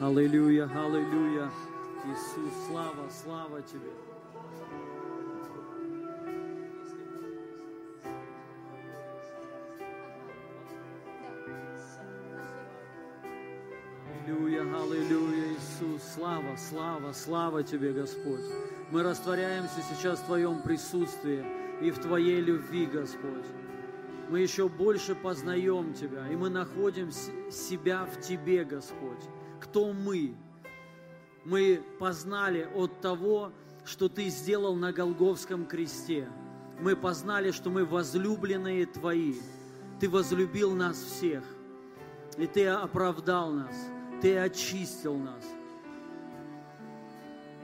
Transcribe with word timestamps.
Аллилуйя, 0.00 0.64
аллилуйя. 0.64 1.50
Иисус, 2.06 2.54
слава, 2.68 3.10
слава 3.10 3.60
Тебе. 3.60 3.90
Аллилуйя, 14.24 14.62
аллилуйя, 14.62 15.52
Иисус, 15.52 16.02
слава, 16.14 16.56
слава, 16.56 17.12
слава 17.12 17.62
Тебе, 17.62 17.92
Господь. 17.92 18.40
Мы 18.90 19.02
растворяемся 19.02 19.82
сейчас 19.82 20.20
в 20.20 20.24
Твоем 20.24 20.62
присутствии 20.62 21.44
и 21.82 21.90
в 21.90 21.98
Твоей 21.98 22.40
любви, 22.40 22.86
Господь. 22.86 23.44
Мы 24.30 24.40
еще 24.40 24.66
больше 24.66 25.14
познаем 25.14 25.92
Тебя, 25.92 26.26
и 26.26 26.36
мы 26.36 26.48
находим 26.48 27.10
себя 27.50 28.06
в 28.06 28.18
Тебе, 28.22 28.64
Господь. 28.64 29.28
Кто 29.60 29.92
мы? 29.92 30.34
Мы 31.44 31.82
познали 31.98 32.68
от 32.74 33.00
того, 33.00 33.52
что 33.84 34.08
Ты 34.08 34.28
сделал 34.28 34.74
на 34.74 34.92
Голговском 34.92 35.66
кресте. 35.66 36.28
Мы 36.80 36.96
познали, 36.96 37.50
что 37.50 37.70
мы 37.70 37.84
возлюбленные 37.84 38.86
Твои. 38.86 39.34
Ты 40.00 40.08
возлюбил 40.08 40.74
нас 40.74 40.96
всех, 40.96 41.44
и 42.36 42.46
Ты 42.46 42.66
оправдал 42.66 43.52
нас– 43.52 43.76
ты 44.20 44.36
очистил 44.36 45.16
нас. 45.16 45.44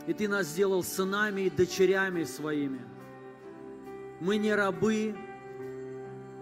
И 0.07 0.13
Ты 0.13 0.29
нас 0.29 0.47
сделал 0.47 0.83
сынами 0.83 1.43
и 1.43 1.51
дочерями 1.51 2.25
своими. 2.25 2.81
Мы 4.21 4.39
не 4.39 4.55
рабы, 4.55 5.15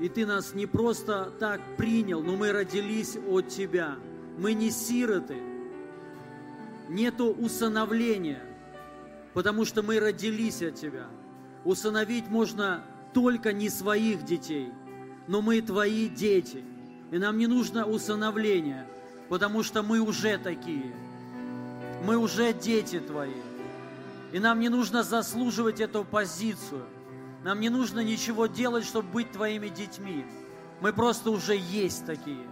и 0.00 0.08
Ты 0.08 0.26
нас 0.26 0.54
не 0.54 0.66
просто 0.66 1.32
так 1.40 1.60
принял, 1.76 2.22
но 2.22 2.36
мы 2.36 2.52
родились 2.52 3.16
от 3.16 3.48
Тебя. 3.48 3.96
Мы 4.38 4.54
не 4.54 4.70
сироты. 4.70 5.36
Нету 6.88 7.32
усыновления, 7.32 8.42
потому 9.32 9.64
что 9.64 9.82
мы 9.82 10.00
родились 10.00 10.62
от 10.62 10.74
Тебя. 10.74 11.06
Усыновить 11.64 12.28
можно 12.28 12.84
только 13.12 13.52
не 13.52 13.70
своих 13.70 14.24
детей, 14.24 14.70
но 15.26 15.40
мы 15.40 15.60
Твои 15.60 16.08
дети. 16.08 16.62
И 17.10 17.18
нам 17.18 17.38
не 17.38 17.46
нужно 17.46 17.86
усыновление– 17.86 18.86
потому 19.28 19.62
что 19.62 19.82
мы 19.82 20.00
уже 20.00 20.38
такие. 20.38 20.94
Мы 22.04 22.16
уже 22.16 22.52
дети 22.52 23.00
Твои. 23.00 23.42
И 24.32 24.38
нам 24.38 24.60
не 24.60 24.68
нужно 24.68 25.02
заслуживать 25.02 25.80
эту 25.80 26.04
позицию. 26.04 26.84
Нам 27.42 27.60
не 27.60 27.68
нужно 27.68 28.00
ничего 28.00 28.46
делать, 28.46 28.84
чтобы 28.84 29.08
быть 29.08 29.32
Твоими 29.32 29.68
детьми. 29.68 30.24
Мы 30.80 30.92
просто 30.92 31.30
уже 31.30 31.56
есть 31.56 32.04
такие. 32.04 32.46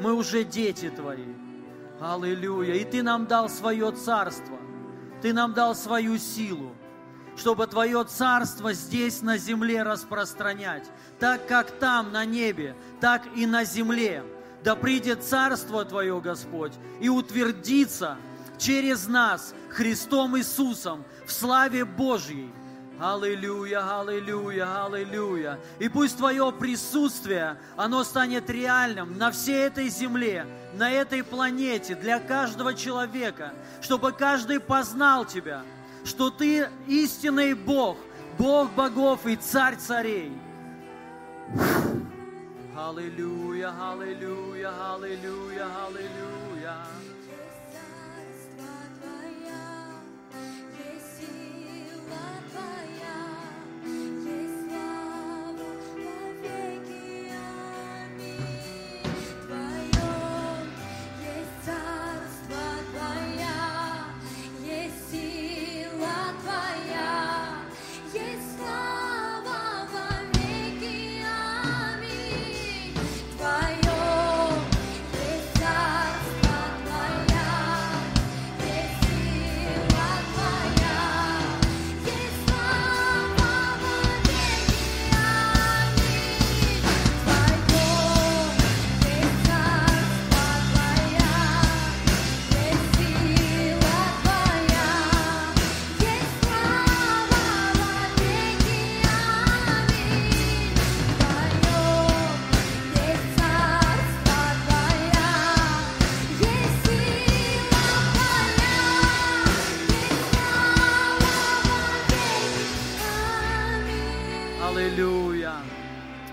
Мы 0.00 0.12
уже 0.12 0.44
дети 0.44 0.90
Твои. 0.90 1.34
Аллилуйя. 2.00 2.74
И 2.74 2.84
Ты 2.84 3.02
нам 3.02 3.26
дал 3.26 3.48
свое 3.48 3.92
царство. 3.92 4.58
Ты 5.22 5.32
нам 5.32 5.54
дал 5.54 5.74
свою 5.74 6.18
силу, 6.18 6.74
чтобы 7.36 7.66
Твое 7.66 8.04
царство 8.04 8.72
здесь 8.72 9.22
на 9.22 9.38
земле 9.38 9.82
распространять. 9.82 10.90
Так 11.18 11.46
как 11.46 11.70
там 11.70 12.12
на 12.12 12.24
небе, 12.24 12.76
так 13.00 13.22
и 13.34 13.46
на 13.46 13.64
земле 13.64 14.22
да 14.64 14.74
придет 14.74 15.22
Царство 15.22 15.84
Твое, 15.84 16.20
Господь, 16.20 16.72
и 17.00 17.08
утвердится 17.08 18.16
через 18.58 19.06
нас 19.06 19.54
Христом 19.68 20.38
Иисусом 20.38 21.04
в 21.26 21.32
славе 21.32 21.84
Божьей. 21.84 22.50
Аллилуйя, 22.98 24.00
аллилуйя, 24.00 24.86
аллилуйя. 24.86 25.58
И 25.78 25.88
пусть 25.88 26.16
Твое 26.16 26.50
присутствие, 26.52 27.58
оно 27.76 28.04
станет 28.04 28.48
реальным 28.48 29.18
на 29.18 29.30
всей 29.30 29.66
этой 29.66 29.88
земле, 29.88 30.46
на 30.76 30.90
этой 30.90 31.22
планете, 31.22 31.94
для 31.94 32.20
каждого 32.20 32.74
человека, 32.74 33.52
чтобы 33.80 34.12
каждый 34.12 34.60
познал 34.60 35.24
Тебя, 35.24 35.62
что 36.04 36.30
Ты 36.30 36.68
истинный 36.86 37.54
Бог, 37.54 37.96
Бог 38.38 38.70
богов 38.72 39.26
и 39.26 39.36
Царь 39.36 39.76
царей. 39.76 40.32
Hallelujah, 42.74 43.70
hallelujah, 43.70 44.72
hallelujah, 44.72 45.68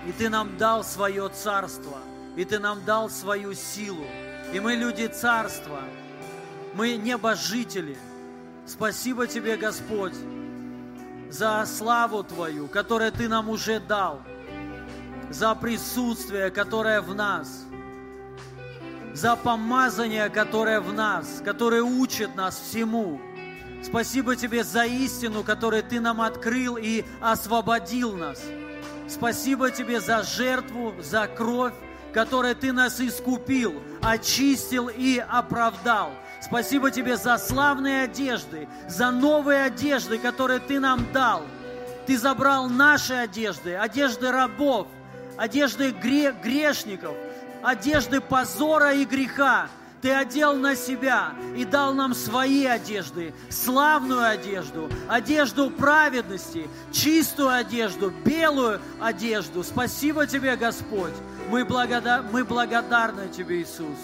hallelujah. 0.02 0.18
Ты 0.18 0.28
нам 0.28 0.56
дал 0.56 0.84
свое 0.84 1.28
царство, 1.28 1.98
и 2.36 2.44
Ты 2.44 2.58
нам 2.58 2.84
дал 2.84 3.10
свою 3.10 3.54
силу. 3.54 4.04
И 4.52 4.60
мы 4.60 4.74
люди 4.74 5.06
царства, 5.06 5.80
мы 6.74 6.96
небожители. 6.96 7.96
Спасибо 8.66 9.26
Тебе, 9.26 9.56
Господь, 9.56 10.14
за 11.30 11.64
славу 11.66 12.22
Твою, 12.22 12.68
которую 12.68 13.12
Ты 13.12 13.28
нам 13.28 13.48
уже 13.48 13.80
дал, 13.80 14.20
за 15.30 15.54
присутствие, 15.54 16.50
которое 16.50 17.00
в 17.00 17.14
нас, 17.14 17.64
за 19.14 19.36
помазание, 19.36 20.28
которое 20.28 20.80
в 20.80 20.92
нас, 20.92 21.42
которое 21.44 21.82
учит 21.82 22.34
нас 22.36 22.58
всему. 22.58 23.20
Спасибо 23.82 24.36
Тебе 24.36 24.62
за 24.62 24.84
истину, 24.84 25.42
которую 25.42 25.82
Ты 25.82 26.00
нам 26.00 26.20
открыл 26.20 26.76
и 26.76 27.04
освободил 27.20 28.16
нас– 28.16 28.40
Спасибо 29.12 29.70
Тебе 29.70 30.00
за 30.00 30.22
жертву, 30.22 30.94
за 31.00 31.26
кровь, 31.26 31.74
которой 32.12 32.54
Ты 32.54 32.72
нас 32.72 33.00
искупил, 33.00 33.74
очистил 34.00 34.88
и 34.88 35.18
оправдал. 35.18 36.12
Спасибо 36.40 36.90
Тебе 36.90 37.16
за 37.16 37.36
славные 37.36 38.04
одежды, 38.04 38.68
за 38.88 39.10
новые 39.10 39.64
одежды, 39.64 40.18
которые 40.18 40.60
Ты 40.60 40.80
нам 40.80 41.06
дал. 41.12 41.42
Ты 42.06 42.18
забрал 42.18 42.68
наши 42.68 43.12
одежды, 43.12 43.74
одежды 43.74 44.30
рабов, 44.30 44.88
одежды 45.36 45.90
грешников, 45.90 47.14
одежды 47.62 48.20
позора 48.20 48.94
и 48.94 49.04
греха, 49.04 49.68
ты 50.02 50.10
одел 50.10 50.56
на 50.56 50.74
себя 50.74 51.32
и 51.56 51.64
дал 51.64 51.94
нам 51.94 52.12
свои 52.12 52.66
одежды, 52.66 53.32
славную 53.48 54.28
одежду, 54.28 54.90
одежду 55.08 55.70
праведности, 55.70 56.68
чистую 56.90 57.50
одежду, 57.50 58.12
белую 58.24 58.80
одежду. 59.00 59.62
Спасибо 59.62 60.26
Тебе, 60.26 60.56
Господь. 60.56 61.14
Мы, 61.48 61.64
благодар... 61.64 62.24
мы 62.32 62.44
благодарны 62.44 63.28
Тебе, 63.28 63.62
Иисус. 63.62 63.96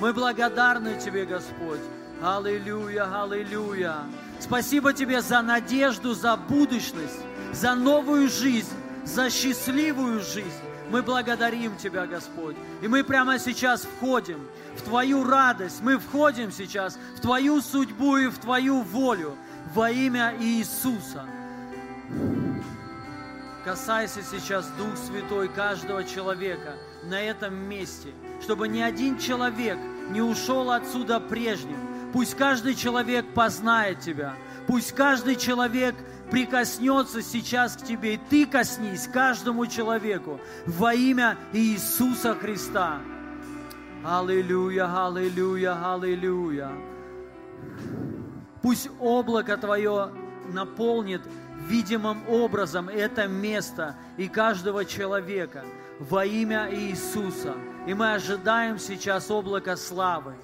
Мы 0.00 0.12
благодарны 0.12 0.98
Тебе, 0.98 1.24
Господь. 1.24 1.80
Аллилуйя, 2.20 3.22
аллилуйя. 3.22 3.98
Спасибо 4.40 4.92
Тебе 4.92 5.22
за 5.22 5.40
надежду, 5.40 6.14
за 6.14 6.36
будущность, 6.36 7.20
за 7.52 7.76
новую 7.76 8.28
жизнь, 8.28 8.74
за 9.04 9.30
счастливую 9.30 10.20
жизнь. 10.20 10.50
Мы 10.90 11.02
благодарим 11.02 11.76
Тебя, 11.76 12.06
Господь. 12.06 12.56
И 12.82 12.88
мы 12.88 13.04
прямо 13.04 13.38
сейчас 13.38 13.82
входим 13.82 14.48
в 14.76 14.82
Твою 14.82 15.24
радость. 15.24 15.80
Мы 15.82 15.98
входим 15.98 16.50
сейчас 16.52 16.98
в 17.16 17.20
Твою 17.20 17.60
судьбу 17.60 18.16
и 18.16 18.28
в 18.28 18.38
Твою 18.38 18.82
волю 18.82 19.36
во 19.74 19.90
имя 19.90 20.34
Иисуса. 20.38 21.24
Касайся 23.64 24.20
сейчас, 24.22 24.66
Дух 24.76 24.96
Святой, 24.96 25.48
каждого 25.48 26.04
человека 26.04 26.74
на 27.04 27.20
этом 27.20 27.54
месте, 27.54 28.10
чтобы 28.42 28.68
ни 28.68 28.80
один 28.80 29.18
человек 29.18 29.78
не 30.10 30.20
ушел 30.20 30.70
отсюда 30.70 31.18
прежним. 31.18 31.78
Пусть 32.12 32.36
каждый 32.36 32.74
человек 32.74 33.32
познает 33.32 34.00
Тебя. 34.00 34.34
Пусть 34.66 34.92
каждый 34.92 35.36
человек 35.36 35.94
прикоснется 36.30 37.22
сейчас 37.22 37.76
к 37.76 37.84
Тебе. 37.84 38.14
И 38.14 38.20
Ты 38.28 38.46
коснись 38.46 39.08
каждому 39.12 39.66
человеку 39.66 40.40
во 40.66 40.94
имя 40.94 41.38
Иисуса 41.52 42.34
Христа. 42.34 43.00
Аллилуйя, 44.04 45.06
аллилуйя, 45.06 45.94
аллилуйя. 45.94 46.70
Пусть 48.60 48.90
облако 49.00 49.56
Твое 49.56 50.10
наполнит 50.52 51.22
видимым 51.66 52.18
образом 52.28 52.90
это 52.90 53.26
место 53.26 53.96
и 54.18 54.28
каждого 54.28 54.84
человека 54.84 55.64
во 55.98 56.26
имя 56.26 56.68
Иисуса. 56.70 57.54
И 57.86 57.94
мы 57.94 58.12
ожидаем 58.12 58.78
сейчас 58.78 59.30
облако 59.30 59.74
славы. 59.74 60.34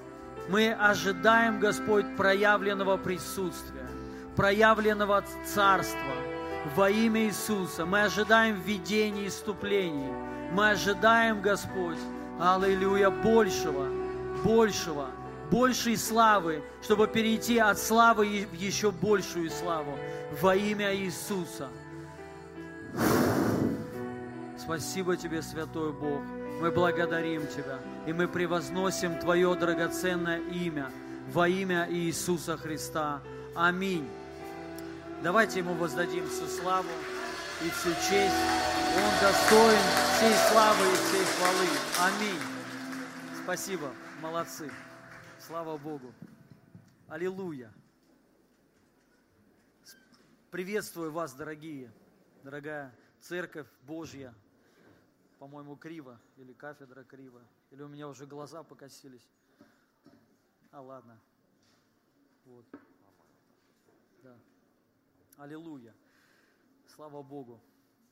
Мы 0.49 0.73
ожидаем, 0.73 1.59
Господь, 1.59 2.17
проявленного 2.17 2.97
присутствия, 2.97 3.87
проявленного 4.35 5.23
Царства 5.45 6.15
во 6.75 6.89
имя 6.89 7.25
Иисуса. 7.25 7.85
Мы 7.85 8.01
ожидаем 8.01 8.59
видений 8.61 9.25
и 9.25 9.27
иступлений. 9.27 10.11
Мы 10.51 10.71
ожидаем, 10.71 11.41
Господь, 11.41 11.99
аллилуйя, 12.41 13.11
большего, 13.11 13.87
большего, 14.43 15.11
большей 15.51 15.95
славы, 15.95 16.63
чтобы 16.81 17.07
перейти 17.07 17.59
от 17.59 17.77
славы 17.77 18.47
в 18.51 18.55
еще 18.55 18.91
большую 18.91 19.51
славу 19.51 19.95
во 20.41 20.55
имя 20.55 20.95
Иисуса. 20.95 21.69
Спасибо 24.57 25.15
Тебе, 25.17 25.43
Святой 25.43 25.93
Бог. 25.93 26.21
Мы 26.61 26.71
благодарим 26.71 27.45
Тебя, 27.47 27.79
и 28.07 28.13
мы 28.13 28.27
превозносим 28.27 29.19
Твое 29.19 29.53
драгоценное 29.53 30.39
имя 30.39 30.89
во 31.31 31.47
имя 31.47 31.87
Иисуса 31.89 32.57
Христа. 32.57 33.21
Аминь. 33.55 34.07
Давайте 35.21 35.59
Ему 35.59 35.75
воздадим 35.75 36.27
всю 36.27 36.47
славу 36.47 36.89
и 37.63 37.69
всю 37.69 37.91
честь. 37.93 38.35
Он 38.97 39.11
достоин 39.21 39.85
всей 40.15 40.35
славы 40.49 40.85
и 40.91 40.95
всей 40.95 41.25
хвалы. 41.25 41.67
Аминь. 41.99 42.41
Спасибо. 43.43 43.93
Молодцы. 44.21 44.71
Слава 45.39 45.77
Богу. 45.77 46.13
Аллилуйя. 47.07 47.71
Приветствую 50.49 51.11
вас, 51.11 51.33
дорогие, 51.33 51.91
дорогая 52.43 52.93
церковь 53.21 53.67
Божья. 53.83 54.33
По-моему, 55.39 55.75
криво, 55.75 56.19
или 56.37 56.53
кафедра 56.53 57.03
криво, 57.03 57.41
или 57.71 57.81
у 57.81 57.87
меня 57.87 58.07
уже 58.07 58.25
глаза 58.25 58.61
покосились. 58.63 59.27
А, 60.71 60.81
ладно. 60.81 61.17
Вот. 62.45 62.65
Да. 64.23 64.35
Аллилуйя. 65.37 65.93
Слава 67.01 67.23
Богу. 67.23 67.59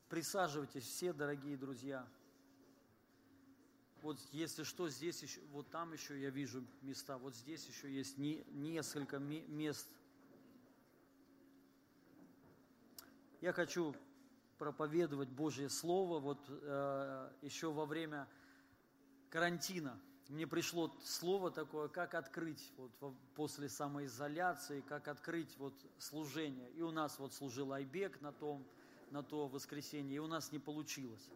Присаживайтесь 0.10 0.84
все, 0.84 1.14
дорогие 1.14 1.56
друзья. 1.56 2.08
Вот 4.02 4.18
если 4.32 4.64
что, 4.64 4.90
здесь 4.90 5.22
еще, 5.22 5.42
вот 5.52 5.70
там 5.70 5.94
еще 5.94 6.20
я 6.20 6.32
вижу 6.32 6.66
места, 6.82 7.20
вот 7.20 7.36
здесь 7.36 7.68
еще 7.68 7.94
есть 7.94 8.18
не, 8.18 8.44
несколько 8.50 9.20
мест 9.20 9.88
Я 13.42 13.54
хочу 13.54 13.96
проповедовать 14.58 15.30
Божье 15.30 15.70
Слово. 15.70 16.20
Вот 16.20 16.44
э, 16.50 17.32
еще 17.44 17.72
во 17.72 17.86
время 17.86 18.28
карантина 19.30 20.02
мне 20.30 20.46
пришло 20.46 20.96
слово 21.04 21.50
такое, 21.50 21.90
как 21.90 22.14
открыть 22.14 22.72
вот, 22.78 22.92
после 23.36 23.68
самоизоляции, 23.68 24.82
как 24.82 25.08
открыть 25.08 25.58
вот, 25.58 25.74
служение. 25.98 26.70
И 26.72 26.82
у 26.82 26.92
нас 26.92 27.18
вот 27.18 27.34
служил 27.34 27.74
Айбек 27.74 28.22
на, 28.22 28.32
том, 28.32 28.68
на 29.12 29.24
то 29.24 29.48
воскресенье, 29.48 30.16
и 30.16 30.20
у 30.20 30.28
нас 30.28 30.52
не 30.52 30.60
получилось. 30.60 31.30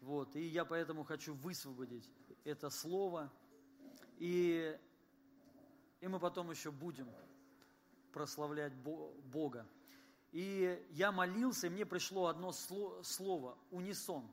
Вот, 0.00 0.34
и 0.36 0.42
я 0.46 0.64
поэтому 0.64 1.04
хочу 1.04 1.34
высвободить 1.34 2.08
это 2.44 2.70
слово. 2.70 3.32
И, 4.18 4.76
и 6.00 6.08
мы 6.08 6.18
потом 6.18 6.50
еще 6.50 6.70
будем 6.70 7.08
прославлять 8.12 8.74
Бога. 8.74 9.66
И 10.32 10.84
я 10.90 11.12
молился, 11.12 11.66
и 11.66 11.70
мне 11.70 11.86
пришло 11.86 12.26
одно 12.26 12.52
слово– 12.52 13.58
унисон. 13.70 14.30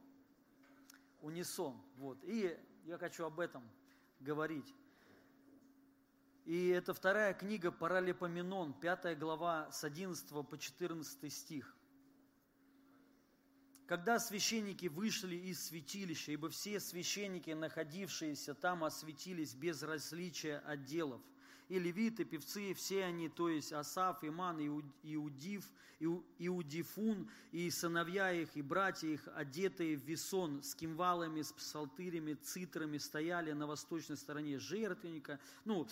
Унисон. 1.22 1.82
Вот. 1.98 2.18
И 2.24 2.58
я 2.86 2.98
хочу 2.98 3.26
об 3.26 3.40
этом 3.40 3.64
говорить. 4.20 4.74
И 6.46 6.68
это 6.68 6.94
вторая 6.94 7.34
книга 7.34 7.72
Паралипоменон, 7.72 8.74
пятая 8.74 9.16
глава 9.16 9.72
с 9.72 9.84
11 9.84 10.48
по 10.48 10.58
14 10.58 11.34
стих. 11.34 11.75
Когда 13.88 14.20
священники 14.20 14.88
вышли 14.88 15.36
из 15.36 15.68
святилища, 15.68 16.32
ибо 16.32 16.50
все 16.50 16.80
священники, 16.80 17.52
находившиеся 17.52 18.56
там, 18.56 18.84
осветились 18.84 19.54
без 19.54 19.84
различия 19.84 20.58
отделов– 20.66 21.22
и 21.70 21.80
левиты, 21.80 22.26
певцы, 22.26 22.74
все 22.74 23.06
они, 23.06 23.30
то 23.30 23.50
есть 23.50 23.74
Асаф, 23.74 24.24
Иман, 24.24 24.60
Иудив, 25.04 25.64
Иудифун, 26.00 27.30
и 27.52 27.70
сыновья 27.72 28.32
их, 28.32 28.50
и 28.56 28.62
братья 28.62 29.08
их, 29.08 29.28
одетые 29.34 29.96
в 29.96 30.04
весон, 30.04 30.62
с 30.62 30.76
кимвалами, 30.76 31.42
с 31.42 31.54
псалтырями, 31.54 32.34
цитрами, 32.34 32.98
стояли 32.98 33.54
на 33.54 33.66
восточной 33.66 34.18
стороне 34.18 34.60
жертвенника. 34.60 35.40
Ну, 35.64 35.88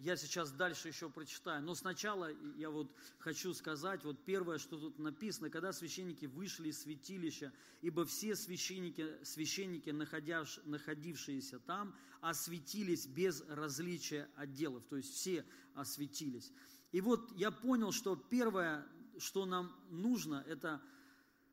я 0.00 0.16
сейчас 0.16 0.50
дальше 0.50 0.88
еще 0.88 1.08
прочитаю, 1.08 1.62
но 1.62 1.74
сначала 1.74 2.30
я 2.56 2.70
вот 2.70 2.90
хочу 3.18 3.54
сказать, 3.54 4.04
вот 4.04 4.18
первое, 4.24 4.58
что 4.58 4.76
тут 4.78 4.98
написано, 4.98 5.48
когда 5.48 5.72
священники 5.72 6.26
вышли 6.26 6.68
из 6.68 6.82
святилища, 6.82 7.52
ибо 7.82 8.04
все 8.04 8.34
священники, 8.34 9.06
священники 9.22 9.90
находившиеся 9.90 11.60
там, 11.60 11.94
осветились 12.20 13.06
без 13.06 13.42
различия 13.48 14.28
отделов, 14.36 14.84
то 14.86 14.96
есть 14.96 15.12
все 15.14 15.44
осветились. 15.74 16.52
И 16.92 17.00
вот 17.00 17.32
я 17.36 17.50
понял, 17.50 17.92
что 17.92 18.16
первое, 18.16 18.86
что 19.18 19.46
нам 19.46 19.72
нужно, 19.90 20.44
это 20.46 20.82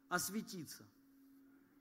осветиться. 0.09 0.85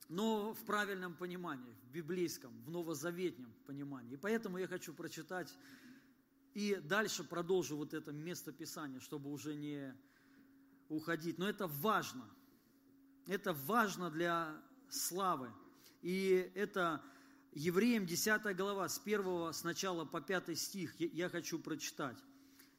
Но 0.08 0.52
в 0.52 0.64
правильном 0.64 1.14
понимании, 1.14 1.74
в 1.84 1.90
библейском, 1.90 2.52
в 2.64 2.70
новозаветнем 2.70 3.52
понимании. 3.66 4.14
И 4.14 4.16
поэтому 4.16 4.58
я 4.58 4.66
хочу 4.66 4.92
прочитать 4.92 5.56
и 6.54 6.76
дальше 6.84 7.24
продолжу 7.24 7.76
вот 7.76 7.94
это 7.94 8.12
место 8.12 8.52
Писания, 8.52 9.00
чтобы 9.00 9.30
уже 9.30 9.54
не 9.54 9.94
уходить. 10.88 11.38
Но 11.38 11.48
это 11.48 11.66
важно. 11.66 12.28
Это 13.26 13.52
важно 13.52 14.10
для 14.10 14.60
славы. 14.88 15.50
И 16.02 16.52
это 16.54 17.02
Евреям 17.54 18.06
10 18.06 18.56
глава, 18.56 18.88
с 18.88 18.98
1 19.04 19.52
сначала 19.52 20.06
по 20.06 20.22
5 20.22 20.58
стих 20.58 20.98
я 20.98 21.28
хочу 21.28 21.58
прочитать. 21.58 22.16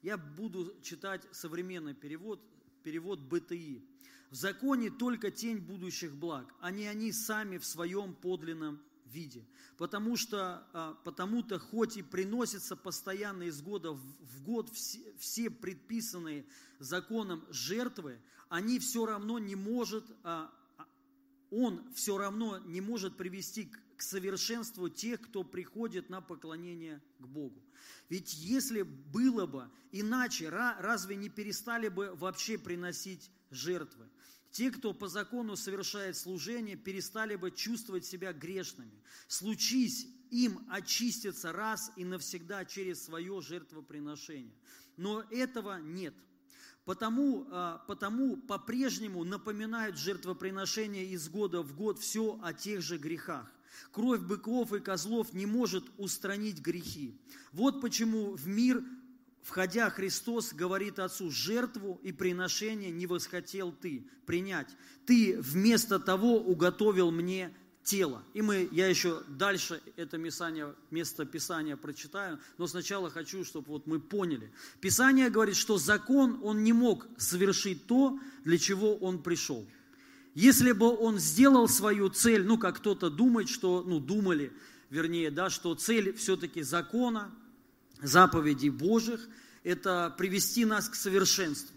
Я 0.02 0.18
буду 0.18 0.76
читать 0.82 1.22
современный 1.32 1.94
перевод, 1.94 2.42
перевод 2.82 3.20
БТИ. 3.20 3.84
«В 4.32 4.36
законе 4.36 4.90
только 4.90 5.30
тень 5.30 5.60
будущих 5.60 6.16
благ, 6.16 6.52
а 6.60 6.72
не 6.72 6.88
они 6.88 7.12
сами 7.12 7.60
в 7.60 7.66
своем 7.66 8.16
подлинном 8.16 8.82
виде. 9.06 9.46
Потому 9.78 10.18
что, 10.18 10.68
а, 10.74 10.96
потому-то 11.04 11.60
хоть 11.60 11.98
и 11.98 12.02
приносятся 12.02 12.76
постоянно 12.76 13.44
из 13.44 13.62
года 13.62 13.92
в 13.92 14.42
год 14.44 14.72
все, 14.72 15.00
все 15.20 15.52
предписанные 15.52 16.48
законом 16.80 17.46
жертвы, 17.52 18.20
они 18.50 18.80
все 18.80 19.06
равно 19.06 19.38
не 19.38 19.56
может, 19.56 20.04
а, 20.24 20.52
а, 20.78 20.88
он 21.52 21.94
все 21.94 22.18
равно 22.18 22.58
не 22.66 22.82
может 22.82 23.16
привести 23.18 23.66
к 23.66 23.83
совершенству 24.04 24.90
тех, 24.90 25.22
кто 25.22 25.44
приходит 25.44 26.10
на 26.10 26.22
поклонение 26.22 27.02
к 27.20 27.28
Богу. 27.28 27.64
Ведь 28.10 28.34
если 28.34 28.84
было 28.84 29.46
бы 29.46 29.70
иначе, 29.92 30.50
разве 30.50 31.16
не 31.16 31.30
перестали 31.30 31.88
бы 31.88 32.14
вообще 32.16 32.58
приносить 32.58 33.32
жертвы? 33.50 34.10
Те, 34.52 34.70
кто 34.70 34.94
по 34.94 35.08
закону 35.08 35.56
совершает 35.56 36.16
служение, 36.16 36.76
перестали 36.76 37.36
бы 37.36 37.50
чувствовать 37.50 38.06
себя 38.06 38.34
грешными. 38.34 39.02
Случись 39.28 40.08
им 40.30 40.64
очиститься 40.70 41.52
раз 41.52 41.92
и 41.96 42.06
навсегда 42.06 42.64
через 42.64 43.04
свое 43.04 43.42
жертвоприношение. 43.42 44.54
Но 44.96 45.22
этого 45.32 45.80
нет. 45.82 46.14
Потому, 46.86 47.48
а, 47.50 47.84
потому 47.88 48.38
по-прежнему 48.38 49.24
напоминают 49.24 49.98
жертвоприношения 49.98 51.06
из 51.06 51.30
года 51.30 51.62
в 51.62 51.76
год 51.76 52.00
все 52.00 52.40
о 52.44 52.54
тех 52.54 52.82
же 52.82 52.98
грехах. 52.98 53.52
Кровь 53.92 54.22
быков 54.22 54.74
и 54.74 54.80
козлов 54.80 55.34
не 55.34 55.46
может 55.46 55.84
устранить 55.98 56.60
грехи. 56.60 57.16
Вот 57.52 57.82
почему 57.82 58.32
в 58.36 58.48
мир 58.48 58.84
входя 59.44 59.90
Христос 59.90 60.54
говорит 60.54 61.00
Отцу, 61.00 61.30
жертву 61.30 62.00
и 62.02 62.12
приношение 62.12 62.92
не 62.92 63.06
восхотел 63.06 63.72
ты 63.72 64.08
принять. 64.26 64.70
Ты 65.06 65.38
вместо 65.40 66.00
того 66.00 66.40
уготовил 66.40 67.12
мне 67.12 67.54
тело. 67.84 68.24
И 68.34 68.42
мы, 68.42 68.70
я 68.72 68.88
еще 68.88 69.22
дальше 69.28 69.82
это 69.98 70.18
Писание, 70.18 70.74
место 70.90 71.26
Писания 71.26 71.76
прочитаю, 71.76 72.40
но 72.58 72.66
сначала 72.68 73.10
хочу, 73.10 73.44
чтобы 73.44 73.68
вот 73.68 73.86
мы 73.86 74.00
поняли. 74.00 74.52
Писание 74.80 75.30
говорит, 75.30 75.58
что 75.58 75.78
закон, 75.78 76.40
он 76.44 76.64
не 76.64 76.72
мог 76.72 77.06
совершить 77.18 77.86
то, 77.86 78.18
для 78.46 78.58
чего 78.58 78.96
он 78.96 79.22
пришел. 79.22 79.68
Если 80.34 80.72
бы 80.72 80.88
он 80.90 81.20
сделал 81.20 81.68
свою 81.68 82.10
цель, 82.10 82.44
ну, 82.44 82.58
как 82.58 82.78
кто-то 82.78 83.10
думает, 83.10 83.50
что, 83.50 83.84
ну, 83.86 84.00
думали, 84.00 84.52
вернее, 84.90 85.30
да, 85.30 85.50
что 85.50 85.76
цель 85.76 86.14
все-таки 86.14 86.64
закона, 86.64 87.32
заповедей 88.02 88.70
Божьих, 88.70 89.28
это 89.64 90.14
привести 90.18 90.66
нас 90.66 90.90
к 90.90 90.96
совершенству, 90.96 91.76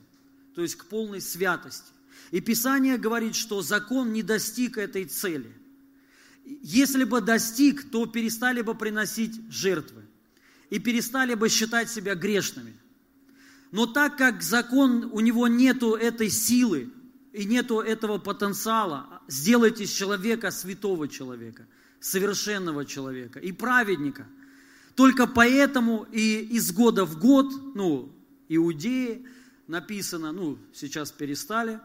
то 0.54 0.62
есть 0.62 0.76
к 0.76 0.86
полной 0.86 1.20
святости. 1.20 1.92
И 2.30 2.40
Писание 2.40 2.96
говорит, 2.96 3.36
что 3.36 3.62
закон 3.62 4.12
не 4.12 4.22
достиг 4.22 4.78
этой 4.78 5.04
цели– 5.04 5.52
если 6.46 7.02
бы 7.02 7.20
достиг, 7.20 7.90
то 7.90 8.06
перестали 8.06 8.62
бы 8.62 8.74
приносить 8.74 9.40
жертвы 9.50 10.02
и 10.70 10.78
перестали 10.78 11.34
бы 11.34 11.48
считать 11.48 11.90
себя 11.90 12.14
грешными. 12.14 12.74
Но 13.72 13.86
так 13.86 14.16
как 14.16 14.42
закон, 14.42 15.10
у 15.12 15.18
него 15.20 15.48
нету 15.48 15.94
этой 15.94 16.30
силы 16.30 16.92
и 17.36 17.44
нету 17.44 17.80
этого 17.80 18.16
потенциала, 18.16 19.20
сделать 19.28 19.78
из 19.82 19.90
человека 19.90 20.50
святого 20.50 21.06
человека, 21.06 21.66
совершенного 22.00 22.86
человека 22.86 23.38
и 23.38 23.52
праведника. 23.52 24.26
Только 24.94 25.26
поэтому 25.26 26.06
и 26.10 26.38
из 26.38 26.72
года 26.72 27.04
в 27.04 27.18
год, 27.18 27.52
ну, 27.74 28.10
иудеи 28.48 29.26
написано, 29.66 30.32
ну, 30.32 30.58
сейчас 30.72 31.12
перестали, 31.12 31.78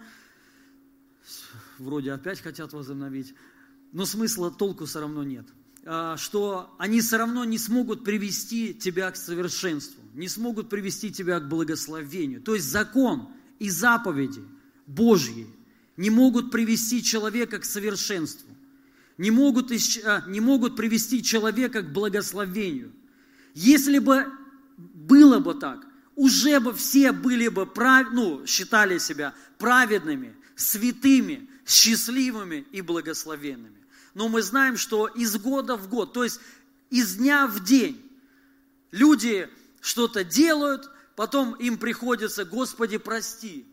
вроде 1.78 2.14
опять 2.14 2.40
хотят 2.40 2.72
возобновить, 2.72 3.36
но 3.92 4.06
смысла 4.06 4.52
толку 4.52 4.86
все 4.86 5.02
равно 5.02 5.26
нет. 5.26 5.48
А, 5.84 6.16
что 6.16 6.74
они 6.78 7.02
все 7.02 7.18
равно 7.18 7.44
не 7.44 7.58
смогут 7.58 8.06
привести 8.06 8.74
тебя 8.74 9.12
к 9.12 9.18
совершенству, 9.18 10.02
не 10.14 10.30
смогут 10.30 10.70
привести 10.70 11.12
тебя 11.12 11.42
к 11.42 11.50
благословению. 11.50 12.42
То 12.42 12.56
есть 12.56 12.68
закон 12.68 13.28
и 13.60 13.70
заповеди 13.70 14.46
Божьи 14.96 15.48
не 15.98 16.10
могут 16.10 16.52
привести 16.52 17.04
человека 17.04 17.60
к 17.60 17.66
совершенству, 17.66 18.50
не 19.18 19.32
могут, 19.32 19.72
а, 20.04 20.24
не 20.28 20.40
могут 20.40 20.76
привести 20.76 21.24
человека 21.24 21.82
к 21.82 21.94
благословению. 21.94 22.92
Если 23.54 24.00
бы 24.00 24.26
было 24.78 25.40
бы 25.40 25.54
так, 25.54 25.86
уже 26.16 26.60
бы 26.60 26.74
все 26.74 27.12
были 27.12 27.48
бы, 27.48 27.66
прав... 27.66 28.12
ну, 28.12 28.46
считали 28.46 28.98
себя 28.98 29.34
праведными, 29.58 30.36
святыми, 30.56 31.48
счастливыми 31.66 32.66
и 32.72 32.82
благословенными. 32.82 33.78
Но 34.14 34.28
мы 34.28 34.42
знаем, 34.42 34.76
что 34.76 35.08
из 35.08 35.38
года 35.38 35.78
в 35.78 35.88
год, 35.88 36.14
то 36.14 36.24
есть 36.24 36.40
из 36.90 37.16
дня 37.16 37.48
в 37.48 37.64
день, 37.64 38.02
люди 38.92 39.48
что-то 39.80 40.24
делают, 40.24 40.90
потом 41.16 41.54
им 41.56 41.78
приходится, 41.78 42.44
Господи, 42.44 42.98
прости, 42.98 43.66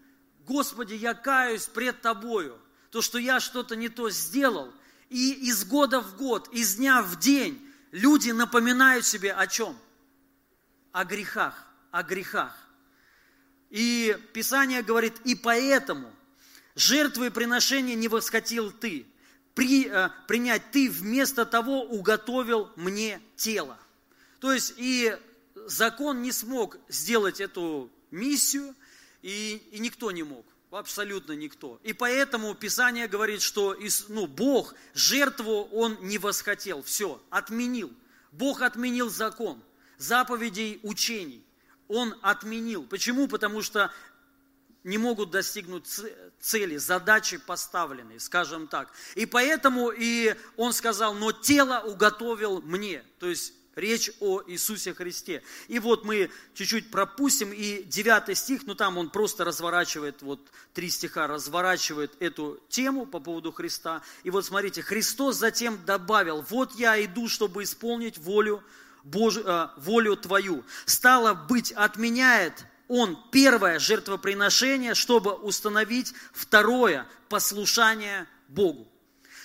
Господи, 0.49 0.95
я 0.95 1.12
каюсь 1.12 1.67
пред 1.67 2.00
Тобою, 2.00 2.59
то, 2.90 3.02
что 3.02 3.19
я 3.19 3.38
что-то 3.38 3.76
не 3.76 3.90
то 3.90 4.09
сделал. 4.09 4.73
И 5.11 5.33
из 5.33 5.67
года 5.67 6.00
в 6.00 6.17
год, 6.17 6.49
из 6.55 6.76
дня 6.76 7.02
в 7.02 7.19
день 7.19 7.62
люди 7.93 8.31
напоминают 8.31 9.05
себе 9.05 9.35
о 9.35 9.47
чем? 9.47 9.78
О 10.93 11.05
грехах, 11.05 11.67
о 11.90 12.02
грехах. 12.02 12.57
И 13.69 14.17
Писание 14.33 14.83
говорит, 14.83 15.21
и 15.25 15.35
поэтому 15.35 16.11
жертвы 16.75 17.26
и 17.26 17.31
приношения 17.31 17.95
не 17.95 18.09
восхотел 18.09 18.71
ты, 18.71 19.07
при, 19.55 19.87
э, 19.87 20.09
принять, 20.26 20.71
ты 20.71 20.88
вместо 20.88 21.45
того 21.45 21.83
уготовил 21.83 22.71
мне 22.75 23.21
тело. 23.37 23.78
То 24.40 24.52
есть 24.52 24.73
и 24.78 25.14
закон 25.67 26.23
не 26.23 26.33
смог 26.33 26.78
сделать 26.88 27.38
эту 27.38 27.90
миссию, 28.11 28.75
и, 29.23 29.63
и 29.73 29.79
никто 29.79 30.11
не 30.11 30.23
мог, 30.23 30.45
абсолютно 30.71 31.33
никто. 31.33 31.81
И 31.83 31.93
поэтому 31.93 32.55
Писание 32.55 33.09
говорит, 33.09 33.43
что 33.43 33.77
ну, 34.09 34.27
Бог 34.27 34.75
жертву 34.95 35.69
Он 35.73 35.97
не 36.01 36.19
восхотел, 36.19 36.83
все, 36.83 37.21
отменил. 37.31 37.93
Бог 38.33 38.63
отменил 38.63 39.09
закон, 39.09 39.63
заповедей 39.97 40.81
учений. 40.83 41.45
Он 41.89 42.15
отменил. 42.21 42.85
Почему? 42.85 43.29
Потому 43.29 43.63
что 43.63 43.91
не 44.85 44.99
могут 44.99 45.31
достигнуть 45.31 45.87
цели, 46.41 46.77
задачи 46.77 47.39
поставленные, 47.39 48.21
скажем 48.21 48.69
так. 48.69 48.93
И 49.15 49.27
поэтому 49.27 49.91
и 49.91 50.35
он 50.57 50.73
сказал, 50.73 51.15
но 51.15 51.33
тело 51.33 51.81
уготовил 51.81 52.63
мне. 52.63 53.03
То 53.19 53.29
есть 53.29 53.55
речь 53.78 54.11
о 54.20 54.42
Иисусе 54.47 54.94
Христе. 54.94 55.42
И 55.68 55.78
вот 55.78 56.04
мы 56.04 56.30
чуть-чуть 56.54 56.90
пропустим, 56.90 57.52
и 57.52 57.82
9 57.85 58.37
стих, 58.37 58.62
ну 58.66 58.75
там 58.75 58.99
он 58.99 59.11
просто 59.11 59.44
разворачивает, 59.44 60.23
вот 60.23 60.40
три 60.75 60.90
стиха 60.90 61.26
разворачивает 61.26 62.12
эту 62.20 62.61
тему 62.68 63.06
по 63.06 63.20
поводу 63.20 63.52
Христа. 63.52 64.02
И 64.23 64.30
вот 64.30 64.44
смотрите, 64.44 64.82
Христос 64.82 65.37
затем 65.37 65.78
добавил, 65.87 66.44
вот 66.49 66.75
я 66.75 67.02
иду, 67.04 67.28
чтобы 67.28 67.62
исполнить 67.62 68.18
волю, 68.18 68.62
Божию, 69.04 69.47
э, 69.47 69.68
волю 69.78 70.16
Твою. 70.16 70.64
Стало 70.85 71.35
быть, 71.35 71.73
отменяет 71.73 72.66
он 72.88 73.18
первое 73.30 73.78
жертвоприношение, 73.78 74.94
чтобы 74.94 75.35
установить 75.35 76.14
второе 76.32 77.06
послушание 77.28 78.26
Богу. 78.49 78.90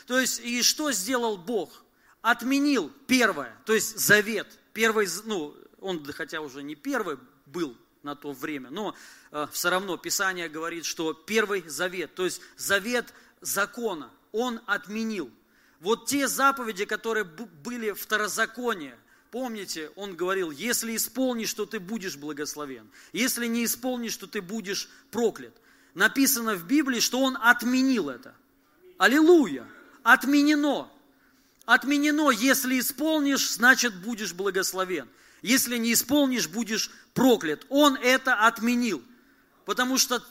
То 0.08 0.20
есть, 0.20 0.40
и 0.40 0.62
что 0.64 0.92
сделал 0.92 1.38
Бог? 1.38 1.83
Отменил 2.24 2.90
первое, 3.06 3.56
то 3.66 3.74
есть 3.74 4.00
завет. 4.00 4.48
Первый, 4.72 5.08
ну, 5.26 5.56
он 5.82 6.04
хотя 6.14 6.40
уже 6.40 6.64
не 6.64 6.74
первый 6.74 7.20
был 7.46 7.78
на 8.02 8.16
то 8.16 8.32
время, 8.32 8.70
но 8.72 8.96
э, 9.32 9.46
все 9.52 9.70
равно 9.70 9.98
Писание 9.98 10.48
говорит, 10.48 10.86
что 10.86 11.14
первый 11.14 11.68
завет, 11.68 12.16
то 12.16 12.24
есть 12.24 12.42
завет 12.56 13.14
закона, 13.42 14.10
он 14.32 14.62
отменил. 14.66 15.30
Вот 15.82 16.06
те 16.06 16.30
заповеди, 16.30 16.86
которые 16.86 17.26
были 17.26 17.92
второзаконие, 17.92 18.98
Помните, 19.30 19.90
он 19.96 20.16
говорил, 20.16 20.52
если 20.52 20.96
исполнишь, 20.96 21.56
то 21.56 21.66
ты 21.66 21.80
будешь 21.80 22.18
благословен. 22.18 22.88
Если 23.14 23.48
не 23.48 23.66
исполнишь, 23.66 24.16
то 24.16 24.28
ты 24.28 24.44
будешь 24.44 24.88
проклят. 25.10 25.56
Написано 25.96 26.54
в 26.54 26.68
Библии, 26.68 27.00
что 27.00 27.20
он 27.20 27.36
отменил 27.42 28.10
это. 28.10 28.36
Аллилуйя! 29.00 29.68
Отменено. 30.04 30.88
Отменено, 31.66 32.30
если 32.32 32.80
исполнишь, 32.80 33.52
значит 33.52 33.96
будешь 33.96 34.34
благословен. 34.34 35.10
Если 35.42 35.78
не 35.78 35.94
исполнишь, 35.94 36.48
будешь 36.48 36.92
проклят. 37.14 37.66
Он 37.70 37.96
это 37.96 38.34
отменил. 38.46 39.04
Потому 39.66 39.98
что 39.98 40.24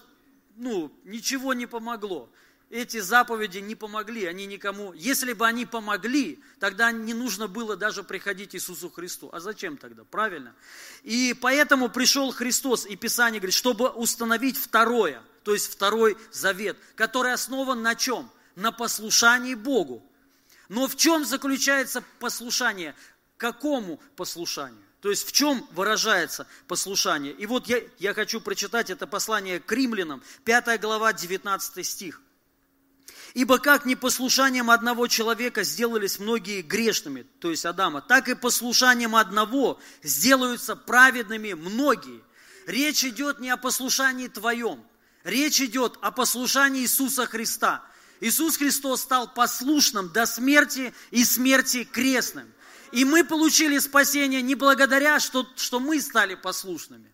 ну, 0.57 0.93
ничего 1.05 1.55
не 1.55 1.67
помогло 1.67 2.31
эти 2.73 3.01
заповеди 3.01 3.59
не 3.59 3.75
помогли, 3.75 4.25
они 4.25 4.47
никому. 4.47 4.95
Если 4.95 5.35
бы 5.35 5.47
они 5.47 5.67
помогли, 5.67 6.43
тогда 6.59 6.91
не 6.91 7.13
нужно 7.13 7.47
было 7.47 7.77
даже 7.77 8.03
приходить 8.03 8.55
Иисусу 8.55 8.89
Христу. 8.89 9.29
А 9.31 9.41
зачем 9.41 9.77
тогда? 9.77 10.05
Правильно? 10.05 10.55
И 11.03 11.37
поэтому 11.39 11.91
пришел 11.91 12.33
Христос, 12.33 12.87
и 12.87 12.97
Писание 12.97 13.41
говорит, 13.41 13.55
чтобы 13.55 13.91
установить 13.91 14.57
второе, 14.57 15.23
то 15.45 15.53
есть 15.53 15.71
второй 15.71 16.17
завет, 16.33 16.79
который 16.95 17.35
основан 17.35 17.83
на 17.83 17.95
чем? 17.95 18.31
На 18.57 18.73
послушании 18.73 19.55
Богу. 19.55 20.03
Но 20.73 20.89
в 20.89 20.97
чем 20.97 21.27
заключается 21.27 22.03
послушание? 22.19 22.95
Какому 23.37 24.01
послушанию? 24.17 24.83
То 25.03 25.11
есть 25.11 25.29
в 25.29 25.33
чем 25.33 25.69
выражается 25.73 26.47
послушание? 26.67 27.35
И 27.35 27.45
вот 27.45 27.67
я, 27.67 27.83
я 27.99 28.15
хочу 28.15 28.41
прочитать 28.41 28.89
это 28.89 29.07
послание 29.07 29.61
к 29.61 29.71
римлянам, 29.71 30.23
5 30.45 30.81
глава, 30.81 31.13
19 31.13 31.87
стих. 31.87 32.23
Ибо 33.35 33.59
как 33.59 33.85
непослушанием 33.85 34.71
одного 34.71 35.09
человека 35.09 35.63
сделались 35.63 36.19
многие 36.19 36.63
грешными, 36.63 37.27
то 37.39 37.51
есть 37.51 37.67
Адама, 37.67 38.01
так 38.01 38.31
и 38.31 38.35
послушанием 38.35 39.15
одного 39.15 39.79
сделаются 40.03 40.75
праведными 40.75 41.53
многие. 41.53 42.23
Речь 42.67 43.05
идет 43.05 43.41
не 43.41 43.51
о 43.51 43.59
послушании 43.59 44.29
твоем, 44.29 44.83
речь 45.23 45.61
идет 45.61 45.99
о 46.01 46.13
послушании 46.13 46.81
Иисуса 46.81 47.27
Христа. 47.27 47.85
Иисус 48.23 48.57
Христос 48.57 49.03
стал 49.03 49.35
послушным 49.35 50.09
до 50.09 50.27
смерти 50.27 50.95
и 51.11 51.25
смерти 51.25 51.83
крестным. 51.83 52.47
И 52.93 53.05
мы 53.05 53.25
получили 53.25 53.79
спасение 53.79 54.41
не 54.43 54.55
благодаря, 54.55 55.19
что, 55.19 55.45
что 55.57 55.81
мы 55.81 56.01
стали 56.01 56.37
послушными, 56.37 57.11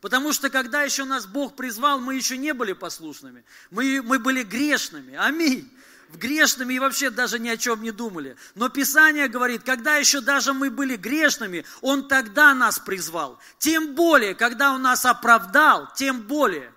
Потому 0.00 0.32
что 0.32 0.50
когда 0.50 0.82
еще 0.82 1.04
нас 1.04 1.26
Бог 1.26 1.54
призвал, 1.54 2.00
мы 2.00 2.14
еще 2.16 2.36
не 2.36 2.54
были 2.54 2.72
послушными. 2.72 3.44
Мы, 3.70 4.02
мы 4.02 4.18
были 4.18 4.42
грешными. 4.42 5.14
Аминь. 5.14 5.68
грешными 6.14 6.74
и 6.74 6.78
вообще 6.78 7.10
даже 7.10 7.38
ни 7.38 7.48
о 7.48 7.56
чем 7.56 7.82
не 7.82 7.90
думали. 7.90 8.36
Но 8.54 8.68
Писание 8.68 9.28
говорит, 9.28 9.62
когда 9.64 9.96
еще 9.96 10.20
даже 10.20 10.52
мы 10.52 10.70
были 10.70 10.96
грешными, 10.96 11.64
Он 11.80 12.06
тогда 12.06 12.52
нас 12.54 12.78
призвал. 12.78 13.38
Тем 13.58 13.94
более, 13.94 14.34
когда 14.34 14.74
Он 14.74 14.82
нас 14.82 15.04
оправдал, 15.04 15.92
тем 15.94 16.22
более, 16.22 16.72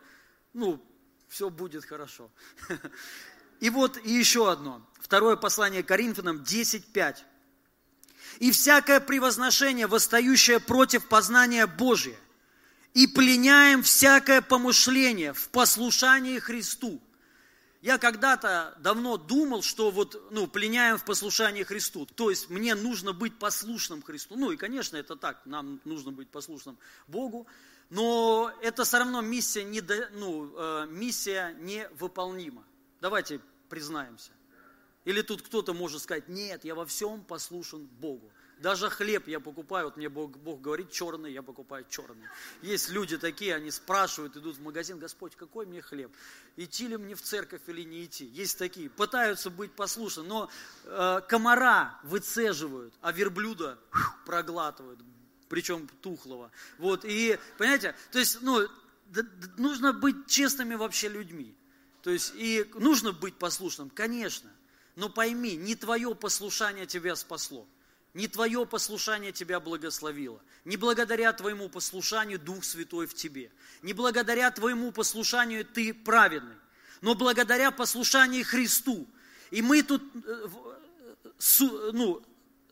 ну, 0.54 0.84
все 1.28 1.50
будет 1.50 1.86
хорошо. 1.86 2.32
И 3.60 3.70
вот 3.70 4.04
еще 4.06 4.52
одно. 4.52 4.82
Второе 5.00 5.36
послание 5.36 5.84
Коринфянам 5.84 6.42
10.5. 6.42 7.18
«И 8.40 8.52
всякое 8.52 9.00
превозношение, 9.00 9.88
восстающее 9.88 10.60
против 10.60 11.08
познания 11.08 11.68
Божия, 11.68 12.18
и 12.94 13.08
пленяем 13.08 13.84
всякое 13.84 14.42
помышление 14.42 15.34
в 15.34 15.50
послушании 15.50 16.40
Христу». 16.40 17.02
Я 17.86 18.00
когда-то 18.00 18.76
давно 18.80 19.16
думал, 19.18 19.62
что 19.62 19.92
вот, 19.92 20.32
ну, 20.32 20.48
пленяем 20.48 20.98
в 20.98 21.06
послушании 21.06 21.62
Христу. 21.62 22.08
То 22.08 22.32
есть 22.32 22.50
мне 22.50 22.74
нужно 22.74 23.14
быть 23.14 23.38
послушным 23.38 24.02
Христу. 24.02 24.36
Ну 24.36 24.50
и, 24.50 24.58
конечно, 24.58 24.98
это 24.98 25.16
так, 25.16 25.46
нам 25.46 25.80
нужно 25.86 26.12
быть 26.12 26.28
послушным 26.28 26.80
Богу. 27.06 27.46
Но 27.92 28.52
это 28.64 28.86
все 28.86 28.98
равно 28.98 29.22
миссия, 29.22 29.64
не, 29.64 29.84
ну, 30.14 30.52
э, 30.58 30.88
миссия 30.90 31.56
невыполнима. 31.60 32.64
Давайте 33.06 33.40
признаемся. 33.70 34.32
Или 35.04 35.22
тут 35.22 35.44
кто-то 35.44 35.76
может 35.76 36.02
сказать, 36.02 36.28
нет, 36.28 36.66
я 36.66 36.74
во 36.74 36.88
всем 36.88 37.24
послушен 37.24 37.86
Богу. 37.86 38.32
Даже 38.58 38.90
хлеб 38.90 39.28
я 39.28 39.40
покупаю, 39.40 39.86
вот 39.86 39.98
мне 39.98 40.10
Бог, 40.10 40.36
Бог 40.40 40.60
говорит 40.60 40.90
черный, 40.90 41.32
я 41.32 41.44
покупаю 41.44 41.86
черный. 41.88 42.28
Есть 42.64 42.90
люди 42.90 43.20
такие, 43.20 43.54
они 43.54 43.70
спрашивают, 43.70 44.36
идут 44.38 44.58
в 44.58 44.64
магазин, 44.64 44.98
Господь, 44.98 45.36
какой 45.36 45.68
мне 45.68 45.84
хлеб? 45.84 46.12
Идти 46.56 46.88
ли 46.88 46.98
мне 46.98 47.14
в 47.14 47.22
церковь 47.22 47.62
или 47.68 47.84
не 47.84 48.06
идти? 48.06 48.26
Есть 48.26 48.58
такие, 48.58 48.90
пытаются 48.90 49.52
быть 49.52 49.74
послушны, 49.74 50.24
но 50.24 50.50
э, 50.86 51.22
комара 51.30 52.00
выцеживают, 52.02 52.96
а 53.02 53.12
верблюда 53.12 53.78
проглатывают, 54.26 55.00
причем 55.48 55.88
тухлого. 56.02 56.50
Вот, 56.80 57.06
и, 57.06 57.38
понимаете, 57.60 57.94
то 58.12 58.18
есть, 58.18 58.42
ну, 58.42 58.68
нужно 59.58 59.94
быть 59.94 60.26
честными 60.26 60.74
вообще 60.74 61.08
людьми. 61.08 61.56
То 62.06 62.12
есть, 62.12 62.34
и 62.36 62.70
нужно 62.76 63.14
быть 63.14 63.34
послушным, 63.40 63.90
конечно. 63.90 64.52
Но 64.96 65.10
пойми, 65.10 65.56
не 65.56 65.74
твое 65.74 66.14
послушание 66.14 66.86
тебя 66.86 67.16
спасло. 67.16 67.68
Не 68.14 68.28
твое 68.28 68.64
послушание 68.68 69.32
тебя 69.32 69.60
благословило. 69.60 70.40
Не 70.66 70.78
благодаря 70.78 71.34
твоему 71.34 71.68
послушанию 71.68 72.38
Дух 72.38 72.64
Святой 72.64 73.08
в 73.08 73.16
тебе. 73.16 73.52
Не 73.82 73.94
благодаря 73.94 74.52
твоему 74.52 74.92
послушанию 74.92 75.66
ты 75.66 75.96
праведный. 75.96 76.54
Но 77.02 77.16
благодаря 77.16 77.72
послушанию 77.72 78.46
Христу. 78.46 79.08
И 79.50 79.64
мы 79.64 79.82
тут, 79.82 80.04
э, 80.28 81.92
ну, 81.92 82.24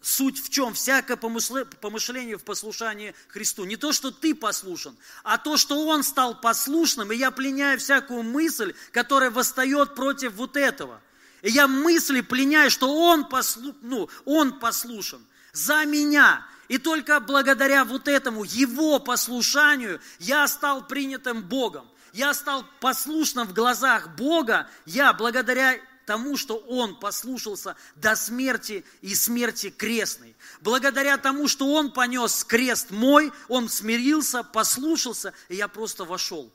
суть 0.04 0.44
в 0.44 0.50
чем? 0.50 0.74
Всякое 0.74 1.18
помышление 1.18 2.38
в 2.38 2.44
послушании 2.44 3.16
Христу. 3.28 3.66
Не 3.66 3.76
то, 3.76 3.92
что 3.92 4.12
ты 4.12 4.36
послушан, 4.36 4.96
а 5.24 5.38
то, 5.38 5.58
что 5.58 5.86
Он 5.88 6.04
стал 6.04 6.40
послушным, 6.40 7.12
и 7.12 7.16
я 7.16 7.32
пленяю 7.32 7.80
всякую 7.80 8.24
мысль, 8.24 8.74
которая 8.92 9.32
восстает 9.32 9.96
против 9.96 10.34
вот 10.34 10.58
этого– 10.58 11.02
и 11.44 11.52
я 11.52 11.68
мысли 11.68 12.22
пленяю, 12.22 12.72
что 12.72 12.90
он, 12.90 13.26
послу, 13.26 13.76
ну, 13.82 14.10
он 14.26 14.60
послушен 14.60 15.24
за 15.52 15.84
меня. 15.86 16.48
И 16.70 16.78
только 16.78 17.20
благодаря 17.20 17.84
вот 17.84 18.08
этому, 18.08 18.46
его 18.46 18.98
послушанию, 19.00 20.00
я 20.20 20.48
стал 20.48 20.88
принятым 20.88 21.44
Богом. 21.44 21.86
Я 22.14 22.34
стал 22.34 22.66
послушным 22.80 23.46
в 23.46 23.54
глазах 23.54 24.16
Бога. 24.16 24.70
Я 24.86 25.12
благодаря 25.12 25.78
тому, 26.06 26.38
что 26.38 26.58
Он 26.58 27.00
послушался 27.00 27.76
до 27.96 28.16
смерти 28.16 28.86
и 29.02 29.16
смерти 29.16 29.70
крестной. 29.70 30.36
Благодаря 30.62 31.18
тому, 31.18 31.48
что 31.48 31.74
Он 31.74 31.92
понес 31.92 32.44
крест 32.44 32.92
мой, 32.92 33.32
Он 33.48 33.70
смирился, 33.70 34.44
послушался, 34.44 35.34
и 35.50 35.56
я 35.56 35.68
просто 35.68 36.06
вошел 36.06 36.54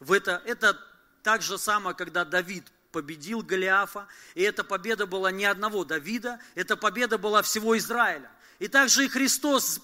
в 0.00 0.12
это. 0.12 0.42
Это 0.44 0.78
так 1.22 1.42
же 1.42 1.58
самое, 1.58 1.96
когда 1.96 2.24
Давид 2.24 2.64
победил 2.92 3.42
Голиафа, 3.42 4.08
и 4.34 4.42
эта 4.42 4.64
победа 4.64 5.06
была 5.06 5.30
не 5.30 5.44
одного 5.44 5.84
Давида, 5.84 6.40
эта 6.54 6.76
победа 6.76 7.18
была 7.18 7.42
всего 7.42 7.76
Израиля. 7.76 8.30
И 8.58 8.68
также 8.68 9.04
и 9.04 9.08
Христос 9.08 9.80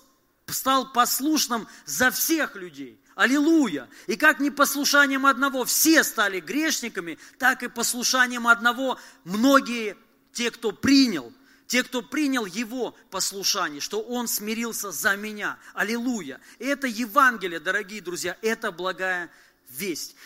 стал 0.46 0.92
послушным 0.92 1.68
за 1.84 2.10
всех 2.10 2.56
людей. 2.56 3.01
Аллилуйя! 3.14 3.88
И 4.06 4.16
как 4.16 4.40
не 4.40 4.50
послушанием 4.50 5.26
одного 5.26 5.64
все 5.64 6.02
стали 6.02 6.40
грешниками, 6.40 7.18
так 7.38 7.62
и 7.62 7.68
послушанием 7.68 8.46
одного 8.46 8.98
многие, 9.24 9.96
те, 10.32 10.50
кто 10.50 10.72
принял, 10.72 11.32
те, 11.66 11.82
кто 11.82 12.02
принял 12.02 12.46
Его 12.46 12.96
послушание, 13.10 13.80
что 13.80 14.00
Он 14.00 14.28
смирился 14.28 14.92
за 14.92 15.16
меня. 15.16 15.58
Аллилуйя! 15.74 16.40
Это 16.58 16.86
Евангелие, 16.86 17.60
дорогие 17.60 18.00
друзья, 18.00 18.36
это 18.40 18.72
благая 18.72 19.30
весть. 19.68 20.16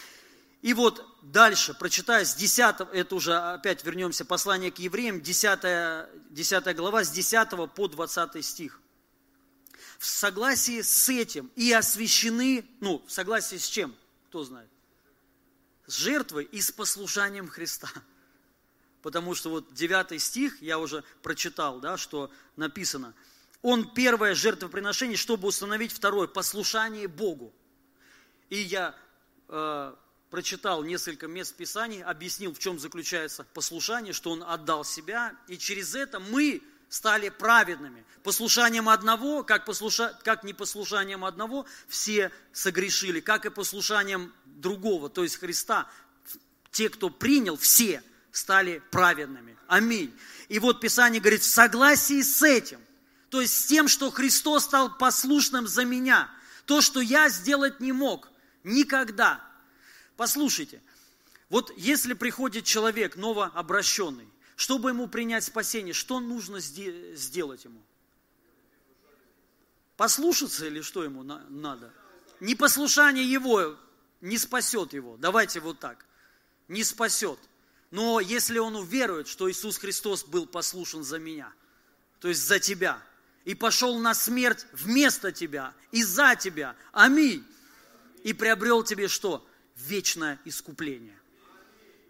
И 0.63 0.73
вот 0.75 1.05
дальше, 1.23 1.75
прочитаю 1.75 2.25
с 2.25 2.35
10, 2.35 2.89
это 2.93 3.15
уже 3.15 3.37
опять 3.37 3.85
вернемся, 3.85 4.25
послание 4.25 4.71
к 4.71 4.79
евреям, 4.79 5.21
10, 5.21 6.09
10 6.31 6.77
глава, 6.77 7.05
с 7.05 7.11
10 7.11 7.49
по 7.75 7.89
20 7.89 8.45
стих. 8.45 8.81
В 9.99 10.07
согласии 10.07 10.83
с 10.83 11.09
этим 11.09 11.51
и 11.57 11.73
освящены, 11.73 12.67
ну, 12.81 13.03
в 13.07 13.11
согласии 13.11 13.57
с 13.57 13.67
чем, 13.67 13.95
кто 14.29 14.45
знает? 14.45 14.71
С 15.87 15.97
жертвой 15.97 16.45
и 16.45 16.61
с 16.61 16.71
послушанием 16.71 17.49
Христа. 17.49 17.89
Потому 19.03 19.35
что 19.35 19.51
вот 19.51 19.73
9 19.73 20.21
стих, 20.21 20.61
я 20.61 20.79
уже 20.79 21.05
прочитал, 21.23 21.81
да, 21.81 21.97
что 21.97 22.31
написано. 22.57 23.15
Он 23.63 23.93
первое 23.95 24.35
жертвоприношение, 24.35 25.17
чтобы 25.17 25.49
установить 25.49 25.93
второе, 25.93 26.27
послушание 26.27 27.09
Богу. 27.09 27.55
И 28.51 28.59
я 28.59 28.95
э, 29.49 29.95
прочитал 30.31 30.83
несколько 30.83 31.29
мест 31.29 31.57
Писаний, 31.57 32.03
объяснил, 32.03 32.53
в 32.53 32.59
чем 32.59 32.79
заключается 32.79 33.45
послушание, 33.55 34.13
что 34.13 34.31
он 34.31 34.43
отдал 34.43 34.85
себя, 34.85 35.37
и 35.49 35.57
через 35.57 35.95
это 35.95 36.21
мы 36.21 36.63
стали 36.89 37.29
праведными. 37.29 38.05
Послушанием 38.23 38.89
одного, 38.89 39.43
как, 39.45 39.65
послуша... 39.65 40.19
как 40.25 40.45
не 40.45 40.53
послушанием 40.53 41.25
одного, 41.25 41.67
все 41.89 42.33
согрешили, 42.53 43.21
как 43.21 43.47
и 43.47 43.51
послушанием 43.51 44.33
другого, 44.45 45.09
то 45.09 45.23
есть 45.23 45.39
Христа. 45.39 45.89
Те, 46.71 46.89
кто 46.89 47.11
принял, 47.11 47.57
все 47.57 48.03
стали 48.33 48.83
праведными. 48.91 49.57
Аминь. 49.67 50.17
И 50.49 50.59
вот 50.59 50.81
Писание 50.81 51.21
говорит, 51.21 51.43
в 51.43 51.51
согласии 51.51 52.23
с 52.23 52.43
этим, 52.43 52.81
то 53.31 53.41
есть 53.41 53.55
с 53.55 53.67
тем, 53.67 53.89
что 53.89 54.11
Христос 54.11 54.65
стал 54.65 54.97
послушным 54.97 55.67
за 55.67 55.85
меня, 55.85 56.31
то, 56.67 56.81
что 56.81 57.01
я 57.01 57.29
сделать 57.29 57.81
не 57.81 57.93
мог 57.93 58.29
никогда, 58.65 59.47
Послушайте, 60.17 60.81
вот 61.51 61.73
если 61.77 62.15
приходит 62.15 62.65
человек 62.65 63.17
новообращенный, 63.17 64.29
чтобы 64.57 64.91
ему 64.91 65.07
принять 65.07 65.45
спасение, 65.45 65.95
что 65.95 66.19
нужно 66.19 66.61
сделать 66.61 67.65
ему? 67.65 67.83
Послушаться 69.97 70.67
или 70.67 70.81
что 70.81 71.05
ему 71.05 71.23
надо? 71.23 71.93
Непослушание 72.41 73.31
его 73.31 73.77
не 74.21 74.37
спасет 74.37 74.93
его. 74.93 75.17
Давайте 75.19 75.61
вот 75.61 75.79
так. 75.79 76.05
Не 76.69 76.85
спасет. 76.85 77.39
Но 77.91 78.21
если 78.21 78.59
он 78.59 78.77
уверует, 78.77 79.29
что 79.29 79.51
Иисус 79.51 79.79
Христос 79.79 80.25
был 80.25 80.47
послушен 80.47 81.05
за 81.05 81.19
меня, 81.19 81.53
то 82.21 82.29
есть 82.29 82.45
за 82.45 82.59
тебя, 82.59 83.01
и 83.45 83.55
пошел 83.55 83.99
на 83.99 84.13
смерть 84.13 84.67
вместо 84.73 85.31
тебя 85.31 85.73
и 85.93 86.03
за 86.03 86.35
тебя, 86.35 86.75
аминь, 86.93 87.47
и 88.25 88.33
приобрел 88.33 88.83
тебе 88.83 89.07
что? 89.07 89.47
вечное 89.77 90.41
искупление. 90.45 91.19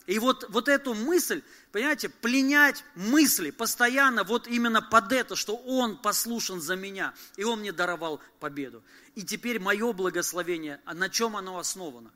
И 0.06 0.18
вот, 0.18 0.46
вот 0.50 0.68
эту 0.68 0.94
мысль, 0.94 1.42
понимаете, 1.72 2.08
пленять 2.08 2.84
мысли 2.94 3.50
постоянно 3.50 4.22
вот 4.22 4.46
именно 4.46 4.80
под 4.80 5.12
это, 5.12 5.34
что 5.34 5.56
Он 5.56 5.96
послушен 5.96 6.60
за 6.60 6.76
меня, 6.76 7.14
и 7.36 7.44
Он 7.44 7.60
мне 7.60 7.72
даровал 7.72 8.20
победу. 8.38 8.82
И 9.16 9.22
теперь 9.22 9.58
мое 9.58 9.92
благословение, 9.92 10.80
а 10.84 10.94
на 10.94 11.08
чем 11.08 11.36
оно 11.36 11.58
основано? 11.58 12.12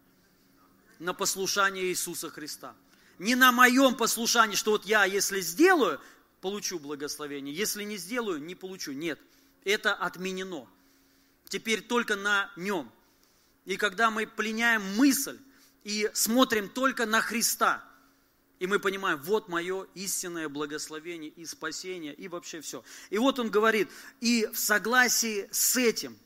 На 0.99 1.15
послушании 1.15 1.87
Иисуса 1.87 2.31
Христа. 2.31 2.75
Не 3.19 3.35
на 3.35 3.53
моем 3.53 3.97
послушании, 3.97 4.55
что 4.55 4.73
вот 4.73 4.87
я, 4.87 5.05
если 5.05 5.41
сделаю, 5.41 6.01
получу 6.41 6.79
благословение, 6.79 7.55
если 7.55 7.83
не 7.85 7.97
сделаю, 7.97 8.41
не 8.41 8.55
получу. 8.55 8.93
Нет, 8.93 9.19
это 9.65 9.95
отменено. 9.95 10.69
Теперь 11.49 11.83
только 11.83 12.17
на 12.17 12.51
нем– 12.57 12.91
и 13.71 13.77
когда 13.77 14.11
мы 14.11 14.27
пленяем 14.27 14.83
мысль 14.97 15.39
и 15.85 16.11
смотрим 16.15 16.69
только 16.69 17.07
на 17.07 17.21
Христа, 17.21 17.85
и 18.59 18.67
мы 18.67 18.79
понимаем, 18.79 19.19
вот 19.23 19.49
мое 19.49 19.87
истинное 19.95 20.49
благословение 20.49 21.31
и 21.31 21.47
спасение, 21.47 22.15
и 22.15 22.29
вообще 22.29 22.61
все. 22.61 22.85
И 23.09 23.19
вот 23.19 23.39
он 23.39 23.51
говорит, 23.51 23.89
и 24.21 24.47
в 24.53 24.59
согласии 24.59 25.49
с 25.51 25.77
этим, 25.77 26.19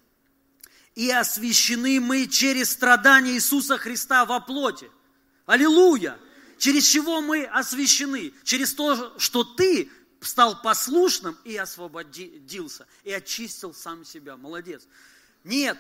и 0.95 1.11
освящены 1.11 2.01
мы 2.01 2.27
через 2.27 2.71
страдания 2.71 3.33
Иисуса 3.33 3.79
Христа 3.79 4.25
во 4.25 4.41
плоти. 4.41 4.91
Аллилуйя! 5.47 6.19
через 6.59 6.87
чего 6.87 7.21
мы 7.21 7.45
освящены? 7.45 8.33
Через 8.43 8.75
то, 8.75 9.19
что 9.19 9.45
ты 9.45 9.91
стал 10.21 10.63
послушным 10.63 11.37
и 11.45 11.57
освободился, 11.57 12.87
и 13.03 13.13
очистил 13.13 13.75
сам 13.75 14.05
себя. 14.05 14.37
Молодец. 14.37 14.87
Нет, 15.45 15.79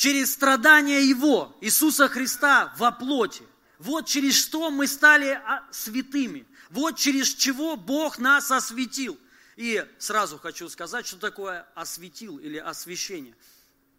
через 0.00 0.32
страдания 0.32 1.02
Его, 1.02 1.54
Иисуса 1.60 2.08
Христа 2.08 2.74
во 2.78 2.90
плоти. 2.90 3.42
Вот 3.78 4.06
через 4.06 4.34
что 4.34 4.70
мы 4.70 4.86
стали 4.86 5.28
а, 5.28 5.68
святыми. 5.72 6.46
Вот 6.70 6.96
через 6.96 7.34
чего 7.34 7.76
Бог 7.76 8.18
нас 8.18 8.50
осветил. 8.50 9.18
И 9.56 9.86
сразу 9.98 10.38
хочу 10.38 10.70
сказать, 10.70 11.06
что 11.06 11.18
такое 11.18 11.68
осветил 11.74 12.38
или 12.38 12.56
освящение. 12.56 13.36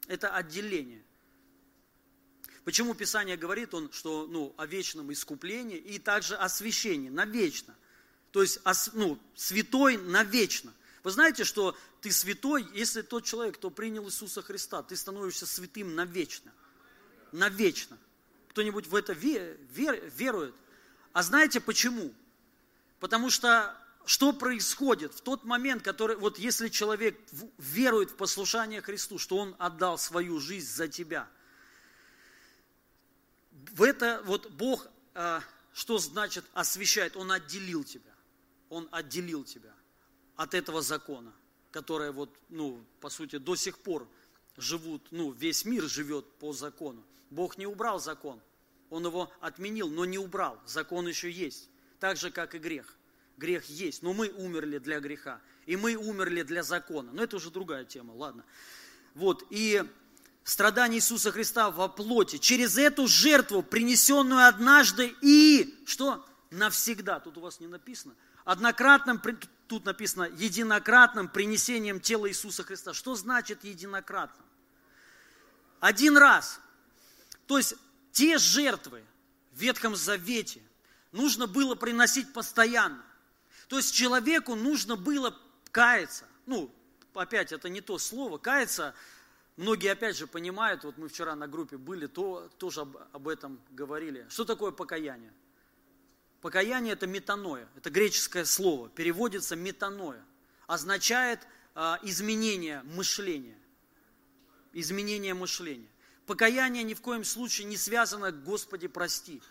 Это 0.07 0.35
отделение. 0.35 1.03
Почему 2.63 2.95
Писание 2.95 3.37
говорит 3.37 3.75
он, 3.75 3.91
что 3.91 4.25
ну, 4.25 4.55
о 4.57 4.65
вечном 4.65 5.13
искуплении 5.13 5.77
и 5.77 5.99
также 5.99 6.35
освящении, 6.35 7.09
навечно. 7.09 7.75
То 8.31 8.41
есть 8.41 8.59
ну, 8.93 9.19
святой 9.35 9.97
навечно. 9.97 10.73
Вы 11.03 11.11
знаете, 11.11 11.43
что 11.43 11.75
ты 12.01 12.11
святой, 12.11 12.67
если 12.73 13.01
тот 13.01 13.25
человек, 13.25 13.55
кто 13.55 13.69
принял 13.69 14.05
Иисуса 14.05 14.41
Христа, 14.41 14.83
ты 14.83 14.95
становишься 14.95 15.47
святым 15.47 15.95
навечно. 15.95 16.51
Навечно. 17.31 17.97
Кто-нибудь 18.49 18.87
в 18.87 18.95
это 18.95 19.13
верует? 19.13 20.53
А 21.13 21.23
знаете 21.23 21.59
почему? 21.59 22.13
Потому 22.99 23.29
что 23.29 23.75
что 24.03 24.33
происходит 24.33 25.13
в 25.13 25.21
тот 25.21 25.43
момент, 25.43 25.83
который, 25.83 26.15
вот 26.15 26.39
если 26.39 26.69
человек 26.69 27.19
верует 27.59 28.11
в 28.11 28.15
послушание 28.15 28.81
Христу, 28.81 29.19
что 29.19 29.37
он 29.37 29.55
отдал 29.59 29.99
свою 29.99 30.39
жизнь 30.39 30.67
за 30.67 30.87
тебя, 30.87 31.27
в 33.51 33.83
это 33.83 34.21
вот 34.25 34.49
Бог, 34.51 34.87
а, 35.13 35.43
что 35.73 35.99
значит 35.99 36.43
освящает? 36.53 37.15
Он 37.15 37.31
отделил 37.31 37.83
тебя. 37.83 38.11
Он 38.69 38.89
отделил 38.91 39.43
тебя 39.43 39.71
от 40.41 40.56
этого 40.56 40.82
закона, 40.82 41.32
который 41.69 42.12
вот, 42.12 42.36
ну, 42.49 42.84
по 42.99 43.10
сути, 43.10 43.38
до 43.38 43.56
сих 43.56 43.77
пор 43.77 44.08
живут, 44.58 45.08
ну, 45.12 45.32
весь 45.32 45.65
мир 45.65 45.84
живет 45.84 46.25
по 46.39 46.51
закону. 46.51 47.04
Бог 47.30 47.60
не 47.60 47.67
убрал 47.67 47.99
закон, 47.99 48.41
Он 48.89 49.06
его 49.06 49.32
отменил, 49.39 49.89
но 49.89 50.04
не 50.04 50.17
убрал. 50.17 50.60
Закон 50.65 51.08
еще 51.08 51.30
есть, 51.30 51.69
так 51.99 52.17
же, 52.17 52.32
как 52.32 52.56
и 52.56 52.60
грех. 52.60 52.97
Грех 53.38 53.65
есть, 53.65 54.01
но 54.01 54.13
мы 54.13 54.30
умерли 54.30 54.80
для 54.80 54.99
греха, 54.99 55.39
и 55.67 55.77
мы 55.77 55.95
умерли 55.95 56.41
для 56.41 56.63
закона. 56.63 57.12
Но 57.13 57.23
это 57.23 57.36
уже 57.36 57.51
другая 57.51 57.86
тема, 57.86 58.12
ладно. 58.13 58.43
Вот, 59.13 59.45
и 59.51 59.84
страдания 60.43 60.97
Иисуса 60.97 61.32
Христа 61.32 61.69
во 61.69 61.88
плоти, 61.88 62.38
через 62.38 62.80
эту 62.80 63.08
жертву, 63.08 63.62
принесенную 63.62 64.47
однажды 64.47 65.13
и, 65.21 65.84
что? 65.86 66.25
Навсегда. 66.49 67.19
Тут 67.19 67.38
у 67.38 67.41
вас 67.41 67.60
не 67.60 67.67
написано– 67.67 68.15
однократным, 68.45 69.19
тут 69.71 69.86
написано, 69.86 70.23
единократным 70.23 71.29
принесением 71.29 72.01
тела 72.01 72.27
Иисуса 72.27 72.62
Христа. 72.62 72.93
Что 72.93 73.15
значит 73.15 73.63
единократным? 73.63 74.45
Один 75.79 76.17
раз. 76.17 76.60
То 77.47 77.57
есть 77.57 77.75
те 78.12 78.38
жертвы 78.38 79.01
в 79.53 79.62
Ветхом 79.62 79.95
Завете 79.95 80.62
нужно 81.13 81.47
было 81.47 81.75
приносить 81.75 82.34
постоянно. 82.34 83.01
То 83.69 83.77
есть 83.77 83.95
человеку 83.95 84.55
нужно 84.55 84.97
было 84.97 85.39
каяться. 85.71 86.25
Ну, 86.45 86.69
опять, 87.13 87.53
это 87.53 87.69
не 87.69 87.79
то 87.79 87.97
слово. 87.97 88.39
Каяться, 88.39 88.93
многие 89.55 89.93
опять 89.93 90.17
же 90.17 90.27
понимают, 90.27 90.84
вот 90.84 90.97
мы 90.97 91.07
вчера 91.07 91.34
на 91.38 91.47
группе 91.47 91.77
были, 91.77 92.07
то 92.07 92.49
тоже 92.57 92.81
об, 92.81 92.97
об 93.13 93.29
этом 93.29 93.62
говорили. 93.69 94.27
Что 94.29 94.43
такое 94.43 94.71
покаяние? 94.71 95.31
Покаяние– 96.41 96.93
это 96.93 97.06
метаноя, 97.06 97.67
это 97.75 97.91
греческое 97.91 98.45
слово, 98.45 98.89
переводится 98.89 99.56
метаноя, 99.56 100.23
означает 100.65 101.39
а, 101.75 101.99
изменение 102.01 102.82
мышления. 102.84 103.58
Изменение 104.73 105.36
мышления. 105.36 105.88
Покаяние 106.25 106.84
ни 106.84 106.95
в 106.95 107.01
коем 107.01 107.23
случае 107.23 107.67
не 107.67 107.77
связано 107.77 108.32
«Господи, 108.32 108.88
прости». 108.88 109.41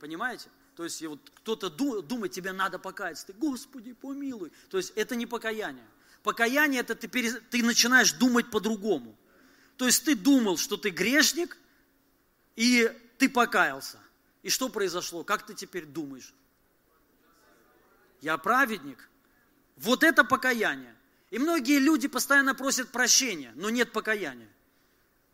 Понимаете? 0.00 0.48
То 0.74 0.84
есть 0.84 1.00
вот 1.02 1.20
кто-то 1.36 1.68
думает, 1.68 2.32
тебе 2.32 2.52
надо 2.52 2.78
покаяться, 2.78 3.26
ты 3.26 3.32
«Господи, 3.32 3.92
помилуй». 3.92 4.50
То 4.68 4.78
есть 4.78 4.92
это 4.96 5.14
не 5.14 5.26
покаяние. 5.26 5.86
Покаяние– 6.24 6.80
это 6.82 6.96
ты, 6.96 7.06
пере, 7.06 7.32
ты 7.32 7.62
начинаешь 7.62 8.12
думать 8.12 8.50
по-другому. 8.50 9.16
То 9.76 9.86
есть 9.86 10.04
ты 10.04 10.16
думал, 10.16 10.56
что 10.56 10.76
ты 10.76 10.90
грешник, 10.90 11.56
и 12.56 12.90
ты 13.18 13.28
покаялся. 13.28 13.98
И 14.42 14.48
что 14.48 14.68
произошло? 14.68 15.22
Как 15.24 15.44
ты 15.44 15.54
теперь 15.54 15.84
думаешь? 15.84 16.34
Я 18.20 18.36
праведник. 18.38 19.08
Вот 19.76 20.02
это 20.02 20.24
покаяние. 20.24 20.94
И 21.30 21.38
многие 21.38 21.78
люди 21.78 22.08
постоянно 22.08 22.54
просят 22.54 22.90
прощения, 22.90 23.52
но 23.54 23.70
нет 23.70 23.92
покаяния. 23.92 24.48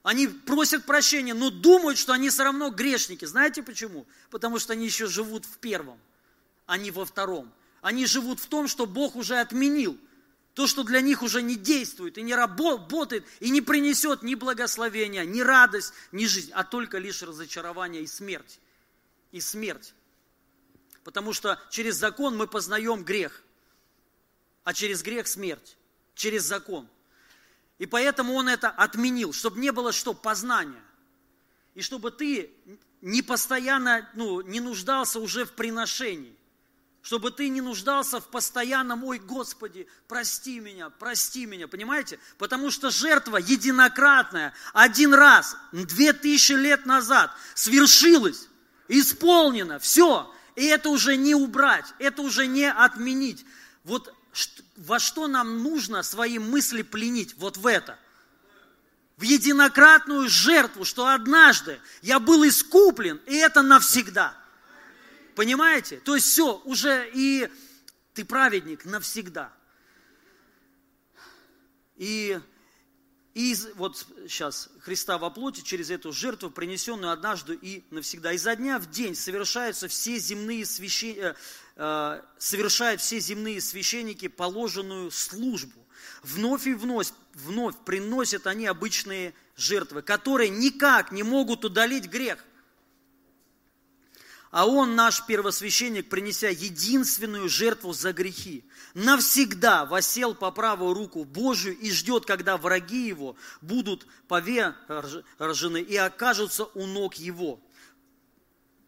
Они 0.03 0.29
просят 0.29 0.85
прощения, 0.85 1.35
но 1.35 1.51
думают, 1.51 1.99
что 1.99 2.13
они 2.13 2.31
все 2.31 2.45
равно 2.45 2.71
грешники. 2.71 3.25
Знаете 3.25 3.63
почему? 3.63 4.07
Потому 4.31 4.59
что 4.59 4.73
они 4.73 4.85
еще 4.85 5.07
живут 5.07 5.45
в 5.45 5.59
первом, 5.59 5.99
а 6.67 6.77
не 6.77 6.91
во 6.91 7.05
втором. 7.05 7.53
Они 7.81 8.07
живут 8.07 8.39
в 8.39 8.47
том, 8.47 8.69
что 8.69 8.87
Бог 8.87 9.17
уже 9.17 9.39
отменил. 9.39 9.99
То, 10.55 10.67
что 10.67 10.85
для 10.85 11.01
них 11.01 11.23
уже 11.23 11.43
не 11.43 11.57
действует 11.57 12.19
и 12.19 12.23
не 12.23 12.35
работает, 12.35 13.27
и 13.41 13.51
не 13.51 13.61
принесет 13.61 14.23
ни 14.23 14.35
благословения, 14.35 15.25
ни 15.25 15.41
радость, 15.41 15.93
ни 16.13 16.27
жизнь, 16.27 16.51
а 16.55 16.65
только 16.65 16.99
лишь 16.99 17.23
разочарование 17.23 18.03
и 18.03 18.07
смерть 18.07 18.61
и 19.37 19.41
смерть. 19.41 19.95
Потому 21.05 21.33
что 21.33 21.61
через 21.71 21.97
закон 21.97 22.37
мы 22.37 22.47
познаем 22.47 23.05
грех, 23.05 23.43
а 24.65 24.73
через 24.73 25.03
грех 25.03 25.29
смерть, 25.29 25.77
через 26.15 26.43
закон. 26.43 26.89
И 27.79 27.87
поэтому 27.87 28.35
он 28.35 28.49
это 28.49 28.71
отменил, 28.71 29.33
чтобы 29.33 29.61
не 29.61 29.71
было 29.71 29.93
что, 29.93 30.15
познания. 30.15 30.83
И 31.75 31.83
чтобы 31.83 32.11
ты 32.11 32.51
не 33.03 33.21
постоянно, 33.21 34.11
ну, 34.15 34.41
не 34.41 34.61
нуждался 34.61 35.21
уже 35.21 35.45
в 35.45 35.53
приношении. 35.53 36.35
Чтобы 37.03 37.31
ты 37.31 37.51
не 37.51 37.61
нуждался 37.61 38.19
в 38.19 38.29
постоянном, 38.29 39.05
ой, 39.05 39.21
Господи, 39.21 39.87
прости 40.09 40.59
меня, 40.59 40.91
прости 40.91 41.47
меня, 41.47 41.69
понимаете? 41.69 42.19
Потому 42.39 42.71
что 42.71 42.91
жертва 42.91 43.37
единократная, 43.37 44.55
один 44.73 45.15
раз, 45.15 45.57
две 45.71 46.13
тысячи 46.15 46.55
лет 46.55 46.87
назад 46.87 47.31
свершилась 47.55 48.49
исполнено, 48.89 49.79
все. 49.79 50.33
И 50.55 50.65
это 50.65 50.89
уже 50.89 51.17
не 51.17 51.35
убрать, 51.35 51.87
это 51.99 52.23
уже 52.23 52.47
не 52.47 52.71
отменить. 52.71 53.45
Вот 53.85 54.13
во 54.77 54.99
что 54.99 55.29
нам 55.29 55.63
нужно 55.63 56.03
свои 56.03 56.39
мысли 56.39 56.83
пленить? 56.83 57.35
Вот 57.39 57.57
в 57.57 57.67
это. 57.67 57.99
В 59.17 59.23
единократную 59.23 60.29
жертву, 60.29 60.85
что 60.85 61.07
однажды 61.07 61.81
я 62.03 62.21
был 62.21 62.47
искуплен, 62.47 63.21
и 63.27 63.37
это 63.37 63.63
навсегда. 63.63 64.37
Понимаете? 65.35 65.99
То 66.01 66.15
есть 66.15 66.27
все, 66.27 66.61
уже 66.65 67.11
и 67.15 67.51
ты 68.13 68.25
праведник 68.25 68.85
навсегда. 68.85 69.53
И 71.97 72.39
и 73.37 73.55
вот 73.75 74.07
сейчас 74.27 74.71
Христа 74.81 75.19
во 75.19 75.29
плоти 75.29 75.61
через 75.61 75.91
эту 75.91 76.11
жертву, 76.11 76.49
принесенную 76.49 77.13
однажды 77.13 77.55
и 77.61 77.85
навсегда. 77.91 78.33
Изо 78.33 78.57
дня 78.57 78.79
в 78.79 78.89
день 78.89 79.15
совершаются 79.15 79.89
все 79.89 80.17
земные 80.17 80.65
священ... 80.65 81.19
Э, 81.19 81.35
э, 81.77 82.23
совершают 82.39 83.03
все 83.03 83.21
земные 83.21 83.61
священники 83.61 84.29
положенную 84.29 85.11
службу. 85.11 85.79
Вновь 86.23 86.67
и 86.67 86.73
вновь, 86.73 87.09
вновь 87.35 87.77
приносят 87.85 88.47
они 88.47 88.65
обычные 88.65 89.35
жертвы, 89.55 90.01
которые 90.01 90.49
никак 90.49 91.13
не 91.13 91.23
могут 91.23 91.67
удалить 91.67 92.07
грех– 92.07 92.43
а 94.57 94.67
Он, 94.67 94.97
наш 94.97 95.27
первосвященник, 95.27 96.09
принеся 96.09 96.49
единственную 96.49 97.47
жертву 97.47 97.93
за 97.93 98.15
грехи, 98.15 98.65
навсегда 98.95 99.85
восел 99.85 100.35
по 100.35 100.51
правую 100.51 100.95
руку 100.95 101.27
Божию 101.27 101.77
и 101.77 101.91
ждет, 101.91 102.25
когда 102.25 102.57
враги 102.57 103.07
Его 103.07 103.37
будут 103.61 104.07
повержены 104.29 105.83
и 105.83 105.95
окажутся 105.97 106.65
у 106.65 106.87
ног 106.87 107.17
Его. 107.17 107.61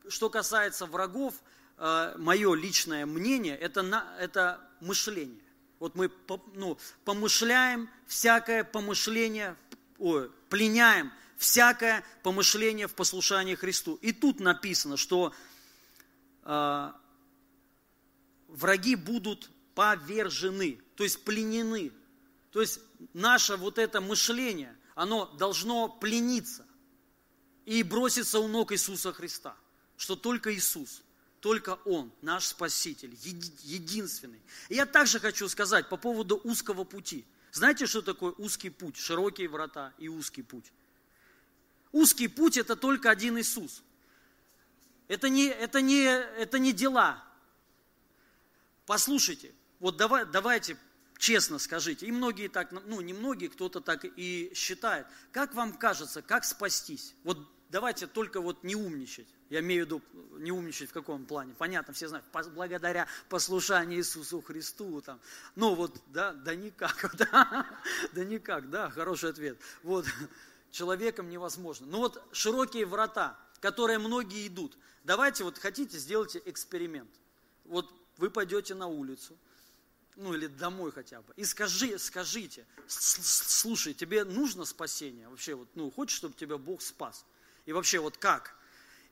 Что 0.08 0.30
касается 0.30 0.86
врагов, 0.86 1.34
э, 1.76 2.14
мое 2.16 2.54
личное 2.54 3.04
мнение, 3.04 3.54
это, 3.54 3.82
это 4.18 4.66
мышление. 4.80 5.42
Вот 5.80 5.94
мы 5.96 6.10
ну, 6.54 6.78
помышляем 7.04 7.90
всякое 8.06 8.64
помышление, 8.64 9.54
ой, 9.98 10.30
пленяем 10.48 11.12
всякое 11.36 12.04
помышление 12.22 12.88
в 12.88 12.94
послушании 12.94 13.54
Христу. 13.54 13.94
И 14.02 14.12
тут 14.12 14.40
написано, 14.40 14.96
что 14.96 15.34
э, 16.48 16.92
враги 18.48 18.96
будут 18.96 19.50
повержены, 19.74 20.80
то 20.96 21.04
есть 21.04 21.24
пленены. 21.24 21.92
То 22.50 22.60
есть 22.60 22.80
наше 23.12 23.56
вот 23.56 23.78
это 23.78 24.00
мышление, 24.00 24.76
оно 24.94 25.26
должно 25.36 25.88
плениться 25.88 26.66
и 27.66 27.82
броситься 27.82 28.40
у 28.40 28.48
ног 28.48 28.72
Иисуса 28.72 29.12
Христа, 29.12 29.54
что 29.96 30.16
только 30.16 30.52
Иисус. 30.54 31.02
Только 31.40 31.78
Он, 31.84 32.10
наш 32.20 32.46
Спаситель, 32.46 33.16
единственный. 33.62 34.42
И 34.68 34.74
я 34.74 34.86
также 34.86 35.20
хочу 35.20 35.48
сказать 35.48 35.88
по 35.88 35.96
поводу 35.96 36.40
узкого 36.42 36.82
пути. 36.82 37.24
Знаете, 37.52 37.86
что 37.86 38.02
такое 38.02 38.32
узкий 38.32 38.70
путь? 38.70 38.96
Широкие 38.96 39.48
врата 39.48 39.92
и 39.98 40.08
узкий 40.08 40.42
путь. 40.42 40.72
Узкий 41.92 42.26
путь– 42.26 42.56
это 42.58 42.74
только 42.74 43.08
один 43.08 43.38
Иисус. 43.38 43.84
Это 45.08 45.28
не, 45.28 45.46
это 45.48 45.80
не, 45.80 46.04
это 46.04 46.58
не 46.58 46.72
дела. 46.72 47.24
Послушайте, 48.86 49.52
вот 49.80 49.96
давай, 49.96 50.24
давайте 50.26 50.76
честно 51.18 51.58
скажите, 51.58 52.06
и 52.06 52.12
многие 52.12 52.48
так, 52.48 52.72
ну 52.72 53.00
не 53.00 53.12
многие, 53.12 53.48
кто-то 53.48 53.80
так 53.80 54.04
и 54.04 54.52
считает. 54.54 55.06
Как 55.32 55.54
вам 55.54 55.72
кажется, 55.72 56.22
как 56.22 56.44
спастись? 56.44 57.14
Вот 57.24 57.38
давайте 57.70 58.06
только 58.06 58.40
вот 58.40 58.64
не 58.64 58.76
умничать. 58.76 59.26
Я 59.50 59.60
имею 59.60 59.84
в 59.84 59.86
виду 59.86 60.02
не 60.38 60.52
умничать 60.52 60.90
в 60.90 60.92
каком 60.92 61.24
плане. 61.26 61.54
Понятно, 61.56 61.94
все 61.94 62.08
знают, 62.08 62.26
благодаря 62.54 63.06
послушанию 63.28 63.98
Иисусу 63.98 64.42
Христу. 64.42 65.00
Там. 65.00 65.20
Ну 65.56 65.74
вот, 65.74 66.00
да, 66.08 66.32
да 66.32 66.54
никак, 66.54 67.14
да, 67.16 67.66
да 68.12 68.24
никак, 68.24 68.70
да, 68.70 68.90
хороший 68.90 69.30
ответ. 69.30 69.58
Вот, 69.82 70.06
человеком 70.70 71.30
невозможно. 71.30 71.86
Ну 71.86 71.98
вот 71.98 72.22
широкие 72.32 72.84
врата, 72.84 73.38
которые 73.60 73.98
многие 73.98 74.46
идут. 74.46 74.76
Давайте 75.08 75.42
вот 75.42 75.56
хотите, 75.56 75.96
сделайте 75.96 76.42
эксперимент. 76.44 77.08
Вот 77.64 77.90
вы 78.18 78.28
пойдете 78.28 78.74
на 78.74 78.88
улицу, 78.88 79.38
ну 80.16 80.34
или 80.34 80.48
домой 80.48 80.92
хотя 80.92 81.22
бы, 81.22 81.32
и 81.34 81.46
скажи, 81.46 81.98
скажите, 81.98 82.66
слушай, 82.86 83.94
тебе 83.94 84.24
нужно 84.24 84.66
спасение? 84.66 85.26
Вообще, 85.30 85.54
вот, 85.54 85.66
ну, 85.74 85.90
хочешь, 85.90 86.18
чтобы 86.18 86.34
тебя 86.34 86.58
Бог 86.58 86.82
спас? 86.82 87.24
И 87.64 87.72
вообще, 87.72 88.00
вот 88.00 88.18
как? 88.18 88.54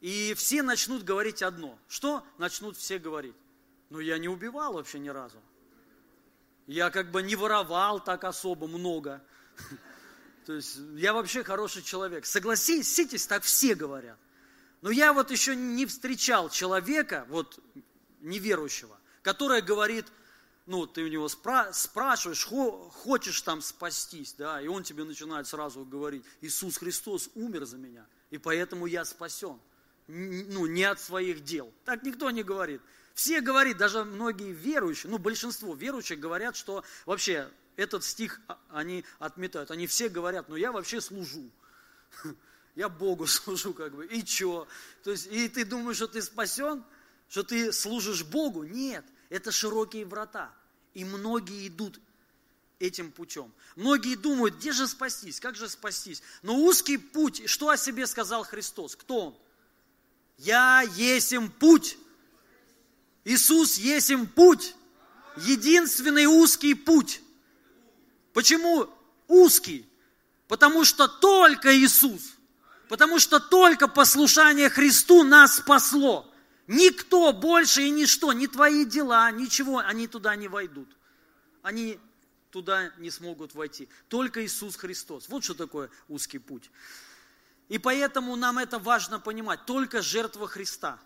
И 0.03 0.35
все 0.35 0.63
начнут 0.63 1.03
говорить 1.03 1.43
одно. 1.43 1.79
Что 1.89 2.23
начнут 2.37 2.77
все 2.77 2.99
говорить? 2.99 3.37
Ну, 3.89 3.99
я 3.99 4.19
не 4.19 4.29
убивал 4.29 4.75
вообще 4.75 4.99
ни 4.99 5.09
разу. 5.09 5.41
Я 6.67 6.91
как 6.91 7.11
бы 7.11 7.23
не 7.23 7.37
воровал 7.37 8.05
так 8.05 8.25
особо 8.25 8.69
много. 8.69 9.25
То 10.45 10.53
есть 10.53 10.77
я 10.97 11.15
вообще 11.15 11.43
хороший 11.43 11.81
человек. 11.81 12.27
Согласитесь, 12.27 13.27
так 13.27 13.45
все 13.45 13.75
говорят. 13.75 14.19
Но 14.87 14.92
я 14.92 15.12
вот 15.12 15.33
еще 15.33 15.57
не 15.57 15.85
встречал 15.85 16.49
человека, 16.49 17.27
вот 17.29 17.59
неверующего, 18.20 18.96
который 19.20 19.61
говорит, 19.61 20.07
ну, 20.66 20.87
ты 20.87 21.03
у 21.03 21.09
него 21.09 21.27
спра- 21.27 21.72
спрашиваешь, 21.72 22.44
хо- 22.44 22.88
хочешь 22.90 23.42
там 23.42 23.62
спастись, 23.62 24.35
да, 24.38 24.61
и 24.61 24.68
он 24.68 24.85
тебе 24.85 25.03
начинает 25.03 25.49
сразу 25.49 25.85
говорить, 25.85 26.22
Иисус 26.40 26.77
Христос 26.77 27.31
умер 27.35 27.64
за 27.64 27.79
меня, 27.79 28.07
и 28.31 28.38
поэтому 28.38 28.87
я 28.87 29.05
спасен. 29.05 29.59
Ну, 30.07 30.66
не 30.66 30.85
от 30.85 31.01
своих 31.01 31.42
дел. 31.42 31.72
Так 31.85 32.05
никто 32.05 32.31
не 32.31 32.44
говорит. 32.44 32.81
Все 33.12 33.40
говорят, 33.40 33.79
даже 33.79 34.05
многие 34.05 34.53
верующие, 34.53 35.11
ну, 35.11 35.18
большинство 35.18 35.75
верующих 35.75 36.20
говорят, 36.20 36.55
что 36.55 36.85
вообще 37.07 37.51
этот 37.75 38.05
стих 38.05 38.40
а, 38.46 38.57
они 38.70 39.05
отметают. 39.18 39.72
Они 39.72 39.88
все 39.88 40.09
говорят, 40.09 40.49
ну, 40.49 40.55
я 40.55 40.70
вообще 40.70 41.01
служу. 41.01 41.51
Я 42.77 42.89
Богу 42.89 43.27
служу, 43.27 43.75
как 43.75 43.95
бы, 43.95 44.07
и 44.07 44.25
что? 44.25 44.69
То 45.03 45.11
есть, 45.11 45.27
и 45.27 45.49
ты 45.49 45.65
думаешь, 45.65 45.97
что 45.97 46.07
ты 46.07 46.23
спасен? 46.23 46.85
Что 47.29 47.43
ты 47.43 47.73
служишь 47.73 48.23
Богу? 48.23 48.62
Нет, 48.62 49.05
это 49.31 49.51
широкие 49.51 50.05
врата. 50.05 50.55
И 50.95 51.05
многие 51.05 51.67
идут 51.67 51.99
этим 52.79 53.11
путем. 53.11 53.53
Многие 53.75 54.15
думают, 54.15 54.57
где 54.57 54.73
же 54.73 54.87
спастись, 54.87 55.41
как 55.41 55.57
же 55.57 55.69
спастись. 55.69 56.23
Но 56.43 56.57
узкий 56.57 56.99
путь, 56.99 57.49
что 57.49 57.71
о 57.71 57.77
себе 57.77 58.07
сказал 58.07 58.45
Христос? 58.45 58.95
Кто 58.95 59.29
он? 59.29 59.39
Я 60.39 60.83
есим 60.83 61.51
путь. 61.51 61.99
Иисус 63.25 63.77
есим 63.77 64.27
путь. 64.27 64.75
Единственный 65.39 66.27
узкий 66.27 66.75
путь. 66.75 67.21
Почему 68.33 68.89
узкий? 69.27 69.89
Потому 70.47 70.85
что 70.85 71.09
только 71.09 71.77
Иисус, 71.77 72.36
потому 72.88 73.18
что 73.18 73.40
только 73.40 73.88
послушание 73.88 74.68
Христу 74.68 75.22
нас 75.22 75.57
спасло. 75.57 76.33
Никто 76.66 77.33
больше 77.33 77.83
и 77.83 77.90
ничто, 77.90 78.33
ни 78.33 78.46
твои 78.46 78.85
дела, 78.85 79.31
ничего, 79.31 79.79
они 79.79 80.09
туда 80.09 80.35
не 80.37 80.49
войдут. 80.49 80.88
Они 81.62 82.01
туда 82.51 82.90
не 82.99 83.11
смогут 83.11 83.55
войти. 83.55 83.88
Только 84.09 84.44
Иисус 84.44 84.77
Христос. 84.77 85.29
Вот 85.29 85.44
что 85.44 85.55
такое 85.55 85.90
узкий 86.09 86.38
путь. 86.38 86.70
И 87.68 87.79
поэтому 87.79 88.37
нам 88.37 88.59
это 88.59 88.79
важно 88.79 89.20
понимать. 89.20 89.66
Только 89.66 90.03
жертва 90.03 90.49
Христа. 90.49 90.99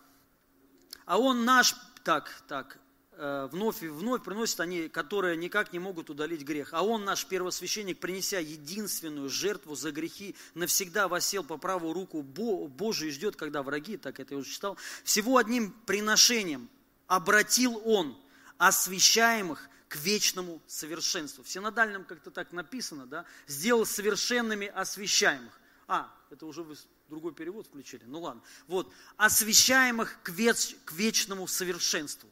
А 1.06 1.18
Он 1.18 1.44
наш, 1.44 1.74
так, 2.04 2.30
так, 2.46 2.78
вновь 3.20 3.82
и 3.82 3.88
вновь 3.88 4.22
приносит 4.22 4.60
они, 4.60 4.88
которые 4.88 5.36
никак 5.36 5.72
не 5.72 5.78
могут 5.78 6.08
удалить 6.08 6.42
грех. 6.42 6.70
А 6.72 6.82
Он, 6.82 7.04
наш 7.04 7.26
первосвященник, 7.26 7.98
принеся 7.98 8.38
единственную 8.38 9.28
жертву 9.28 9.74
за 9.74 9.92
грехи, 9.92 10.34
навсегда 10.54 11.06
восел 11.06 11.44
по 11.44 11.58
правую 11.58 11.92
руку 11.92 12.22
Божию 12.22 13.10
и 13.10 13.12
ждет, 13.12 13.36
когда 13.36 13.62
враги, 13.62 13.96
так 13.96 14.20
это 14.20 14.34
я 14.34 14.40
уже 14.40 14.50
читал, 14.50 14.78
всего 15.04 15.36
одним 15.36 15.70
приношением 15.86 16.68
обратил 17.06 17.82
Он 17.84 18.16
освящаемых 18.56 19.68
к 19.88 19.96
вечному 19.96 20.62
совершенству. 20.66 21.42
В 21.42 21.50
синодальном 21.50 22.04
как-то 22.04 22.30
так 22.30 22.52
написано, 22.52 23.06
да, 23.06 23.24
сделал 23.48 23.84
совершенными 23.84 24.68
освящаемых. 24.68 25.60
А, 25.88 26.14
это 26.30 26.46
уже 26.46 26.62
вы 26.62 26.76
другой 27.08 27.34
перевод 27.34 27.66
включили. 27.66 28.04
Ну 28.06 28.20
ладно. 28.20 28.40
Вот. 28.68 28.92
Освящаемых 29.16 30.22
к, 30.22 30.28
веч, 30.30 30.76
к 30.84 30.92
вечному 30.92 31.48
совершенству. 31.48 32.30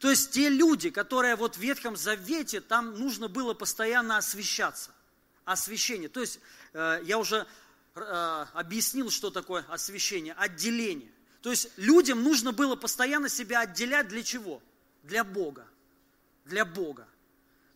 То 0.00 0.08
есть 0.08 0.30
те 0.30 0.48
люди, 0.48 0.88
которые 0.88 1.36
вот 1.36 1.56
в 1.56 1.60
Ветхом 1.60 1.94
Завете, 1.94 2.62
там 2.62 2.98
нужно 2.98 3.28
было 3.28 3.52
постоянно 3.52 4.16
освещаться. 4.16 4.92
Освещение. 5.44 6.08
То 6.08 6.20
есть 6.20 6.40
э, 6.72 7.00
я 7.04 7.18
уже 7.18 7.46
э, 7.94 8.46
объяснил, 8.54 9.10
что 9.10 9.30
такое 9.30 9.62
освещение. 9.68 10.32
Отделение. 10.32 11.12
То 11.42 11.50
есть 11.50 11.68
людям 11.76 12.22
нужно 12.22 12.52
было 12.52 12.76
постоянно 12.76 13.28
себя 13.28 13.60
отделять 13.60 14.08
для 14.08 14.22
чего? 14.22 14.62
Для 15.02 15.22
Бога. 15.22 15.68
Для 16.46 16.64
Бога. 16.64 17.06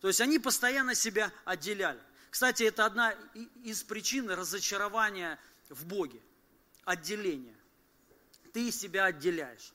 То 0.01 0.07
есть 0.07 0.19
они 0.19 0.39
постоянно 0.39 0.95
себя 0.95 1.31
отделяли. 1.45 2.01
Кстати, 2.31 2.63
это 2.63 2.85
одна 2.85 3.13
из 3.63 3.83
причин 3.83 4.31
разочарования 4.31 5.39
в 5.69 5.85
Боге. 5.85 6.19
Отделение. 6.85 7.55
Ты 8.51 8.71
себя 8.71 9.05
отделяешь 9.05 9.73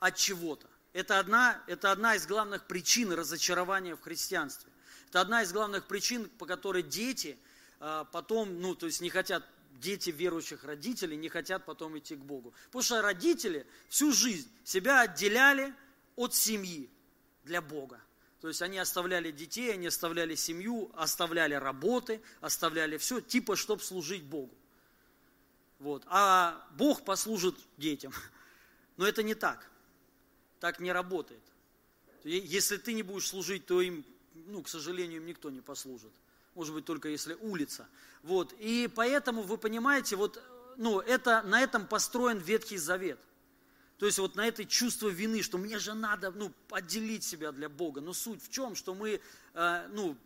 от 0.00 0.16
чего-то. 0.16 0.68
Это 0.94 1.18
одна, 1.18 1.60
это 1.66 1.90
одна 1.90 2.14
из 2.14 2.24
главных 2.26 2.66
причин 2.66 3.12
разочарования 3.12 3.96
в 3.96 4.00
христианстве. 4.00 4.72
Это 5.08 5.20
одна 5.20 5.42
из 5.42 5.52
главных 5.52 5.86
причин, 5.86 6.28
по 6.38 6.46
которой 6.46 6.84
дети 6.84 7.36
а, 7.80 8.04
потом, 8.04 8.60
ну, 8.60 8.76
то 8.76 8.86
есть 8.86 9.00
не 9.00 9.10
хотят, 9.10 9.44
дети 9.72 10.10
верующих 10.10 10.62
родителей 10.62 11.16
не 11.16 11.28
хотят 11.28 11.64
потом 11.66 11.98
идти 11.98 12.14
к 12.14 12.20
Богу. 12.20 12.54
Потому 12.66 12.82
что 12.82 13.02
родители 13.02 13.66
всю 13.88 14.12
жизнь 14.12 14.48
себя 14.62 15.00
отделяли 15.00 15.74
от 16.14 16.32
семьи 16.32 16.88
для 17.42 17.60
Бога. 17.60 18.00
То 18.40 18.46
есть 18.46 18.62
они 18.62 18.78
оставляли 18.78 19.32
детей, 19.32 19.72
они 19.72 19.88
оставляли 19.88 20.36
семью, 20.36 20.92
оставляли 20.94 21.54
работы, 21.54 22.22
оставляли 22.40 22.98
все, 22.98 23.20
типа, 23.20 23.56
чтобы 23.56 23.82
служить 23.82 24.22
Богу. 24.22 24.54
Вот. 25.80 26.04
А 26.06 26.64
Бог 26.76 27.04
послужит 27.04 27.56
детям. 27.78 28.12
Но 28.96 29.08
это 29.08 29.24
не 29.24 29.34
так. 29.34 29.68
Так 30.64 30.80
не 30.80 30.92
работает. 30.92 31.42
Если 32.24 32.78
ты 32.78 32.94
не 32.94 33.02
будешь 33.02 33.28
служить, 33.28 33.66
то 33.66 33.82
им, 33.82 34.02
ну, 34.46 34.62
к 34.62 34.68
сожалению, 34.70 35.18
им 35.18 35.26
никто 35.26 35.50
не 35.50 35.60
послужит. 35.60 36.10
Может 36.54 36.72
быть, 36.72 36.86
только 36.86 37.10
если 37.10 37.34
улица. 37.34 37.86
Вот. 38.22 38.54
И 38.58 38.90
поэтому, 38.94 39.42
вы 39.42 39.58
понимаете, 39.58 40.16
вот, 40.16 40.42
ну, 40.78 41.00
это, 41.00 41.42
на 41.42 41.60
этом 41.60 41.86
построен 41.86 42.38
Ветхий 42.38 42.78
Завет– 42.78 43.18
то 43.98 44.06
есть 44.06 44.18
вот 44.18 44.36
на 44.36 44.46
это 44.46 44.64
чувство 44.64 45.08
вины, 45.08 45.42
что 45.42 45.58
мне 45.58 45.78
же 45.78 45.92
надо 45.92 46.30
ну, 46.30 46.50
отделить 46.70 47.24
себя 47.24 47.52
для 47.52 47.68
Бога. 47.68 48.00
Но 48.00 48.14
суть 48.14 48.42
в 48.42 48.50
чем, 48.50 48.74
что 48.74 48.94
мы, 48.94 49.20
э, 49.54 49.88
ну, 49.92 50.16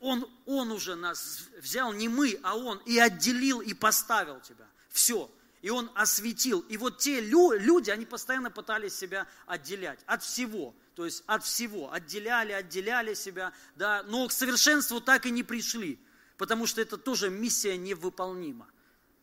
он, 0.00 0.28
он 0.46 0.72
уже 0.72 0.96
нас 0.96 1.44
взял, 1.58 1.92
не 1.92 2.08
мы, 2.08 2.38
а 2.42 2.56
Он, 2.56 2.78
и 2.86 2.98
отделил, 2.98 3.60
и 3.60 3.72
поставил 3.72 4.40
тебя. 4.40 4.66
Все. 4.90 5.30
И 5.66 5.68
Он 5.68 5.90
осветил. 5.96 6.60
И 6.68 6.76
вот 6.76 6.98
те 6.98 7.18
лю, 7.20 7.50
люди, 7.50 7.90
они 7.90 8.06
постоянно 8.06 8.52
пытались 8.52 8.96
себя 8.96 9.26
отделять 9.46 9.98
от 10.06 10.22
всего. 10.22 10.76
То 10.94 11.04
есть 11.04 11.24
от 11.26 11.42
всего. 11.42 11.92
Отделяли, 11.92 12.52
отделяли 12.52 13.14
себя. 13.14 13.52
Да, 13.74 14.04
но 14.04 14.28
к 14.28 14.32
совершенству 14.32 15.00
так 15.00 15.26
и 15.26 15.32
не 15.32 15.42
пришли. 15.42 15.98
Потому 16.38 16.68
что 16.68 16.80
это 16.80 16.96
тоже 16.96 17.30
миссия 17.30 17.76
невыполнима. 17.76 18.68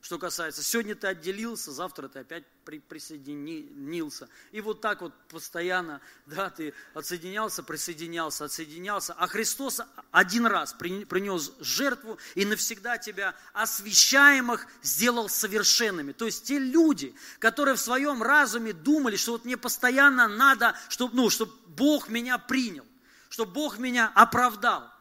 Что 0.04 0.20
касается. 0.20 0.62
Сегодня 0.62 0.96
ты 0.96 1.08
отделился, 1.08 1.72
завтра 1.72 2.10
ты 2.10 2.20
опять 2.20 2.44
при, 2.66 2.80
присоединился. 2.80 4.28
И 4.52 4.60
вот 4.60 4.82
так 4.82 5.02
вот 5.02 5.14
постоянно, 5.30 6.02
да, 6.26 6.50
ты 6.50 6.74
отсоединялся, 6.94 7.64
присоединялся, 7.64 8.44
отсоединялся. 8.44 9.14
А 9.14 9.28
Христос 9.28 9.80
один 10.12 10.46
раз 10.46 10.74
принес 10.74 11.54
жертву 11.62 12.20
и 12.36 12.44
навсегда 12.44 12.98
тебя 12.98 13.34
освящаемых 13.54 14.68
сделал 14.82 15.30
совершенными. 15.30 16.12
То 16.12 16.26
есть 16.26 16.44
те 16.44 16.60
люди, 16.60 17.16
которые 17.40 17.76
в 17.76 17.80
своем 17.80 18.22
разуме 18.22 18.74
думали, 18.74 19.16
что 19.16 19.32
вот 19.32 19.46
мне 19.46 19.56
постоянно 19.56 20.28
надо, 20.28 20.76
чтобы, 20.90 21.16
ну, 21.16 21.30
чтобы 21.30 21.54
Бог 21.68 22.10
меня 22.10 22.38
принял, 22.38 22.86
чтобы 23.30 23.54
Бог 23.54 23.78
меня 23.78 24.12
оправдал. 24.14 24.92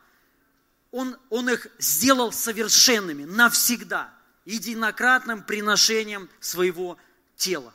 Он, 0.93 1.19
он 1.29 1.51
их 1.51 1.67
сделал 1.81 2.31
совершенными 2.31 3.25
навсегда 3.25 4.22
единократным 4.45 5.43
приношением 5.43 6.29
своего 6.41 6.99
тела. 7.37 7.73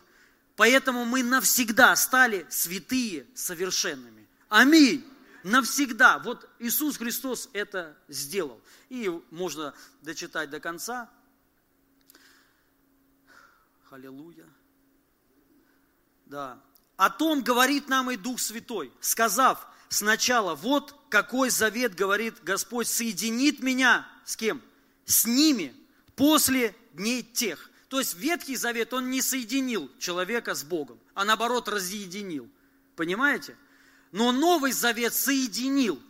Поэтому 0.56 1.06
мы 1.06 1.24
навсегда 1.24 1.96
стали 1.96 2.46
святые 2.50 3.28
совершенными. 3.36 4.28
Аминь. 4.50 5.06
Навсегда. 5.44 6.20
Вот 6.20 6.50
Иисус 6.60 6.98
Христос 6.98 7.50
это 7.54 7.96
сделал. 8.08 8.60
И 8.90 9.10
можно 9.30 9.74
дочитать 10.02 10.50
до 10.50 10.60
конца. 10.60 11.10
Аллилуйя. 13.92 14.46
Да. 16.26 16.60
О 16.98 17.10
том 17.10 17.44
говорит 17.44 17.88
нам 17.88 18.12
и 18.12 18.18
Дух 18.18 18.40
Святой, 18.40 18.92
сказав 19.00 19.68
сначала, 19.90 20.56
вот 20.56 20.96
какой 21.10 21.50
завет 21.50 21.96
говорит 21.96 22.44
Господь, 22.44 22.88
соединит 22.88 23.62
меня 23.62 24.08
с 24.26 24.36
кем? 24.36 24.62
С 25.06 25.26
ними 25.26 25.74
после 26.18 26.76
дней 26.92 27.24
тех. 27.24 27.70
То 27.88 28.00
есть 28.00 28.16
Ветхий 28.16 28.58
Завет, 28.58 28.92
он 28.92 29.10
не 29.10 29.22
соединил 29.22 29.90
человека 29.98 30.56
с 30.56 30.64
Богом, 30.66 31.00
а 31.14 31.24
наоборот 31.24 31.70
разъединил. 31.70 32.50
Понимаете? 32.98 33.56
Но 34.12 34.34
Новый 34.34 34.74
Завет 34.74 35.14
соединил. 35.14 36.02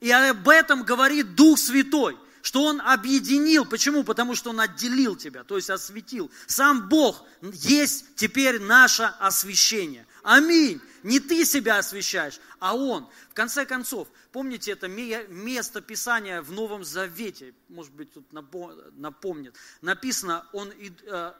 И 0.00 0.10
об 0.10 0.48
этом 0.48 0.82
говорит 0.82 1.34
Дух 1.36 1.58
Святой, 1.58 2.18
что 2.42 2.64
Он 2.64 2.80
объединил. 2.80 3.64
Почему? 3.64 4.04
Потому 4.04 4.34
что 4.34 4.50
Он 4.50 4.60
отделил 4.60 5.16
тебя, 5.16 5.44
то 5.44 5.56
есть 5.56 5.70
осветил. 5.70 6.30
Сам 6.46 6.88
Бог 6.88 7.24
есть 7.40 8.16
теперь 8.16 8.60
наше 8.60 9.04
освящение. 9.18 10.06
Аминь. 10.22 10.80
Не 11.02 11.18
ты 11.18 11.44
себя 11.44 11.78
освящаешь, 11.78 12.40
а 12.58 12.76
Он. 12.76 13.08
В 13.30 13.34
конце 13.34 13.64
концов, 13.64 14.08
помните 14.32 14.72
это 14.72 14.88
место 14.88 15.80
Писания 15.80 16.42
в 16.42 16.52
Новом 16.52 16.84
Завете, 16.84 17.54
может 17.68 17.92
быть, 17.92 18.12
тут 18.12 18.32
напомнит. 18.32 19.56
Написано, 19.80 20.46
Он, 20.52 20.70
э, 20.70 21.32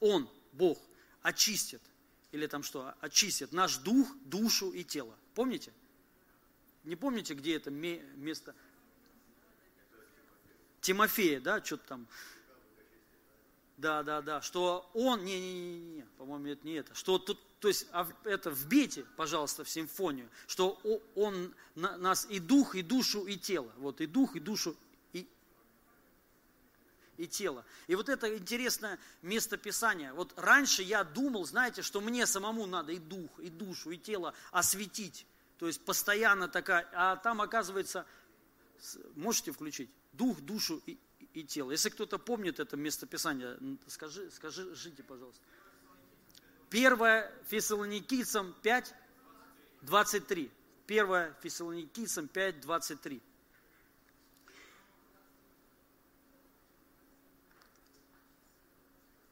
он 0.00 0.28
Бог, 0.52 0.78
очистит, 1.22 1.82
или 2.32 2.46
там 2.46 2.62
что, 2.62 2.94
очистит 3.00 3.52
наш 3.52 3.76
дух, 3.78 4.08
душу 4.24 4.70
и 4.70 4.84
тело. 4.84 5.14
Помните? 5.34 5.72
Не 6.84 6.96
помните, 6.96 7.34
где 7.34 7.56
это 7.56 7.70
место? 7.70 8.54
Тимофея, 10.80 11.40
да, 11.40 11.62
что-то 11.64 11.88
там. 11.88 12.08
Да, 13.76 14.02
да, 14.02 14.22
да, 14.22 14.42
что 14.42 14.90
он, 14.92 15.24
не, 15.24 15.38
не, 15.40 15.60
не, 15.60 15.80
не, 15.80 16.02
по-моему, 16.16 16.48
это 16.48 16.66
не 16.66 16.74
это, 16.74 16.94
что 16.96 17.18
тут, 17.18 17.40
то 17.60 17.68
есть 17.68 17.86
а 17.92 18.08
это 18.24 18.50
вбейте, 18.50 19.04
пожалуйста, 19.16 19.62
в 19.62 19.68
симфонию, 19.68 20.28
что 20.48 20.80
он 21.14 21.54
нас 21.76 22.26
и 22.28 22.40
дух, 22.40 22.74
и 22.74 22.82
душу, 22.82 23.24
и 23.24 23.36
тело, 23.36 23.72
вот 23.76 24.00
и 24.00 24.06
дух, 24.06 24.34
и 24.34 24.40
душу, 24.40 24.76
и, 27.18 27.26
тело. 27.26 27.64
И 27.88 27.94
вот 27.94 28.08
это 28.08 28.36
интересное 28.36 28.98
место 29.22 29.56
Писания. 29.56 30.14
Вот 30.14 30.32
раньше 30.36 30.82
я 30.82 31.04
думал, 31.04 31.44
знаете, 31.44 31.82
что 31.82 32.00
мне 32.00 32.26
самому 32.26 32.66
надо 32.66 32.92
и 32.92 32.98
дух, 32.98 33.38
и 33.40 33.50
душу, 33.50 33.90
и 33.90 33.98
тело 33.98 34.34
осветить, 34.52 35.26
то 35.58 35.66
есть 35.66 35.84
постоянно 35.84 36.48
такая, 36.48 36.88
а 36.92 37.16
там 37.16 37.40
оказывается, 37.40 38.06
можете 39.16 39.52
включить, 39.52 39.90
дух, 40.18 40.40
душу 40.40 40.82
и, 40.84 40.98
и 41.32 41.44
тело. 41.44 41.70
Если 41.70 41.88
кто-то 41.88 42.18
помнит 42.18 42.60
это 42.60 42.76
местописание, 42.76 43.56
скажи, 43.86 44.30
скажи, 44.30 44.74
жите, 44.74 45.02
пожалуйста. 45.02 45.42
1 46.70 46.98
Фессалоникийцам 47.46 48.54
5, 48.62 48.94
23. 49.82 50.50
1 50.86 51.34
Фессалоникийцам 51.40 52.28
5, 52.28 52.60
23. 52.60 53.22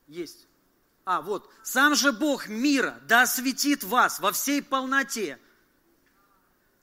Есть. 0.07 0.47
А, 1.05 1.21
вот. 1.21 1.51
«Сам 1.63 1.95
же 1.95 2.13
Бог 2.13 2.49
мира 2.49 3.01
да 3.09 3.23
осветит 3.23 3.83
вас 3.85 4.21
во 4.21 4.33
всей 4.33 4.63
полноте, 4.63 5.39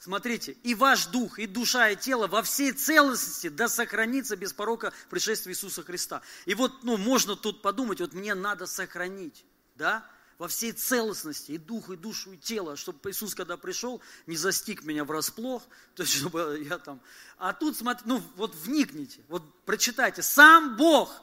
Смотрите, 0.04 0.58
и 0.64 0.76
ваш 0.76 1.06
дух, 1.06 1.40
и 1.40 1.48
душа, 1.48 1.88
и 1.88 1.96
тело 1.96 2.28
во 2.28 2.44
всей 2.44 2.74
целостности 2.74 3.48
да 3.48 3.70
сохранится 3.70 4.36
без 4.36 4.52
порока 4.52 4.92
пришествия 5.10 5.54
Иисуса 5.54 5.82
Христа. 5.82 6.22
И 6.46 6.56
вот, 6.56 6.84
ну, 6.84 6.98
можно 6.98 7.38
тут 7.38 7.62
подумать, 7.62 8.02
вот 8.02 8.12
мне 8.12 8.36
надо 8.36 8.66
сохранить, 8.66 9.46
да, 9.76 10.06
во 10.38 10.50
всей 10.50 10.74
целостности, 10.74 11.54
и 11.54 11.58
дух, 11.58 11.90
и 11.90 11.96
душу, 11.96 12.34
и 12.34 12.38
тело, 12.38 12.76
чтобы 12.76 13.12
Иисус, 13.12 13.34
когда 13.34 13.56
пришел, 13.56 14.02
не 14.28 14.36
застиг 14.36 14.84
меня 14.84 15.06
врасплох, 15.06 15.64
то 15.96 16.04
есть, 16.04 16.18
чтобы 16.18 16.62
я 16.70 16.80
там... 16.80 17.00
А 17.38 17.54
тут, 17.54 17.78
смотрите, 17.78 18.10
ну, 18.10 18.22
вот 18.36 18.54
вникните, 18.56 19.22
вот 19.30 19.64
прочитайте, 19.64 20.22
сам 20.22 20.76
Бог, 20.76 21.22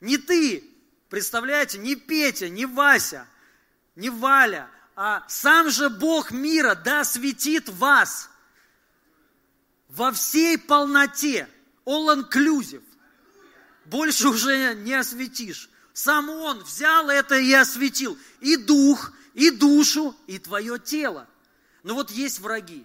не 0.00 0.16
ты, 0.16 0.62
представляете, 1.08 1.78
не 1.78 1.96
Петя, 1.96 2.48
не 2.48 2.66
Вася, 2.66 3.26
не 3.96 4.10
Валя, 4.10 4.70
сам 5.28 5.70
же 5.70 5.90
Бог 5.90 6.32
мира 6.32 6.74
да 6.74 7.02
осветит 7.02 7.68
вас 7.68 8.28
во 9.88 10.10
всей 10.10 10.58
полноте, 10.58 11.48
all 11.86 12.12
inclusive. 12.16 12.82
Больше 13.84 14.28
уже 14.28 14.74
не 14.74 14.94
осветишь. 14.94 15.70
Сам 15.92 16.28
Он 16.28 16.64
взял 16.64 17.08
это 17.10 17.36
и 17.36 17.52
осветил. 17.52 18.18
И 18.40 18.56
дух, 18.56 19.12
и 19.34 19.50
душу, 19.50 20.16
и 20.26 20.40
твое 20.40 20.80
тело. 20.80 21.28
Но 21.84 21.94
вот 21.94 22.10
есть 22.10 22.40
враги. 22.40 22.84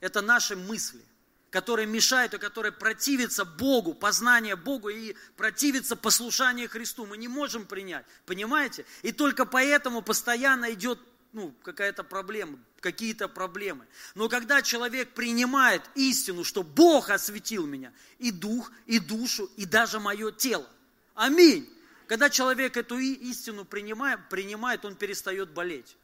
Это 0.00 0.22
наши 0.22 0.56
мысли, 0.56 1.02
которые 1.50 1.86
мешают 1.86 2.32
и 2.32 2.38
которые 2.38 2.72
противятся 2.72 3.44
Богу, 3.44 3.92
познание 3.92 4.56
Богу 4.56 4.88
и 4.88 5.14
противятся 5.36 5.94
послушанию 5.94 6.70
Христу. 6.70 7.04
Мы 7.04 7.18
не 7.18 7.28
можем 7.28 7.66
принять, 7.66 8.06
понимаете? 8.24 8.86
И 9.02 9.12
только 9.12 9.44
поэтому 9.44 10.00
постоянно 10.00 10.72
идет 10.72 10.98
ну, 11.34 11.52
какая-то 11.64 12.04
проблема, 12.04 12.60
какие-то 12.80 13.28
проблемы. 13.28 13.86
Но 14.14 14.28
когда 14.28 14.62
человек 14.62 15.14
принимает 15.14 15.82
истину, 15.96 16.44
что 16.44 16.62
Бог 16.62 17.10
осветил 17.10 17.66
меня, 17.66 17.92
и 18.20 18.30
дух, 18.30 18.70
и 18.86 19.00
душу, 19.00 19.50
и 19.56 19.66
даже 19.66 19.98
мое 19.98 20.30
тело. 20.30 20.68
Аминь. 21.14 21.68
Когда 22.06 22.30
человек 22.30 22.76
эту 22.76 22.98
истину 22.98 23.64
принимает, 23.64 24.28
принимает, 24.28 24.84
он 24.84 24.94
перестает 24.94 25.50
болеть. 25.50 25.96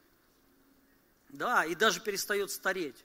Да, 1.28 1.64
и 1.64 1.76
даже 1.76 2.00
перестает 2.00 2.50
стареть. 2.50 2.96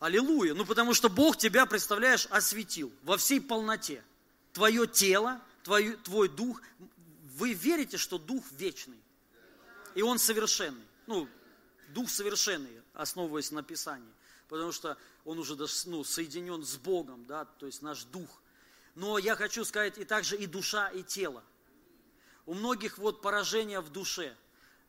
Аллилуйя. 0.00 0.52
Ну, 0.52 0.66
потому 0.66 0.92
что 0.92 1.08
Бог 1.08 1.38
тебя, 1.38 1.64
представляешь, 1.64 2.26
осветил 2.30 2.92
во 3.02 3.16
всей 3.16 3.40
полноте. 3.40 4.04
Твое 4.52 4.86
тело, 4.86 5.40
твой, 5.62 5.96
твой 5.96 6.28
дух. 6.28 6.60
Вы 7.36 7.54
верите, 7.54 7.96
что 7.96 8.18
дух 8.18 8.44
вечный? 8.52 9.00
И 9.94 10.02
он 10.02 10.18
совершенный 10.18 10.89
ну, 11.10 11.28
дух 11.88 12.08
совершенный, 12.08 12.70
основываясь 12.94 13.50
на 13.50 13.64
Писании, 13.64 14.14
потому 14.48 14.70
что 14.70 14.96
он 15.24 15.40
уже 15.40 15.56
ну, 15.86 16.04
соединен 16.04 16.64
с 16.64 16.76
Богом, 16.76 17.26
да, 17.26 17.44
то 17.44 17.66
есть 17.66 17.82
наш 17.82 18.04
дух. 18.04 18.40
Но 18.94 19.18
я 19.18 19.34
хочу 19.34 19.64
сказать, 19.64 19.98
и 19.98 20.04
также 20.04 20.36
и 20.36 20.46
душа, 20.46 20.88
и 20.88 21.02
тело. 21.02 21.42
У 22.46 22.54
многих 22.54 22.98
вот 22.98 23.22
поражение 23.22 23.80
в 23.80 23.90
душе, 23.90 24.36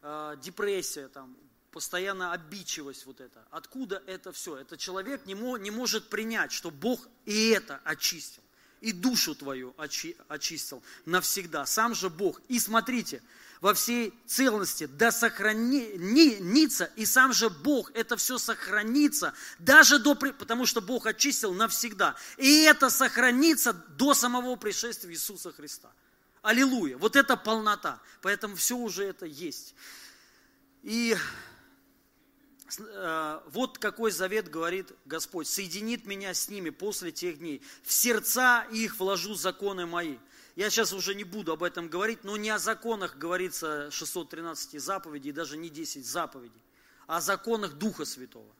э, 0.03 0.35
депрессия, 0.41 1.07
там, 1.07 1.35
постоянно 1.71 2.33
обидчивость 2.33 3.07
вот 3.07 3.19
это. 3.19 3.43
Откуда 3.49 4.03
это 4.05 4.31
все? 4.31 4.57
Это 4.57 4.77
человек 4.77 5.25
не, 5.25 5.33
мо, 5.33 5.57
не 5.57 5.71
может 5.71 6.07
принять, 6.09 6.51
что 6.51 6.69
Бог 6.69 7.07
и 7.25 7.49
это 7.49 7.81
очистил, 7.83 8.43
и 8.79 8.91
душу 8.91 9.33
твою 9.33 9.73
очи, 9.77 10.15
очистил 10.27 10.83
навсегда. 11.05 11.65
Сам 11.65 11.95
же 11.95 12.11
Бог. 12.11 12.41
И 12.47 12.59
смотрите, 12.59 13.23
во 13.61 13.75
всей 13.75 14.11
целости, 14.25 14.87
да 14.87 15.11
сохранится, 15.11 16.85
и 16.95 17.05
сам 17.05 17.31
же 17.31 17.49
Бог 17.49 17.91
это 17.93 18.17
все 18.17 18.39
сохранится, 18.39 19.33
даже 19.59 19.99
до, 19.99 20.15
потому 20.15 20.65
что 20.65 20.81
Бог 20.81 21.05
очистил 21.05 21.53
навсегда. 21.53 22.15
И 22.37 22.63
это 22.63 22.89
сохранится 22.89 23.73
до 23.73 24.15
самого 24.15 24.55
пришествия 24.55 25.13
Иисуса 25.13 25.53
Христа. 25.53 25.91
Аллилуйя. 26.41 26.97
Вот 26.97 27.15
это 27.15 27.37
полнота. 27.37 28.01
Поэтому 28.23 28.55
все 28.55 28.75
уже 28.75 29.03
это 29.03 29.27
есть. 29.27 29.75
И 30.81 31.15
э, 32.79 33.39
вот 33.45 33.77
какой 33.77 34.09
завет 34.09 34.49
говорит 34.49 34.91
Господь. 35.05 35.47
Соединит 35.47 36.07
меня 36.07 36.33
с 36.33 36.49
ними 36.49 36.71
после 36.71 37.11
тех 37.11 37.37
дней. 37.37 37.61
В 37.83 37.93
сердца 37.93 38.65
их 38.71 38.97
вложу 38.97 39.35
законы 39.35 39.85
мои. 39.85 40.17
Я 40.55 40.69
сейчас 40.69 40.93
уже 40.93 41.15
не 41.15 41.23
буду 41.23 41.53
об 41.53 41.63
этом 41.63 41.87
говорить, 41.87 42.23
но 42.23 42.35
не 42.37 42.49
о 42.49 42.59
законах 42.59 43.17
говорится 43.17 43.89
613 43.91 44.81
заповедей, 44.81 45.31
даже 45.31 45.57
не 45.57 45.69
10 45.69 46.05
заповедей, 46.05 46.61
а 47.07 47.17
о 47.17 47.21
законах 47.21 47.73
Духа 47.73 48.05
Святого. 48.05 48.53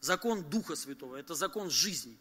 Закон 0.00 0.42
Духа 0.42 0.76
Святого– 0.76 1.16
это 1.16 1.34
закон 1.34 1.70
жизни. 1.70 2.18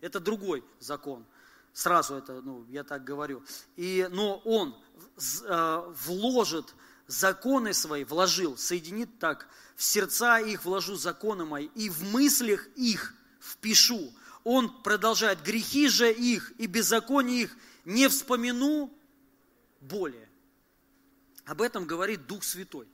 Это 0.00 0.20
другой 0.20 0.64
закон. 0.80 1.26
Сразу 1.72 2.14
это, 2.14 2.40
ну, 2.40 2.64
я 2.68 2.84
так 2.84 3.04
говорю. 3.04 3.42
И, 3.76 4.08
но 4.10 4.38
Он 4.44 4.76
э, 5.16 5.92
вложит 6.04 6.74
законы 7.06 7.74
свои, 7.74 8.04
вложил, 8.04 8.56
соединит 8.56 9.18
так, 9.18 9.48
в 9.76 9.82
сердца 9.82 10.38
их 10.38 10.64
вложу 10.64 10.96
законы 10.96 11.44
мои, 11.44 11.66
и 11.74 11.90
в 11.90 12.04
мыслях 12.12 12.66
их 12.76 13.14
впишу. 13.40 14.12
Он 14.44 14.82
продолжает, 14.82 15.42
грехи 15.42 15.88
же 15.88 16.12
их 16.12 16.52
и 16.58 16.66
беззаконие 16.66 17.42
их 17.42 17.56
не 17.84 18.08
вспомину 18.08 18.92
более. 19.80 20.28
Об 21.44 21.60
этом 21.60 21.86
говорит 21.86 22.26
Дух 22.26 22.42
Святой. 22.42 22.88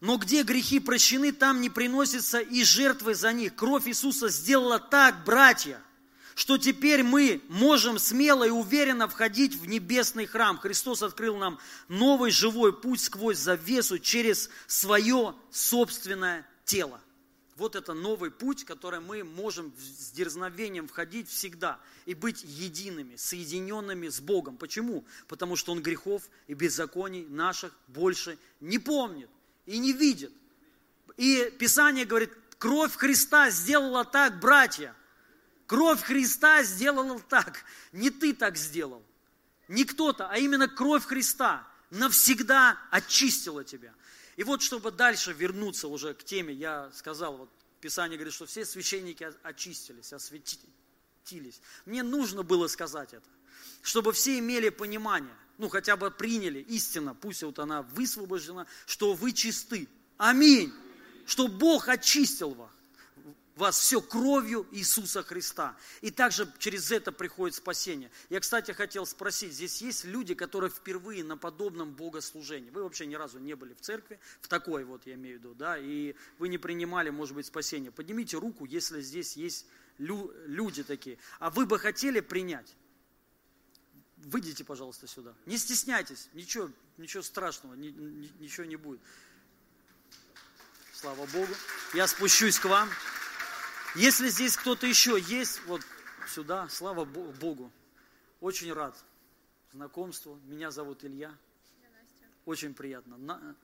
Но 0.00 0.18
где 0.18 0.42
грехи 0.42 0.78
прощены, 0.78 1.32
там 1.32 1.60
не 1.60 1.70
приносится 1.70 2.38
и 2.38 2.62
жертвы 2.64 3.14
за 3.14 3.32
них. 3.32 3.54
Кровь 3.54 3.88
Иисуса 3.88 4.28
сделала 4.28 4.78
так, 4.78 5.24
братья, 5.24 5.82
что 6.34 6.58
теперь 6.58 7.02
мы 7.02 7.40
можем 7.48 7.98
смело 7.98 8.44
и 8.44 8.50
уверенно 8.50 9.08
входить 9.08 9.54
в 9.54 9.66
небесный 9.66 10.26
храм. 10.26 10.58
Христос 10.58 11.02
открыл 11.02 11.38
нам 11.38 11.58
новый 11.88 12.30
живой 12.30 12.78
путь 12.78 13.00
сквозь 13.00 13.38
завесу 13.38 13.98
через 13.98 14.50
свое 14.66 15.34
собственное 15.50 16.46
тело. 16.64 17.00
Вот 17.56 17.74
это 17.74 17.94
новый 17.94 18.30
путь, 18.30 18.64
который 18.64 19.00
мы 19.00 19.24
можем 19.24 19.72
с 19.78 20.10
дерзновением 20.10 20.86
входить 20.86 21.28
всегда 21.28 21.80
и 22.04 22.12
быть 22.12 22.44
едиными, 22.44 23.16
соединенными 23.16 24.08
с 24.08 24.20
Богом. 24.20 24.58
Почему? 24.58 25.06
Потому 25.26 25.56
что 25.56 25.72
Он 25.72 25.82
грехов 25.82 26.28
и 26.48 26.54
беззаконий 26.54 27.24
наших 27.26 27.72
больше 27.88 28.38
не 28.60 28.78
помнит 28.78 29.30
и 29.64 29.78
не 29.78 29.94
видит. 29.94 30.32
И 31.16 31.50
Писание 31.58 32.04
говорит, 32.04 32.30
кровь 32.58 32.94
Христа 32.94 33.48
сделала 33.50 34.04
так, 34.04 34.38
братья. 34.38 34.94
Кровь 35.66 36.02
Христа 36.02 36.62
сделала 36.62 37.18
так. 37.20 37.64
Не 37.90 38.10
ты 38.10 38.34
так 38.34 38.58
сделал. 38.58 39.02
Не 39.66 39.84
кто-то, 39.84 40.28
а 40.30 40.36
именно 40.36 40.68
кровь 40.68 41.06
Христа 41.06 41.66
навсегда 41.90 42.78
очистила 42.90 43.64
тебя. 43.64 43.94
И 44.36 44.44
вот, 44.44 44.62
чтобы 44.62 44.90
дальше 44.90 45.32
вернуться 45.32 45.88
уже 45.88 46.14
к 46.14 46.22
теме, 46.22 46.52
я 46.52 46.90
сказал, 46.94 47.36
вот 47.36 47.50
Писание 47.80 48.18
говорит, 48.18 48.34
что 48.34 48.46
все 48.46 48.64
священники 48.64 49.26
очистились, 49.42 50.12
осветились. 50.12 51.60
Мне 51.86 52.02
нужно 52.02 52.42
было 52.42 52.68
сказать 52.68 53.14
это, 53.14 53.28
чтобы 53.82 54.12
все 54.12 54.38
имели 54.38 54.68
понимание, 54.68 55.34
ну 55.56 55.68
хотя 55.68 55.96
бы 55.96 56.10
приняли 56.10 56.60
истину, 56.60 57.14
пусть 57.14 57.42
вот 57.42 57.58
она 57.58 57.82
высвобождена, 57.82 58.66
что 58.86 59.14
вы 59.14 59.32
чисты. 59.32 59.88
Аминь. 60.18 60.72
Что 61.26 61.48
Бог 61.48 61.88
очистил 61.88 62.54
вас 62.54 62.75
вас 63.56 63.78
все 63.78 64.00
кровью 64.00 64.66
Иисуса 64.70 65.22
Христа. 65.22 65.76
И 66.02 66.10
также 66.10 66.52
через 66.58 66.92
это 66.92 67.10
приходит 67.10 67.56
спасение. 67.56 68.10
Я, 68.28 68.40
кстати, 68.40 68.70
хотел 68.72 69.06
спросить, 69.06 69.52
здесь 69.52 69.80
есть 69.82 70.04
люди, 70.04 70.34
которые 70.34 70.70
впервые 70.70 71.24
на 71.24 71.36
подобном 71.36 71.92
богослужении. 71.92 72.70
Вы 72.70 72.82
вообще 72.82 73.06
ни 73.06 73.14
разу 73.14 73.38
не 73.38 73.54
были 73.54 73.72
в 73.72 73.80
церкви, 73.80 74.20
в 74.42 74.48
такой 74.48 74.84
вот 74.84 75.06
я 75.06 75.14
имею 75.14 75.38
в 75.38 75.38
виду, 75.40 75.54
да, 75.54 75.78
и 75.78 76.14
вы 76.38 76.48
не 76.48 76.58
принимали, 76.58 77.10
может 77.10 77.34
быть, 77.34 77.46
спасение. 77.46 77.90
Поднимите 77.90 78.36
руку, 78.36 78.66
если 78.66 79.00
здесь 79.00 79.36
есть 79.36 79.66
люди 79.98 80.84
такие. 80.84 81.18
А 81.38 81.48
вы 81.50 81.64
бы 81.64 81.78
хотели 81.78 82.20
принять? 82.20 82.76
Выйдите, 84.18 84.64
пожалуйста, 84.64 85.06
сюда. 85.06 85.34
Не 85.46 85.56
стесняйтесь, 85.56 86.28
ничего, 86.34 86.70
ничего 86.98 87.22
страшного, 87.22 87.74
ничего 87.74 88.66
не 88.66 88.76
будет. 88.76 89.00
Слава 90.92 91.26
Богу. 91.26 91.54
Я 91.94 92.06
спущусь 92.06 92.58
к 92.58 92.64
вам. 92.66 92.88
Если 93.96 94.28
здесь 94.28 94.58
кто-то 94.58 94.86
еще 94.86 95.18
есть, 95.18 95.62
вот 95.64 95.80
сюда, 96.28 96.68
слава 96.68 97.06
Богу. 97.06 97.72
Очень 98.40 98.74
рад 98.74 98.94
знакомству. 99.72 100.38
Меня 100.44 100.70
зовут 100.70 101.02
Илья. 101.02 101.34
Очень 102.44 102.74
приятно. 102.74 103.16
На, 103.16 103.56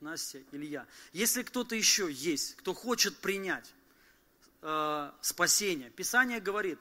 Настя, 0.00 0.42
Илья. 0.50 0.84
Если 1.12 1.44
кто-то 1.44 1.76
еще 1.76 2.10
есть, 2.10 2.56
кто 2.56 2.74
хочет 2.74 3.18
принять 3.18 3.72
э, 4.62 5.12
спасение, 5.20 5.90
Писание 5.90 6.40
говорит, 6.40 6.80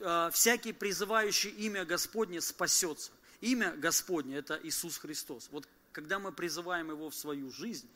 э, 0.00 0.30
всякий 0.32 0.72
призывающий 0.72 1.50
имя 1.50 1.84
Господне 1.84 2.40
спасется. 2.40 3.12
Имя 3.42 3.76
Господне– 3.76 4.36
это 4.38 4.58
Иисус 4.62 4.96
Христос. 4.96 5.50
Вот 5.52 5.68
когда 5.92 6.18
мы 6.18 6.32
призываем 6.32 6.90
Его 6.90 7.10
в 7.10 7.14
свою 7.14 7.50
жизнь, 7.50 7.88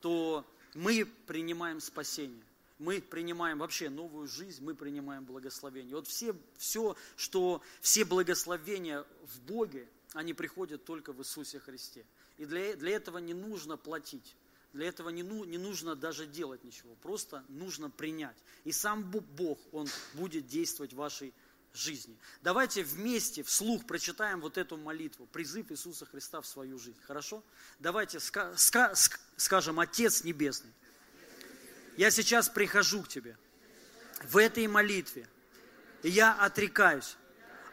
то 0.00 0.50
мы 0.74 1.04
принимаем 1.26 1.80
спасение 1.80 2.42
мы 2.80 3.00
принимаем 3.00 3.58
вообще 3.58 3.90
новую 3.90 4.26
жизнь, 4.26 4.64
мы 4.64 4.74
принимаем 4.74 5.24
благословение. 5.24 5.94
Вот 5.94 6.08
все, 6.08 6.34
все, 6.56 6.96
что, 7.14 7.62
все 7.80 8.04
благословения 8.04 9.04
в 9.22 9.40
Боге, 9.42 9.86
они 10.14 10.32
приходят 10.34 10.84
только 10.84 11.12
в 11.12 11.20
Иисусе 11.20 11.60
Христе. 11.60 12.04
И 12.38 12.46
для, 12.46 12.74
для 12.74 12.92
этого 12.96 13.18
не 13.18 13.34
нужно 13.34 13.76
платить. 13.76 14.34
Для 14.72 14.88
этого 14.88 15.10
не, 15.10 15.22
ну, 15.22 15.44
не 15.44 15.58
нужно 15.58 15.94
даже 15.94 16.26
делать 16.26 16.64
ничего. 16.64 16.94
Просто 17.02 17.44
нужно 17.48 17.90
принять. 17.90 18.36
И 18.64 18.72
сам 18.72 19.02
Бог, 19.02 19.58
Он 19.72 19.86
будет 20.14 20.46
действовать 20.46 20.94
в 20.94 20.96
вашей 20.96 21.34
жизни. 21.74 22.16
Давайте 22.40 22.82
вместе, 22.82 23.42
вслух 23.42 23.86
прочитаем 23.86 24.40
вот 24.40 24.56
эту 24.58 24.76
молитву, 24.76 25.26
призыв 25.26 25.70
Иисуса 25.70 26.06
Христа 26.06 26.40
в 26.40 26.46
свою 26.46 26.78
жизнь. 26.78 26.98
Хорошо? 27.02 27.44
Давайте 27.78 28.18
ска- 28.18 28.54
ска- 28.54 28.96
скажем, 29.36 29.78
Отец 29.78 30.24
Небесный, 30.24 30.72
я 32.00 32.10
сейчас 32.10 32.48
прихожу 32.48 33.02
к 33.02 33.08
Тебе 33.08 33.36
в 34.22 34.38
этой 34.38 34.66
молитве, 34.66 35.28
и 36.02 36.08
я 36.08 36.32
отрекаюсь 36.32 37.16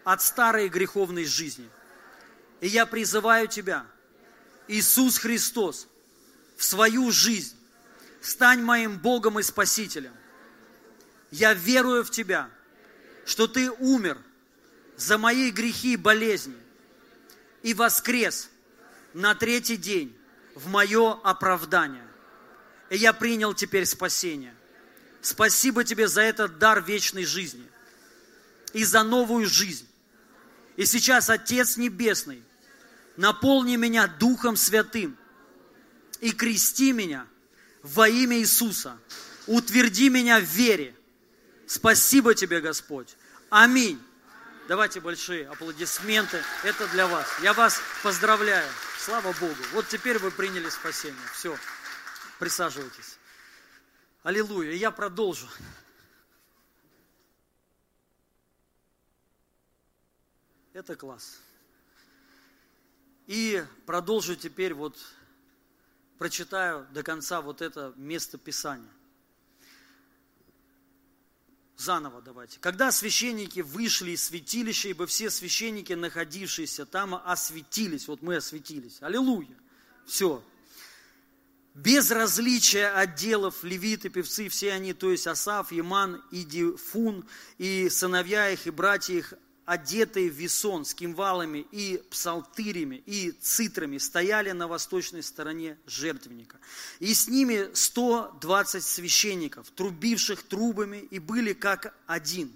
от 0.04 0.22
старой 0.22 0.68
греховной 0.68 1.24
жизни. 1.24 1.70
И 2.60 2.68
я 2.68 2.86
призываю 2.86 3.48
Тебя, 3.48 3.86
Иисус 4.68 5.18
Христос, 5.18 5.88
в 6.58 6.66
свою 6.66 7.10
жизнь. 7.10 7.56
Стань 8.20 8.64
моим 8.64 9.00
Богом 9.00 9.40
и 9.40 9.44
Спасителем. 9.44 10.14
Я 11.32 11.54
верую 11.54 12.04
в 12.04 12.12
Тебя, 12.12 12.50
что 13.26 13.48
Ты 13.48 13.72
умер 13.72 14.18
за 14.98 15.18
мои 15.18 15.52
грехи 15.52 15.94
и 15.94 15.96
болезни 15.96 16.58
и 17.64 17.74
воскрес 17.74 18.50
на 19.14 19.36
третий 19.36 19.78
день 19.78 20.14
в 20.54 20.68
мое 20.68 21.14
оправдание. 21.14 22.07
И 22.90 22.98
я 22.98 23.14
принял 23.14 23.54
теперь 23.54 23.86
спасение. 23.86 24.54
Спасибо 25.22 25.84
тебе 25.84 26.08
за 26.08 26.22
этот 26.22 26.58
дар 26.58 26.82
вечной 26.82 27.26
жизни 27.26 27.68
и 28.74 28.84
за 28.84 29.04
новую 29.04 29.48
жизнь. 29.48 29.88
И 30.78 30.86
сейчас, 30.86 31.30
Отец 31.30 31.78
Небесный, 31.78 32.44
наполни 33.18 33.76
меня 33.76 34.08
Духом 34.08 34.56
Святым 34.56 35.18
и 36.22 36.32
крести 36.32 36.92
меня 36.92 37.28
во 37.82 38.08
имя 38.08 38.40
Иисуса. 38.40 38.98
Утверди 39.48 40.10
меня 40.10 40.40
в 40.40 40.44
вере. 40.44 40.96
Спасибо 41.66 42.36
тебе, 42.36 42.62
Господь. 42.62 43.16
Аминь. 43.50 44.02
Давайте 44.68 45.00
большие 45.00 45.48
аплодисменты. 45.48 46.44
Это 46.64 46.88
для 46.90 47.08
вас. 47.08 47.26
Я 47.42 47.54
вас 47.54 47.80
поздравляю. 48.04 48.68
Слава 49.00 49.34
Богу. 49.40 49.56
Вот 49.74 49.88
теперь 49.88 50.20
вы 50.20 50.32
приняли 50.32 50.70
спасение. 50.70 51.16
Все. 51.34 51.58
Присаживайтесь. 52.40 53.18
Аллилуйя. 54.24 54.74
Я 54.74 54.92
продолжу. 54.92 55.48
Это 60.74 60.96
класс. 60.96 61.42
И 63.26 63.66
продолжу 63.86 64.36
теперь 64.36 64.74
вот, 64.74 64.98
прочитаю 66.18 66.88
до 66.92 67.04
конца 67.04 67.42
вот 67.42 67.62
это 67.62 67.94
место 67.98 68.38
Писания. 68.38 68.92
Заново 71.76 72.22
давайте. 72.22 72.60
Когда 72.60 72.92
священники 72.92 73.60
вышли 73.60 74.12
из 74.12 74.24
святилища, 74.24 74.90
ибо 74.90 75.06
все 75.06 75.30
священники, 75.30 75.94
находившиеся 75.94 76.86
там, 76.86 77.16
осветились. 77.16 78.08
Вот 78.08 78.22
мы 78.22 78.36
осветились. 78.36 79.02
Аллилуйя. 79.02 79.56
Все, 80.06 80.44
без 81.78 82.10
различия 82.10 82.88
отделов, 82.88 83.64
левиты, 83.64 84.10
певцы, 84.10 84.50
все 84.50 84.74
они, 84.74 84.94
то 84.94 85.12
есть 85.12 85.28
Асав, 85.28 85.72
Иман 85.72 86.24
и 86.32 86.44
Дифун, 86.44 87.24
и 87.60 87.88
сыновья 87.90 88.50
их, 88.50 88.66
и 88.66 88.72
братья 88.72 89.14
их, 89.14 89.36
одетые 89.64 90.32
в 90.32 90.34
весон 90.34 90.86
с 90.86 90.96
кимвалами 90.96 91.68
и 91.72 92.02
псалтырями 92.10 93.04
и 93.06 93.30
цитрами, 93.32 94.00
стояли 94.00 94.52
на 94.54 94.68
восточной 94.68 95.22
стороне 95.22 95.78
жертвенника. 95.86 96.58
И 97.00 97.14
с 97.14 97.28
ними 97.28 97.70
120 97.74 98.84
священников, 98.84 99.70
трубивших 99.70 100.42
трубами, 100.42 101.08
и 101.12 101.20
были 101.20 101.54
как 101.54 101.94
один. 102.08 102.52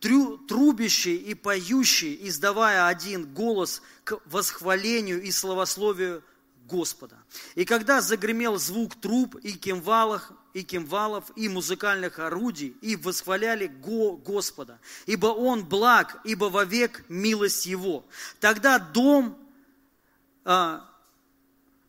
Трубящие 0.00 1.16
и 1.16 1.34
поющие, 1.34 2.26
издавая 2.26 2.88
один 2.88 3.32
голос 3.32 3.80
к 4.02 4.18
восхвалению 4.24 5.22
и 5.22 5.30
славословию 5.30 6.24
Господа. 6.70 7.16
И 7.54 7.64
когда 7.64 8.00
загремел 8.00 8.58
звук 8.58 8.94
труб 8.94 9.36
и 9.36 9.52
кимвалов, 9.52 10.30
и 10.54 10.62
кимвалов, 10.62 11.24
и 11.36 11.48
музыкальных 11.48 12.18
орудий, 12.18 12.76
и 12.80 12.96
восхваляли 12.96 13.66
Го 13.66 14.16
Господа, 14.16 14.78
ибо 15.06 15.26
Он 15.26 15.64
благ, 15.64 16.20
ибо 16.24 16.46
вовек 16.46 17.04
милость 17.08 17.66
Его. 17.66 18.04
Тогда 18.40 18.78
дом, 18.78 19.38
а, 20.44 20.88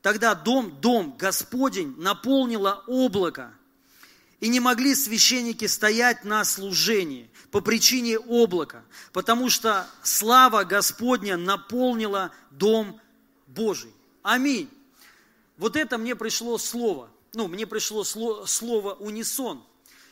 тогда 0.02 0.36
дом, 0.36 0.80
дом 0.82 1.16
Господень 1.18 1.96
наполнило 1.98 2.84
облако, 2.88 3.54
и 4.40 4.50
не 4.50 4.60
могли 4.60 4.96
священники 4.96 5.68
стоять 5.68 6.26
на 6.26 6.44
служении 6.44 7.30
по 7.52 7.62
причине 7.62 8.18
облака, 8.18 8.84
потому 9.14 9.50
что 9.50 9.88
слава 10.02 10.64
Господня 10.64 11.38
наполнила 11.38 12.32
дом 12.50 13.00
Божий. 13.46 13.94
Аминь. 14.24 14.70
Вот 15.58 15.76
это 15.76 15.98
мне 15.98 16.16
пришло 16.16 16.58
слово. 16.58 17.10
Ну, 17.34 17.48
мне 17.48 17.66
пришло 17.66 18.04
слово, 18.04 18.94
унисон. 18.96 19.64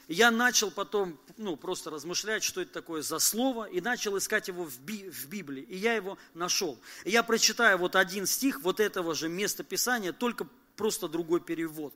Я 0.07 0.31
начал 0.31 0.71
потом, 0.71 1.19
ну, 1.37 1.55
просто 1.55 1.91
размышлять, 1.91 2.43
что 2.43 2.61
это 2.61 2.71
такое 2.71 3.03
за 3.03 3.19
слово, 3.19 3.65
и 3.65 3.79
начал 3.79 4.17
искать 4.17 4.47
его 4.47 4.65
в, 4.65 4.79
Би, 4.79 5.09
в 5.09 5.27
Библии, 5.27 5.61
и 5.61 5.77
я 5.77 5.93
его 5.93 6.17
нашел. 6.33 6.79
Я 7.05 7.21
прочитаю 7.21 7.77
вот 7.77 7.95
один 7.95 8.25
стих 8.25 8.61
вот 8.61 8.79
этого 8.79 9.13
же 9.13 9.29
места 9.29 9.63
Писания, 9.63 10.11
только 10.11 10.47
просто 10.75 11.07
другой 11.07 11.41
перевод. 11.41 11.93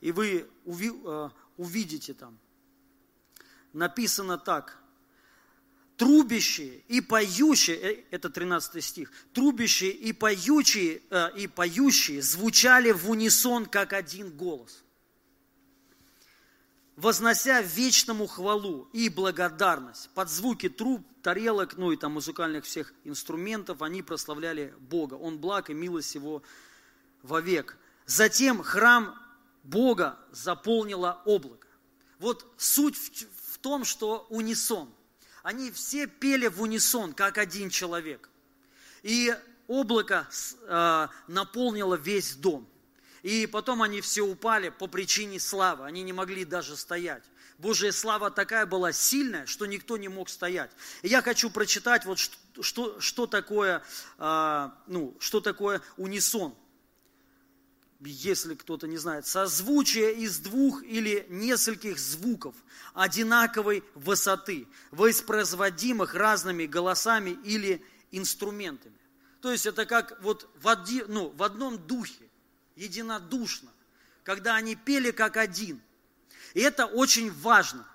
И 0.00 0.10
вы 0.10 0.48
э, 0.64 1.28
увидите 1.56 2.14
там. 2.14 2.36
Написано 3.72 4.38
так 4.38 4.81
трубящие 6.02 6.82
и 6.88 7.00
поющие, 7.00 7.76
э, 7.76 8.04
это 8.10 8.28
13 8.28 8.82
стих, 8.82 9.12
трубящие 9.32 9.92
и 9.92 10.12
поющие, 10.12 11.00
э, 11.10 11.30
и 11.36 11.46
поющие 11.46 12.20
звучали 12.20 12.90
в 12.90 13.08
унисон, 13.08 13.66
как 13.66 13.92
один 13.92 14.32
голос, 14.32 14.82
вознося 16.96 17.62
вечному 17.62 18.26
хвалу 18.26 18.88
и 18.92 19.08
благодарность. 19.08 20.10
Под 20.10 20.28
звуки 20.28 20.68
труб, 20.68 21.06
тарелок, 21.22 21.76
ну 21.76 21.92
и 21.92 21.96
там 21.96 22.14
музыкальных 22.14 22.64
всех 22.64 22.92
инструментов 23.04 23.80
они 23.80 24.02
прославляли 24.02 24.74
Бога. 24.80 25.14
Он 25.14 25.38
благ 25.38 25.70
и 25.70 25.74
милость 25.74 26.16
его 26.16 26.42
вовек. 27.22 27.78
Затем 28.06 28.60
храм 28.60 29.16
Бога 29.62 30.18
заполнило 30.32 31.22
облако. 31.26 31.68
Вот 32.18 32.52
суть 32.56 32.96
в, 32.96 33.54
в 33.54 33.58
том, 33.58 33.84
что 33.84 34.26
унисон– 34.30 34.92
они 35.42 35.70
все 35.70 36.06
пели 36.06 36.46
в 36.46 36.62
унисон, 36.62 37.12
как 37.14 37.38
один 37.38 37.70
человек. 37.70 38.28
И 39.02 39.34
облако 39.66 40.28
э, 40.66 41.08
наполнило 41.28 41.94
весь 41.94 42.34
дом. 42.34 42.68
И 43.22 43.46
потом 43.46 43.82
они 43.82 44.00
все 44.00 44.22
упали 44.22 44.68
по 44.68 44.86
причине 44.86 45.38
славы. 45.38 45.84
Они 45.84 46.02
не 46.02 46.12
могли 46.12 46.44
даже 46.44 46.76
стоять. 46.76 47.22
Божья 47.58 47.92
слава 47.92 48.30
такая 48.30 48.66
была 48.66 48.92
сильная, 48.92 49.46
что 49.46 49.66
никто 49.66 49.96
не 49.96 50.08
мог 50.08 50.28
стоять. 50.28 50.70
И 51.02 51.08
я 51.08 51.22
хочу 51.22 51.50
прочитать, 51.50 52.04
вот 52.04 52.18
что, 52.18 52.36
что, 52.60 53.00
что, 53.00 53.26
такое, 53.26 53.82
э, 54.18 54.70
ну, 54.86 55.16
что 55.20 55.40
такое 55.40 55.80
унисон 55.96 56.54
если 58.04 58.54
кто-то 58.54 58.86
не 58.86 58.96
знает, 58.96 59.26
созвучие 59.26 60.14
из 60.14 60.38
двух 60.38 60.82
или 60.82 61.26
нескольких 61.28 61.98
звуков 61.98 62.54
одинаковой 62.94 63.84
высоты, 63.94 64.66
воспроизводимых 64.90 66.14
разными 66.14 66.66
голосами 66.66 67.38
или 67.44 67.84
инструментами. 68.10 68.96
То 69.40 69.50
есть 69.50 69.66
это 69.66 69.86
как 69.86 70.20
вот 70.22 70.48
в, 70.60 70.68
оди, 70.68 71.04
ну, 71.08 71.30
в 71.30 71.42
одном 71.42 71.78
духе, 71.78 72.28
единодушно, 72.76 73.70
когда 74.22 74.54
они 74.56 74.76
пели 74.76 75.10
как 75.10 75.36
один. 75.36 75.80
И 76.54 76.60
это 76.60 76.86
очень 76.86 77.32
важно. 77.32 77.86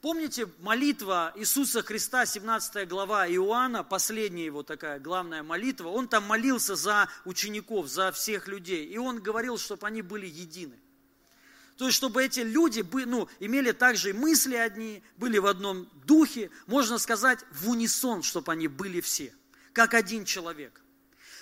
Помните 0.00 0.48
молитва 0.60 1.30
Иисуса 1.36 1.82
Христа, 1.82 2.24
17 2.24 2.88
глава 2.88 3.28
Иоанна, 3.28 3.84
последняя 3.84 4.46
его 4.46 4.62
такая 4.62 4.98
главная 4.98 5.42
молитва, 5.42 5.88
он 5.88 6.08
там 6.08 6.24
молился 6.24 6.74
за 6.74 7.10
учеников, 7.26 7.86
за 7.88 8.10
всех 8.10 8.48
людей, 8.48 8.86
и 8.86 8.96
он 8.96 9.20
говорил, 9.20 9.58
чтобы 9.58 9.86
они 9.86 10.00
были 10.00 10.26
едины. 10.26 10.80
То 11.76 11.84
есть, 11.84 11.98
чтобы 11.98 12.24
эти 12.24 12.40
люди 12.40 12.82
ну, 13.04 13.28
имели 13.40 13.72
также 13.72 14.14
мысли 14.14 14.54
одни, 14.54 15.02
были 15.18 15.36
в 15.36 15.44
одном 15.44 15.86
духе, 16.06 16.50
можно 16.66 16.96
сказать, 16.96 17.40
в 17.52 17.68
унисон, 17.68 18.22
чтобы 18.22 18.52
они 18.52 18.68
были 18.68 19.02
все, 19.02 19.34
как 19.74 19.92
один 19.92 20.24
человек. 20.24 20.80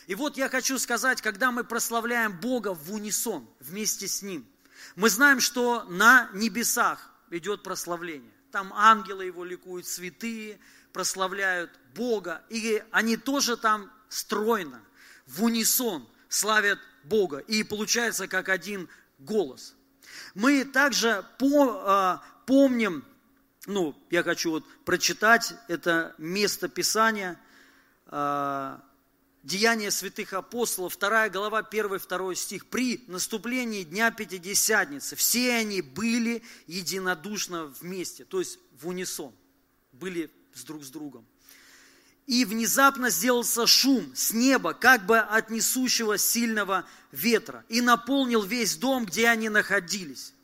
И 0.09 0.17
вот 0.17 0.37
я 0.37 0.49
хочу 0.49 0.81
сказать, 0.81 1.23
когда 1.23 1.53
мы 1.53 1.63
прославляем 1.63 2.41
Бога 2.41 2.75
в 2.75 2.93
унисон, 2.93 3.49
вместе 3.61 4.09
с 4.09 4.21
Ним, 4.21 4.49
мы 4.97 5.11
знаем, 5.11 5.39
что 5.39 5.85
на 5.85 6.29
небесах 6.35 7.13
идет 7.31 7.63
прославление 7.63 8.38
там 8.51 8.73
ангелы 8.75 9.27
его 9.27 9.45
ликуют, 9.45 9.87
святые 9.87 10.59
прославляют 10.93 11.71
Бога, 11.95 12.43
и 12.49 12.83
они 12.91 13.17
тоже 13.17 13.57
там 13.57 13.91
стройно, 14.09 14.81
в 15.27 15.45
унисон 15.45 16.09
славят 16.29 16.79
Бога, 17.05 17.39
и 17.39 17.63
получается 17.63 18.29
как 18.29 18.49
один 18.49 18.89
голос. 19.19 19.75
Мы 20.35 20.65
также 20.65 21.25
по, 21.39 22.21
э, 22.25 22.45
помним, 22.47 23.05
ну, 23.67 23.95
я 24.11 24.23
хочу 24.23 24.51
вот 24.51 24.65
прочитать 24.85 25.55
это 25.69 26.15
место 26.19 26.69
Писания, 26.69 27.39
э, 28.07 28.79
Деяния 29.49 29.91
святых 29.91 30.35
апостолов, 30.35 30.99
2 30.99 31.31
глава, 31.31 31.63
1-2 31.63 32.35
стих. 32.35 32.67
При 32.67 33.03
наступлении 33.07 33.83
Дня 33.83 34.11
Пятидесятницы 34.11 35.17
все 35.17 35.55
они 35.55 35.81
были 35.81 36.43
единодушно 36.67 37.65
вместе, 37.65 38.27
то 38.27 38.41
есть 38.41 38.59
в 38.79 38.87
унисон, 38.87 39.35
были 39.93 40.31
с 40.53 40.65
друг 40.65 40.85
с 40.85 40.91
другом. 40.91 41.27
И 42.27 42.45
внезапно 42.45 43.09
сделался 43.09 43.67
шум 43.67 44.15
с 44.15 44.35
неба, 44.35 44.75
как 44.75 45.07
бы 45.07 45.19
от 45.19 45.49
несущего 45.49 46.19
сильного 46.19 46.87
ветра, 47.11 47.65
и 47.71 47.81
наполнил 47.81 48.43
весь 48.43 48.77
дом, 48.77 49.07
где 49.07 49.29
они 49.29 49.49
находились. 49.49 50.35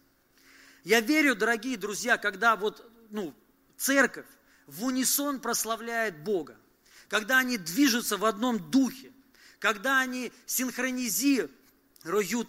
Я 0.82 1.00
верю, 1.00 1.36
дорогие 1.36 1.76
друзья, 1.76 2.16
когда 2.16 2.56
вот, 2.56 2.90
ну, 3.10 3.34
церковь 3.76 4.24
в 4.66 4.82
унисон 4.86 5.40
прославляет 5.40 6.24
Бога, 6.24 6.56
когда 7.08 7.38
они 7.38 7.58
движутся 7.58 8.16
в 8.16 8.24
одном 8.24 8.70
духе, 8.70 9.12
когда 9.58 10.00
они 10.00 10.32
синхронизируют 10.46 11.50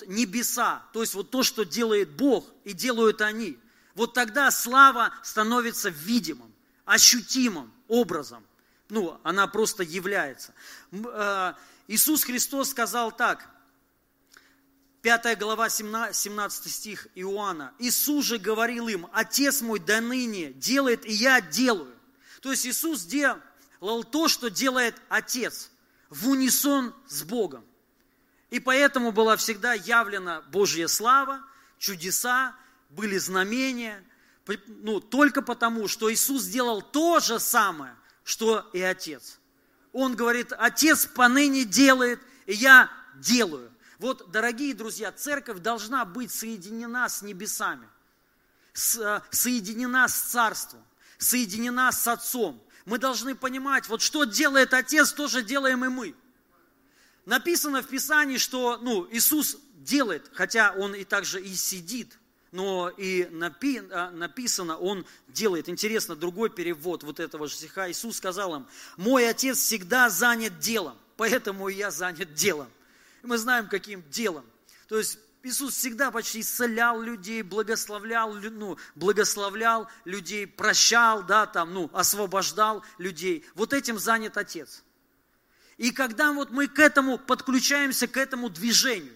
небеса, 0.07 0.83
то 0.93 1.01
есть 1.01 1.13
вот 1.13 1.31
то, 1.31 1.43
что 1.43 1.63
делает 1.63 2.11
Бог, 2.11 2.45
и 2.63 2.73
делают 2.73 3.21
они, 3.21 3.57
вот 3.93 4.13
тогда 4.13 4.51
слава 4.51 5.13
становится 5.23 5.89
видимым, 5.89 6.53
ощутимым 6.83 7.71
образом. 7.87 8.45
Ну, 8.89 9.19
она 9.23 9.47
просто 9.47 9.83
является. 9.83 10.53
Э, 10.91 11.53
Иисус 11.87 12.23
Христос 12.23 12.69
сказал 12.69 13.11
так, 13.11 13.49
5 15.01 15.37
глава, 15.37 15.69
17 15.69 16.71
стих 16.71 17.07
Иоанна. 17.15 17.73
Иисус 17.77 18.25
же 18.25 18.39
говорил 18.39 18.87
им, 18.87 19.07
Отец 19.13 19.61
мой 19.61 19.79
до 19.79 20.01
ныне 20.01 20.51
делает, 20.53 21.05
и 21.05 21.13
я 21.13 21.41
делаю. 21.41 21.95
То 22.41 22.51
есть 22.51 22.65
Иисус 22.65 23.03
делал 23.03 23.39
то, 23.79 24.27
что 24.27 24.49
делает 24.49 24.95
Отец, 25.09 25.71
в 26.09 26.29
унисон 26.29 26.93
с 27.07 27.23
Богом. 27.23 27.65
И 28.49 28.59
поэтому 28.59 29.11
была 29.11 29.35
всегда 29.35 29.73
явлена 29.73 30.41
Божья 30.51 30.87
слава, 30.87 31.41
чудеса, 31.77 32.55
были 32.89 33.17
знамения, 33.17 34.03
ну, 34.67 34.99
только 34.99 35.41
потому, 35.41 35.87
что 35.87 36.13
Иисус 36.13 36.43
сделал 36.43 36.81
то 36.81 37.19
же 37.19 37.39
самое, 37.39 37.95
что 38.23 38.69
и 38.73 38.81
Отец. 38.81 39.39
Он 39.91 40.15
говорит, 40.15 40.53
Отец 40.57 41.05
поныне 41.05 41.65
делает, 41.65 42.19
и 42.45 42.53
я 42.53 42.91
делаю. 43.15 43.71
Вот, 43.97 44.29
дорогие 44.29 44.73
друзья, 44.73 45.11
церковь 45.11 45.59
должна 45.59 46.05
быть 46.05 46.31
соединена 46.31 47.09
с 47.09 47.21
небесами, 47.21 47.87
э, 48.73 49.21
соединена 49.31 50.07
с 50.07 50.13
Царством, 50.13 50.85
соединена 51.17 51.91
с 51.91 52.07
Отцом 52.07 52.61
мы 52.85 52.97
должны 52.97 53.35
понимать, 53.35 53.89
вот 53.89 54.01
что 54.01 54.23
делает 54.23 54.73
Отец, 54.73 55.11
то 55.11 55.27
же 55.27 55.43
делаем 55.43 55.83
и 55.83 55.89
мы. 55.89 56.15
Написано 57.25 57.81
в 57.81 57.87
Писании, 57.87 58.37
что 58.37 58.77
ну, 58.77 59.07
Иисус 59.11 59.57
делает, 59.77 60.29
хотя 60.33 60.73
Он 60.73 60.93
и 60.93 61.03
также 61.03 61.41
и 61.41 61.53
сидит, 61.55 62.17
но 62.51 62.89
и 62.89 63.27
напи, 63.31 63.81
а, 63.91 64.11
написано, 64.11 64.77
он 64.77 65.05
делает. 65.27 65.67
Интересно, 65.67 66.15
другой 66.15 66.49
перевод 66.49 67.03
вот 67.03 67.19
этого 67.19 67.47
же 67.47 67.55
стиха. 67.55 67.91
Иисус 67.91 68.15
сказал 68.15 68.55
им, 68.55 68.67
мой 68.95 69.27
Отец 69.27 69.57
всегда 69.57 70.09
занят 70.09 70.59
делом, 70.59 70.97
поэтому 71.17 71.67
и 71.67 71.73
я 71.75 71.91
занят 71.91 72.33
делом. 72.33 72.69
И 73.23 73.27
мы 73.27 73.37
знаем, 73.37 73.67
каким 73.67 74.03
делом. 74.09 74.45
То 74.87 74.97
есть 74.97 75.19
Иисус 75.45 75.75
всегда 75.75 76.09
почти 76.09 76.41
исцелял 76.41 76.99
людей, 76.99 77.43
благословлял, 77.43 78.33
ну, 78.33 78.79
благословлял 78.95 79.87
людей, 80.03 80.47
прощал, 80.47 81.21
да, 81.21 81.45
там, 81.45 81.71
ну, 81.71 81.87
освобождал 81.93 82.83
людей. 82.97 83.45
Вот 83.53 83.71
этим 83.71 83.99
занят 83.99 84.37
Отец. 84.37 84.83
И 85.77 85.91
когда 85.91 86.31
вот 86.31 86.49
мы 86.49 86.67
к 86.67 86.79
этому 86.79 87.19
подключаемся, 87.19 88.07
к 88.07 88.17
этому 88.17 88.49
движению, 88.49 89.13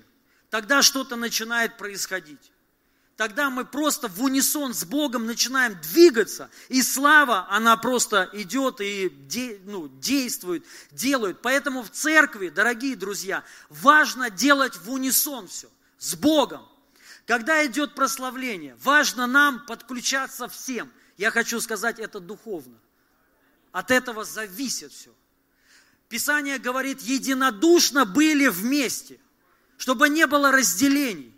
тогда 0.52 0.84
что-то 0.84 1.16
начинает 1.16 1.78
происходить. 1.78 2.52
Тогда 3.18 3.50
мы 3.50 3.66
просто 3.66 4.08
в 4.08 4.22
унисон 4.22 4.76
с 4.76 4.86
Богом 4.86 5.26
начинаем 5.26 5.82
двигаться, 5.82 6.52
и 6.68 6.84
слава, 6.84 7.48
она 7.50 7.76
просто 7.76 8.30
идет 8.34 8.82
и 8.82 9.10
де, 9.10 9.60
ну, 9.66 9.88
действует, 9.88 10.64
делает. 10.92 11.42
Поэтому 11.42 11.82
в 11.82 11.90
церкви, 11.90 12.50
дорогие 12.50 12.96
друзья, 12.96 13.44
важно 13.70 14.30
делать 14.30 14.78
в 14.78 14.92
унисон 14.92 15.48
все, 15.48 15.70
с 16.00 16.16
Богом. 16.16 16.68
Когда 17.28 17.64
идет 17.66 17.94
прославление, 17.94 18.76
важно 18.82 19.28
нам 19.28 19.66
подключаться 19.68 20.48
всем. 20.48 20.92
Я 21.18 21.30
хочу 21.30 21.62
сказать, 21.62 22.00
это 22.00 22.20
духовно. 22.20 22.80
От 23.72 23.92
этого 23.92 24.24
зависит 24.24 24.92
все. 24.92 25.14
Писание 26.08 26.58
говорит, 26.58 27.02
единодушно 27.02 28.06
были 28.06 28.48
вместе, 28.48 29.20
чтобы 29.78 30.10
не 30.10 30.26
было 30.26 30.52
разделений. 30.52 31.36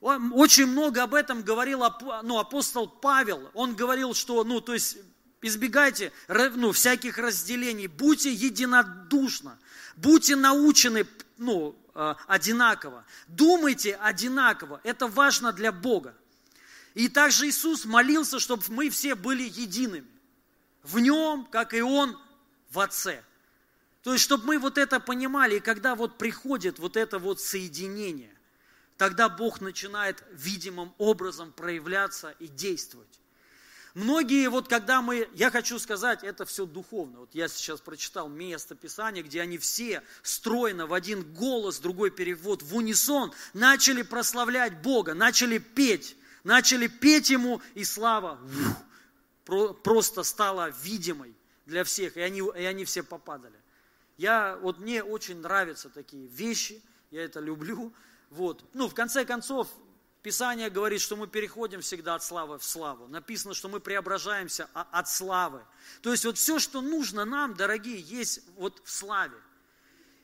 Очень 0.00 0.66
много 0.66 1.02
об 1.02 1.12
этом 1.12 1.42
говорил 1.42 1.82
ну, 2.22 2.38
апостол 2.38 2.88
Павел. 2.88 3.50
Он 3.52 3.76
говорил, 3.76 4.14
что, 4.14 4.42
ну, 4.44 4.62
то 4.62 4.72
есть, 4.72 4.96
избегайте 5.42 6.12
ну, 6.28 6.72
всяких 6.72 7.18
разделений, 7.18 7.88
будьте 7.88 8.32
единодушно, 8.32 9.58
будьте 9.96 10.36
научены 10.36 11.06
ну, 11.36 11.76
одинаково, 11.94 13.04
думайте 13.28 13.94
одинаково. 13.96 14.80
Это 14.84 15.06
важно 15.06 15.52
для 15.52 15.72
Бога. 15.72 16.14
И 16.94 17.08
также 17.08 17.48
Иисус 17.48 17.84
молился, 17.84 18.38
чтобы 18.38 18.64
мы 18.68 18.90
все 18.90 19.14
были 19.14 19.44
едиными. 19.44 20.08
В 20.82 20.98
Нем, 20.98 21.46
как 21.50 21.74
и 21.74 21.82
Он, 21.82 22.18
в 22.70 22.80
Отце. 22.80 23.22
То 24.02 24.12
есть, 24.12 24.24
чтобы 24.24 24.46
мы 24.46 24.58
вот 24.58 24.78
это 24.78 24.98
понимали, 24.98 25.56
и 25.56 25.60
когда 25.60 25.94
вот 25.94 26.16
приходит 26.16 26.78
вот 26.78 26.96
это 26.96 27.18
вот 27.18 27.40
соединение, 27.40 28.34
тогда 28.96 29.28
Бог 29.28 29.60
начинает 29.60 30.24
видимым 30.32 30.94
образом 30.98 31.52
проявляться 31.52 32.34
и 32.38 32.48
действовать. 32.48 33.20
Многие, 33.94 34.48
вот 34.48 34.68
когда 34.68 35.02
мы, 35.02 35.28
я 35.34 35.50
хочу 35.50 35.78
сказать, 35.78 36.22
это 36.22 36.44
все 36.44 36.64
духовно. 36.64 37.20
Вот 37.20 37.34
я 37.34 37.48
сейчас 37.48 37.80
прочитал 37.80 38.28
место 38.28 38.74
Писания, 38.74 39.22
где 39.22 39.40
они 39.40 39.58
все 39.58 40.02
стройно 40.22 40.86
в 40.86 40.94
один 40.94 41.22
голос, 41.34 41.78
другой 41.78 42.10
перевод, 42.10 42.62
в 42.62 42.76
унисон 42.76 43.32
начали 43.52 44.02
прославлять 44.02 44.80
Бога, 44.82 45.14
начали 45.14 45.58
петь, 45.58 46.16
начали 46.44 46.86
петь 46.86 47.30
Ему, 47.30 47.60
и 47.74 47.84
слава 47.84 48.38
просто 49.82 50.22
стала 50.22 50.70
видимой 50.82 51.34
для 51.66 51.82
всех, 51.82 52.16
и 52.16 52.20
они, 52.20 52.40
и 52.40 52.64
они 52.64 52.84
все 52.84 53.02
попадали. 53.02 53.58
Я, 54.16 54.56
вот 54.62 54.78
мне 54.78 55.02
очень 55.02 55.40
нравятся 55.40 55.88
такие 55.88 56.26
вещи, 56.28 56.80
я 57.10 57.24
это 57.24 57.40
люблю. 57.40 57.92
Вот. 58.28 58.64
Ну, 58.74 58.88
в 58.88 58.94
конце 58.94 59.24
концов, 59.24 59.68
Писание 60.22 60.68
говорит, 60.68 61.00
что 61.00 61.16
мы 61.16 61.26
переходим 61.26 61.80
всегда 61.80 62.14
от 62.14 62.22
славы 62.22 62.58
в 62.58 62.64
славу. 62.64 63.08
Написано, 63.08 63.54
что 63.54 63.68
мы 63.68 63.80
преображаемся 63.80 64.68
от 64.74 65.08
славы. 65.08 65.62
То 66.02 66.12
есть 66.12 66.26
вот 66.26 66.36
все, 66.36 66.58
что 66.58 66.82
нужно 66.82 67.24
нам, 67.24 67.54
дорогие, 67.54 67.98
есть 67.98 68.42
вот 68.56 68.82
в 68.84 68.90
славе. 68.90 69.36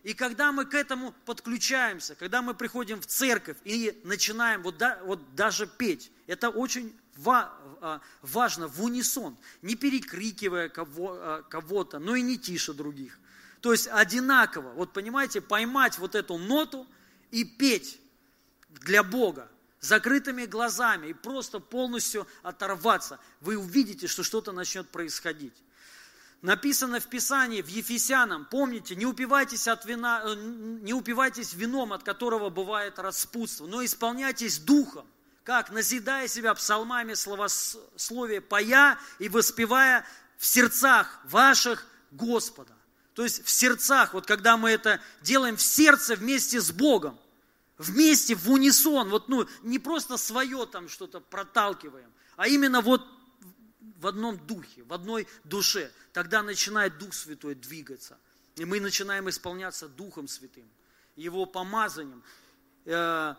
И 0.03 0.13
когда 0.13 0.53
мы 0.53 0.67
к 0.67 0.75
этому 0.75 1.15
подключаемся, 1.25 2.15
когда 2.15 2.43
мы 2.43 2.55
приходим 2.55 3.01
в 3.01 3.07
церковь 3.07 3.57
и 3.65 3.99
начинаем 4.05 4.63
вот, 4.63 4.77
да, 4.77 5.01
вот 5.03 5.35
даже 5.35 5.67
петь, 5.67 6.13
это 6.27 6.51
очень 6.51 6.95
а, 7.25 8.01
важно 8.21 8.69
в 8.69 8.83
унисон, 8.85 9.37
не 9.63 9.77
перекрикивая 9.77 10.69
кого, 10.69 11.17
а, 11.19 11.43
кого-то, 11.43 11.99
но 11.99 12.15
и 12.15 12.23
не 12.23 12.39
тише 12.39 12.75
других. 12.75 13.19
То 13.63 13.73
есть 13.73 13.89
одинаково, 13.89 14.73
вот 14.73 14.93
понимаете, 14.93 15.41
поймать 15.41 15.99
вот 15.99 16.15
эту 16.15 16.37
ноту 16.37 16.87
и 17.31 17.45
петь 17.45 17.99
для 18.69 19.03
Бога 19.03 19.51
закрытыми 19.87 20.45
глазами 20.45 21.09
и 21.09 21.13
просто 21.13 21.61
полностью 21.61 22.27
оторваться, 22.43 23.19
вы 23.41 23.57
увидите, 23.57 24.07
что 24.07 24.23
что-то 24.23 24.53
начнет 24.53 24.89
происходить. 24.89 25.55
Написано 26.43 27.01
в 27.01 27.07
Писании, 27.07 27.63
в 27.63 27.69
Ефесянам, 27.69 28.45
помните, 28.45 28.95
не 28.95 29.07
упивайтесь, 29.07 29.67
от 29.69 29.85
вина, 29.85 30.23
э, 30.25 30.35
не 30.35 30.93
упивайтесь 30.93 31.55
вином, 31.55 31.93
от 31.93 32.03
которого 32.03 32.51
бывает 32.51 32.99
распутство, 32.99 33.67
но 33.67 33.85
исполняйтесь 33.85 34.59
духом, 34.59 35.07
как 35.45 35.71
назидая 35.71 36.29
себя 36.29 36.55
псалмами, 36.55 37.15
словословие, 37.15 38.41
поя 38.41 38.99
и 39.19 39.29
воспевая 39.29 40.07
в 40.37 40.47
сердцах 40.47 41.21
ваших 41.25 41.87
Господа. 42.11 42.75
То 43.15 43.23
есть 43.23 43.45
в 43.45 43.51
сердцах, 43.51 44.13
вот 44.13 44.27
когда 44.27 44.59
мы 44.59 44.71
это 44.71 45.01
делаем 45.23 45.57
в 45.57 45.63
сердце 45.63 46.17
вместе 46.17 46.61
с 46.61 46.71
Богом, 46.71 47.19
вместе, 47.79 48.35
в 48.35 48.51
унисон, 48.51 49.09
вот 49.09 49.29
ну, 49.29 49.47
не 49.63 49.79
просто 49.79 50.17
свое 50.17 50.67
там 50.67 50.89
что-то 50.89 51.21
проталкиваем, 51.21 52.13
а 52.37 52.49
именно 52.49 52.81
вот 52.81 53.05
в 53.99 54.07
одном 54.07 54.39
духе, 54.47 54.83
в 54.85 54.93
одной 54.93 55.27
душе, 55.45 55.91
тогда 56.13 56.43
начинает 56.43 56.99
Дух 56.99 57.15
Святой 57.15 57.55
двигаться. 57.55 58.19
И 58.57 58.65
мы 58.65 58.81
начинаем 58.81 59.29
исполняться 59.29 59.89
Духом 59.89 60.29
Святым, 60.29 60.69
Его 61.15 61.47
помазанием. 61.47 62.23
Э, 62.85 63.35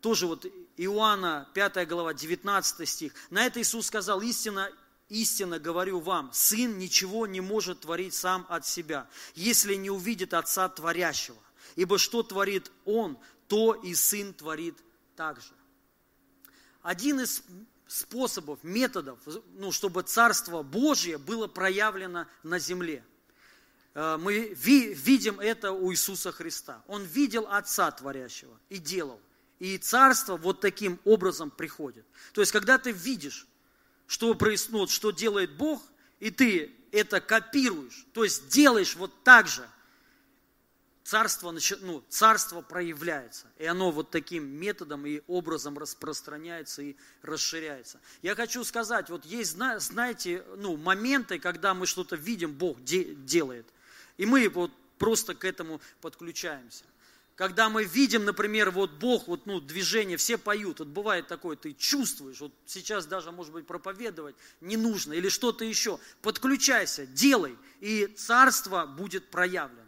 тоже 0.00 0.26
вот 0.26 0.46
Иоанна 0.76 1.48
5 1.54 1.88
глава, 1.88 2.14
19 2.14 2.88
стих. 2.88 3.12
На 3.30 3.46
это 3.46 3.60
Иисус 3.60 3.86
сказал, 3.86 4.20
истина 4.22 4.70
Истинно 5.08 5.60
говорю 5.60 6.00
вам, 6.00 6.30
сын 6.32 6.78
ничего 6.78 7.28
не 7.28 7.40
может 7.40 7.82
творить 7.82 8.12
сам 8.12 8.44
от 8.48 8.66
себя, 8.66 9.06
если 9.36 9.76
не 9.76 9.88
увидит 9.88 10.34
Отца 10.34 10.68
Творящего. 10.68 11.38
Ибо 11.76 11.96
что 11.98 12.24
творит 12.24 12.72
Он, 12.84 13.16
то 13.48 13.74
и 13.74 13.94
Сын 13.94 14.34
творит 14.34 14.76
также. 15.14 15.52
Один 16.82 17.20
из 17.20 17.42
способов, 17.86 18.58
методов, 18.62 19.18
ну, 19.54 19.72
чтобы 19.72 20.02
Царство 20.02 20.62
Божье 20.62 21.18
было 21.18 21.46
проявлено 21.46 22.26
на 22.42 22.58
земле. 22.58 23.04
Э, 23.94 24.18
мы 24.18 24.52
видим 24.54 25.40
это 25.40 25.72
у 25.72 25.92
Иисуса 25.92 26.32
Христа. 26.32 26.82
Он 26.86 27.02
видел 27.04 27.46
Отца 27.48 27.90
Творящего 27.90 28.58
и 28.68 28.78
делал. 28.78 29.20
И 29.58 29.78
Царство 29.78 30.36
вот 30.36 30.60
таким 30.60 31.00
образом 31.04 31.50
приходит. 31.50 32.04
То 32.32 32.42
есть, 32.42 32.52
когда 32.52 32.78
ты 32.78 32.92
видишь, 32.92 33.46
что 34.06 34.34
происходит, 34.34 34.90
что 34.90 35.10
делает 35.10 35.56
Бог, 35.56 35.82
и 36.20 36.30
ты 36.30 36.74
это 36.92 37.20
копируешь, 37.20 38.06
то 38.12 38.24
есть 38.24 38.48
делаешь 38.48 38.96
вот 38.96 39.12
так 39.24 39.48
же, 39.48 39.66
царство, 41.06 41.54
ну, 41.82 42.04
царство 42.08 42.62
проявляется. 42.62 43.46
И 43.58 43.64
оно 43.64 43.92
вот 43.92 44.10
таким 44.10 44.44
методом 44.44 45.06
и 45.06 45.22
образом 45.28 45.78
распространяется 45.78 46.82
и 46.82 46.96
расширяется. 47.22 48.00
Я 48.22 48.34
хочу 48.34 48.64
сказать, 48.64 49.08
вот 49.08 49.24
есть, 49.24 49.52
знаете, 49.52 50.44
ну, 50.56 50.76
моменты, 50.76 51.38
когда 51.38 51.74
мы 51.74 51.86
что-то 51.86 52.16
видим, 52.16 52.52
Бог 52.52 52.82
де- 52.82 53.14
делает. 53.14 53.66
И 54.16 54.26
мы 54.26 54.48
вот 54.48 54.72
просто 54.98 55.36
к 55.36 55.44
этому 55.44 55.80
подключаемся. 56.00 56.82
Когда 57.36 57.68
мы 57.68 57.84
видим, 57.84 58.24
например, 58.24 58.72
вот 58.72 58.90
Бог, 58.90 59.28
вот, 59.28 59.46
ну, 59.46 59.60
движение, 59.60 60.16
все 60.16 60.36
поют, 60.36 60.80
вот 60.80 60.88
бывает 60.88 61.28
такое, 61.28 61.54
ты 61.54 61.72
чувствуешь, 61.74 62.40
вот 62.40 62.52
сейчас 62.64 63.06
даже, 63.06 63.30
может 63.30 63.52
быть, 63.52 63.66
проповедовать 63.66 64.34
не 64.60 64.76
нужно, 64.76 65.12
или 65.12 65.28
что-то 65.28 65.64
еще. 65.64 66.00
Подключайся, 66.20 67.06
делай, 67.06 67.56
и 67.78 68.06
царство 68.06 68.86
будет 68.86 69.30
проявлено. 69.30 69.85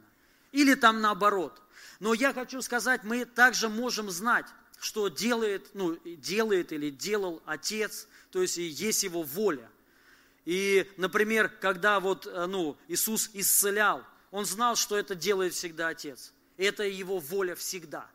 Или 0.53 0.75
там 0.75 1.01
наоборот. 1.01 1.61
Но 2.01 2.15
я 2.15 2.33
хочу 2.33 2.63
сказать, 2.63 3.05
мы 3.05 3.25
также 3.25 3.69
можем 3.69 4.11
знать, 4.11 4.47
что 4.81 5.09
делает, 5.09 5.75
ну, 5.75 5.99
делает 6.05 6.73
или 6.73 6.91
делал 6.91 7.43
Отец, 7.45 8.07
то 8.31 8.41
есть 8.41 8.57
есть 8.57 9.03
Его 9.03 9.23
воля. 9.23 9.69
И, 10.45 10.91
например, 10.97 11.49
когда 11.49 12.01
вот, 12.01 12.27
э, 12.27 12.47
ну, 12.47 12.77
Иисус 12.89 13.31
исцелял, 13.35 14.03
Он 14.31 14.47
знал, 14.47 14.77
что 14.77 14.97
это 14.97 15.15
делает 15.15 15.55
всегда 15.55 15.89
Отец. 15.89 16.33
Это 16.59 16.83
его 16.83 17.19
воля 17.19 17.55
всегда. 17.55 18.07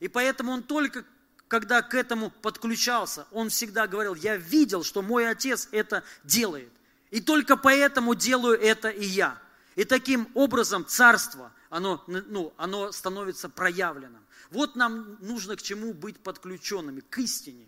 И 0.00 0.08
поэтому 0.08 0.52
он 0.52 0.62
только, 0.64 1.04
когда 1.48 1.80
к 1.80 1.94
этому 1.94 2.30
подключался, 2.30 3.26
он 3.30 3.48
всегда 3.48 3.86
говорил, 3.86 4.14
я 4.14 4.36
видел, 4.36 4.82
что 4.82 5.00
мой 5.00 5.28
отец 5.30 5.68
это 5.70 6.02
делает. 6.24 6.70
И 7.10 7.20
только 7.20 7.56
поэтому 7.56 8.14
делаю 8.14 8.60
это 8.60 8.88
и 8.88 9.04
я. 9.04 9.38
И 9.76 9.84
таким 9.84 10.28
образом 10.34 10.86
царство, 10.86 11.52
оно, 11.68 12.02
ну, 12.06 12.52
оно 12.56 12.92
становится 12.92 13.48
проявленным. 13.48 14.24
Вот 14.50 14.76
нам 14.76 15.18
нужно 15.20 15.56
к 15.56 15.62
чему 15.62 15.92
быть 15.92 16.18
подключенными, 16.20 17.00
к 17.00 17.18
истине, 17.18 17.66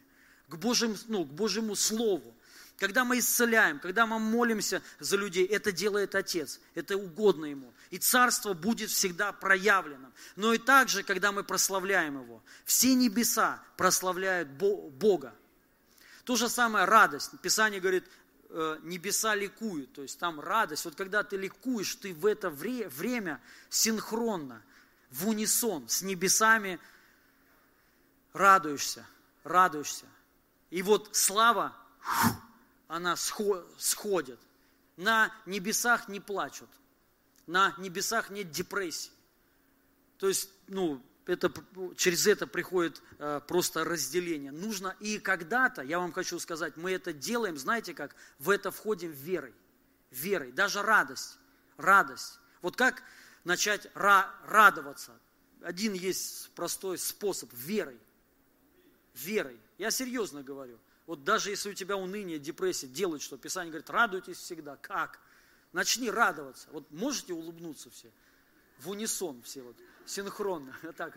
к, 0.48 0.56
Божьим, 0.56 0.96
ну, 1.08 1.24
к 1.24 1.28
Божьему 1.28 1.74
Слову. 1.74 2.34
Когда 2.78 3.04
мы 3.04 3.18
исцеляем, 3.18 3.80
когда 3.80 4.06
мы 4.06 4.18
молимся 4.18 4.82
за 5.00 5.16
людей, 5.16 5.46
это 5.46 5.72
делает 5.72 6.14
Отец, 6.14 6.60
это 6.74 6.96
угодно 6.96 7.46
Ему. 7.46 7.72
И 7.90 7.98
Царство 7.98 8.52
будет 8.52 8.90
всегда 8.90 9.32
проявленным. 9.32 10.12
Но 10.36 10.52
и 10.52 10.58
также, 10.58 11.02
когда 11.02 11.32
мы 11.32 11.42
прославляем 11.42 12.22
Его, 12.22 12.42
все 12.64 12.94
небеса 12.94 13.62
прославляют 13.76 14.48
Бога. 14.50 15.34
То 16.24 16.36
же 16.36 16.48
самое 16.48 16.84
радость. 16.84 17.30
Писание 17.40 17.80
говорит, 17.80 18.04
небеса 18.82 19.34
ликуют, 19.34 19.92
то 19.92 20.02
есть 20.02 20.18
там 20.18 20.40
радость. 20.40 20.84
Вот 20.84 20.94
когда 20.94 21.22
ты 21.22 21.36
ликуешь, 21.36 21.96
ты 21.96 22.14
в 22.14 22.26
это 22.26 22.50
время 22.50 23.40
синхронно, 23.68 24.62
в 25.10 25.28
унисон 25.28 25.88
с 25.88 26.02
небесами 26.02 26.80
радуешься, 28.32 29.06
радуешься. 29.44 30.06
И 30.70 30.82
вот 30.82 31.16
слава, 31.16 31.76
она 32.88 33.16
сходит. 33.16 34.40
На 34.96 35.32
небесах 35.44 36.08
не 36.08 36.20
плачут, 36.20 36.70
на 37.46 37.74
небесах 37.76 38.30
нет 38.30 38.50
депрессии. 38.50 39.12
То 40.18 40.28
есть, 40.28 40.48
ну, 40.68 41.02
это, 41.26 41.52
через 41.96 42.26
это 42.26 42.46
приходит 42.46 43.02
э, 43.18 43.40
просто 43.46 43.84
разделение. 43.84 44.52
Нужно, 44.52 44.96
и 45.00 45.18
когда-то, 45.18 45.82
я 45.82 45.98
вам 45.98 46.12
хочу 46.12 46.38
сказать, 46.38 46.76
мы 46.76 46.92
это 46.92 47.12
делаем, 47.12 47.58
знаете 47.58 47.94
как, 47.94 48.14
в 48.38 48.48
это 48.50 48.70
входим 48.70 49.10
верой. 49.10 49.54
Верой, 50.10 50.52
даже 50.52 50.82
радость, 50.82 51.38
радость. 51.76 52.38
Вот 52.62 52.76
как 52.76 53.02
начать 53.44 53.86
ра- 53.94 54.30
радоваться? 54.46 55.18
Один 55.62 55.94
есть 55.94 56.50
простой 56.54 56.96
способ, 56.96 57.52
верой. 57.52 57.98
Верой. 59.14 59.58
Я 59.78 59.90
серьезно 59.90 60.42
говорю. 60.42 60.78
Вот 61.06 61.24
даже 61.24 61.50
если 61.50 61.70
у 61.70 61.74
тебя 61.74 61.96
уныние, 61.96 62.38
депрессия, 62.38 62.86
делать 62.86 63.22
что? 63.22 63.36
Писание 63.36 63.70
говорит, 63.70 63.90
радуйтесь 63.90 64.38
всегда. 64.38 64.76
Как? 64.76 65.20
Начни 65.72 66.10
радоваться. 66.10 66.68
Вот 66.70 66.90
можете 66.90 67.32
улыбнуться 67.32 67.90
все? 67.90 68.10
В 68.78 68.90
унисон 68.90 69.42
все 69.42 69.62
вот, 69.62 69.76
синхронно. 70.06 70.74
Вот 70.82 70.96
так. 70.96 71.14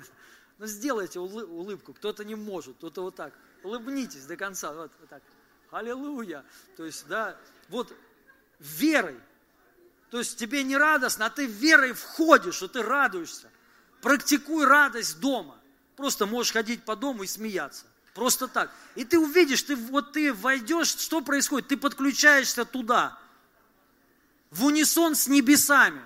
Ну 0.58 0.66
сделайте 0.66 1.20
улыбку. 1.20 1.94
Кто-то 1.94 2.26
не 2.26 2.36
может, 2.36 2.76
кто-то 2.78 3.04
вот 3.04 3.16
так. 3.16 3.34
Улыбнитесь 3.64 4.26
до 4.26 4.36
конца. 4.36 4.74
Вот, 4.74 4.92
вот 5.00 5.10
так. 5.10 5.24
Аллилуйя. 5.72 6.44
То 6.76 6.86
есть, 6.86 7.08
да, 7.08 7.38
вот 7.70 7.96
верой. 8.60 9.20
То 10.10 10.18
есть 10.18 10.38
тебе 10.38 10.64
не 10.64 10.76
радостно, 10.76 11.28
а 11.28 11.30
ты 11.30 11.46
верой 11.46 11.94
входишь, 11.94 12.56
что 12.56 12.68
ты 12.68 12.82
радуешься. 12.82 13.50
Практикуй 14.02 14.66
радость 14.66 15.20
дома. 15.20 15.60
Просто 15.96 16.26
можешь 16.26 16.54
ходить 16.54 16.84
по 16.84 16.96
дому 16.96 17.24
и 17.24 17.28
смеяться. 17.28 17.86
Просто 18.16 18.48
так. 18.48 18.72
И 18.96 19.06
ты 19.06 19.20
увидишь, 19.20 19.64
ты, 19.64 19.76
вот 19.76 20.14
ты 20.14 20.34
войдешь, 20.34 20.88
что 20.88 21.22
происходит? 21.22 21.68
Ты 21.68 21.78
подключаешься 21.78 22.66
туда, 22.66 23.20
в 24.52 24.66
унисон 24.66 25.16
с 25.16 25.28
небесами. 25.28 26.02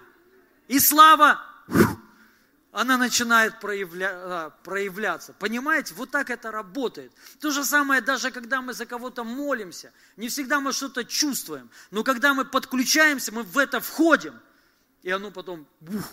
И 0.68 0.80
слава, 0.80 1.42
она 2.74 2.98
начинает 2.98 3.60
проявля, 3.60 4.10
а, 4.12 4.50
проявляться. 4.50 5.34
Понимаете? 5.34 5.94
Вот 5.94 6.12
так 6.12 6.30
это 6.30 6.52
работает. 6.52 7.14
То 7.40 7.52
же 7.52 7.64
самое, 7.64 8.02
даже 8.02 8.32
когда 8.32 8.62
мы 8.62 8.74
за 8.74 8.86
кого-то 8.86 9.24
молимся. 9.24 9.94
Не 10.18 10.28
всегда 10.28 10.60
мы 10.60 10.74
что-то 10.74 11.06
чувствуем. 11.06 11.70
Но 11.92 12.04
когда 12.04 12.34
мы 12.34 12.46
подключаемся, 12.46 13.32
мы 13.32 13.44
в 13.44 13.58
это 13.58 13.80
входим. 13.80 14.34
И 15.04 15.12
оно 15.12 15.32
потом 15.32 15.68
бух, 15.80 16.04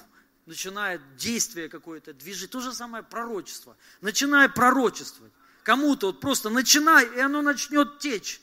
начинает 0.46 1.00
действие 1.16 1.68
какое-то, 1.68 2.12
движение. 2.12 2.48
То 2.48 2.60
же 2.60 2.72
самое 2.72 3.02
пророчество. 3.02 3.76
Начинай 4.00 4.48
пророчествовать 4.48 5.32
кому-то, 5.62 6.08
вот 6.08 6.20
просто 6.20 6.50
начинай, 6.50 7.06
и 7.06 7.20
оно 7.20 7.42
начнет 7.42 7.98
течь. 7.98 8.40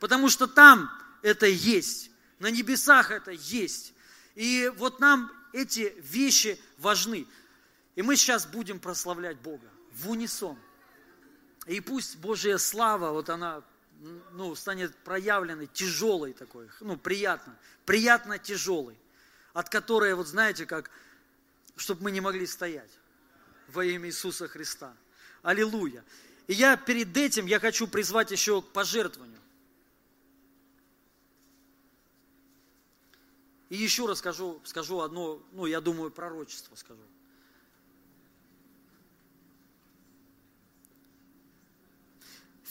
Потому 0.00 0.28
что 0.28 0.46
там 0.46 0.90
это 1.22 1.46
есть, 1.46 2.10
на 2.38 2.50
небесах 2.50 3.10
это 3.10 3.30
есть. 3.30 3.92
И 4.34 4.72
вот 4.76 4.98
нам 4.98 5.30
эти 5.52 5.94
вещи 6.00 6.58
важны. 6.78 7.26
И 7.94 8.02
мы 8.02 8.16
сейчас 8.16 8.46
будем 8.46 8.80
прославлять 8.80 9.38
Бога 9.38 9.68
в 9.92 10.10
унисон. 10.10 10.58
И 11.66 11.80
пусть 11.80 12.16
Божья 12.16 12.58
слава, 12.58 13.12
вот 13.12 13.28
она 13.28 13.62
ну, 14.32 14.54
станет 14.54 14.96
проявленной, 14.96 15.66
тяжелой 15.66 16.32
такой, 16.32 16.68
ну, 16.80 16.96
приятно, 16.96 17.56
приятно 17.84 18.38
тяжелой, 18.38 18.98
от 19.52 19.68
которой, 19.68 20.14
вот 20.14 20.26
знаете, 20.26 20.66
как, 20.66 20.90
чтобы 21.76 22.04
мы 22.04 22.10
не 22.10 22.20
могли 22.20 22.46
стоять 22.46 22.90
во 23.68 23.84
имя 23.84 24.08
Иисуса 24.08 24.48
Христа. 24.48 24.96
Аллилуйя. 25.42 26.04
И 26.46 26.54
я 26.54 26.76
перед 26.76 27.16
этим, 27.16 27.46
я 27.46 27.60
хочу 27.60 27.86
призвать 27.86 28.30
еще 28.30 28.62
к 28.62 28.68
пожертвованию. 28.72 29.40
И 33.68 33.76
еще 33.76 34.06
раз 34.06 34.18
скажу, 34.18 34.60
скажу 34.64 35.00
одно, 35.00 35.42
ну, 35.52 35.66
я 35.66 35.80
думаю, 35.80 36.10
пророчество 36.10 36.74
скажу. 36.74 37.00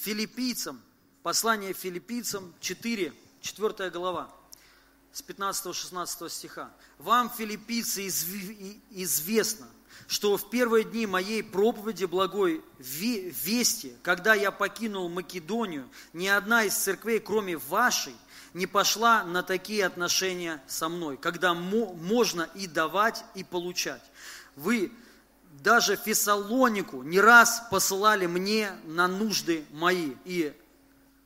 Филиппийцам, 0.02 0.82
послание 1.22 1.74
филиппийцам 1.74 2.54
4, 2.60 3.14
4 3.42 3.90
глава, 3.92 4.34
с 5.12 5.22
15-16 5.22 6.30
стиха. 6.30 6.74
Вам, 6.98 7.30
филиппийцы, 7.30 8.08
известно– 8.08 9.68
что 10.08 10.36
в 10.38 10.50
первые 10.50 10.84
дни 10.84 11.06
моей 11.06 11.44
проповеди 11.44 12.06
благой 12.06 12.62
вести, 12.80 13.94
когда 14.04 14.34
я 14.34 14.52
покинул 14.52 15.10
Македонию, 15.10 15.90
ни 16.14 16.28
одна 16.28 16.64
из 16.64 16.76
церквей, 16.76 17.20
кроме 17.20 17.58
вашей, 17.58 18.16
не 18.54 18.68
пошла 18.68 19.24
на 19.24 19.44
такие 19.44 19.86
отношения 19.86 20.62
со 20.68 20.90
мной, 20.90 21.18
когда 21.18 21.54
можно 21.54 22.50
и 22.56 22.68
давать, 22.68 23.24
и 23.36 23.44
получать. 23.44 24.04
Вы 24.56 24.92
даже 25.64 25.96
Фессалонику 25.96 27.04
не 27.04 27.20
раз 27.20 27.64
посылали 27.70 28.26
мне 28.26 28.72
на 28.86 29.08
нужды 29.08 29.64
мои. 29.72 30.14
И 30.26 30.54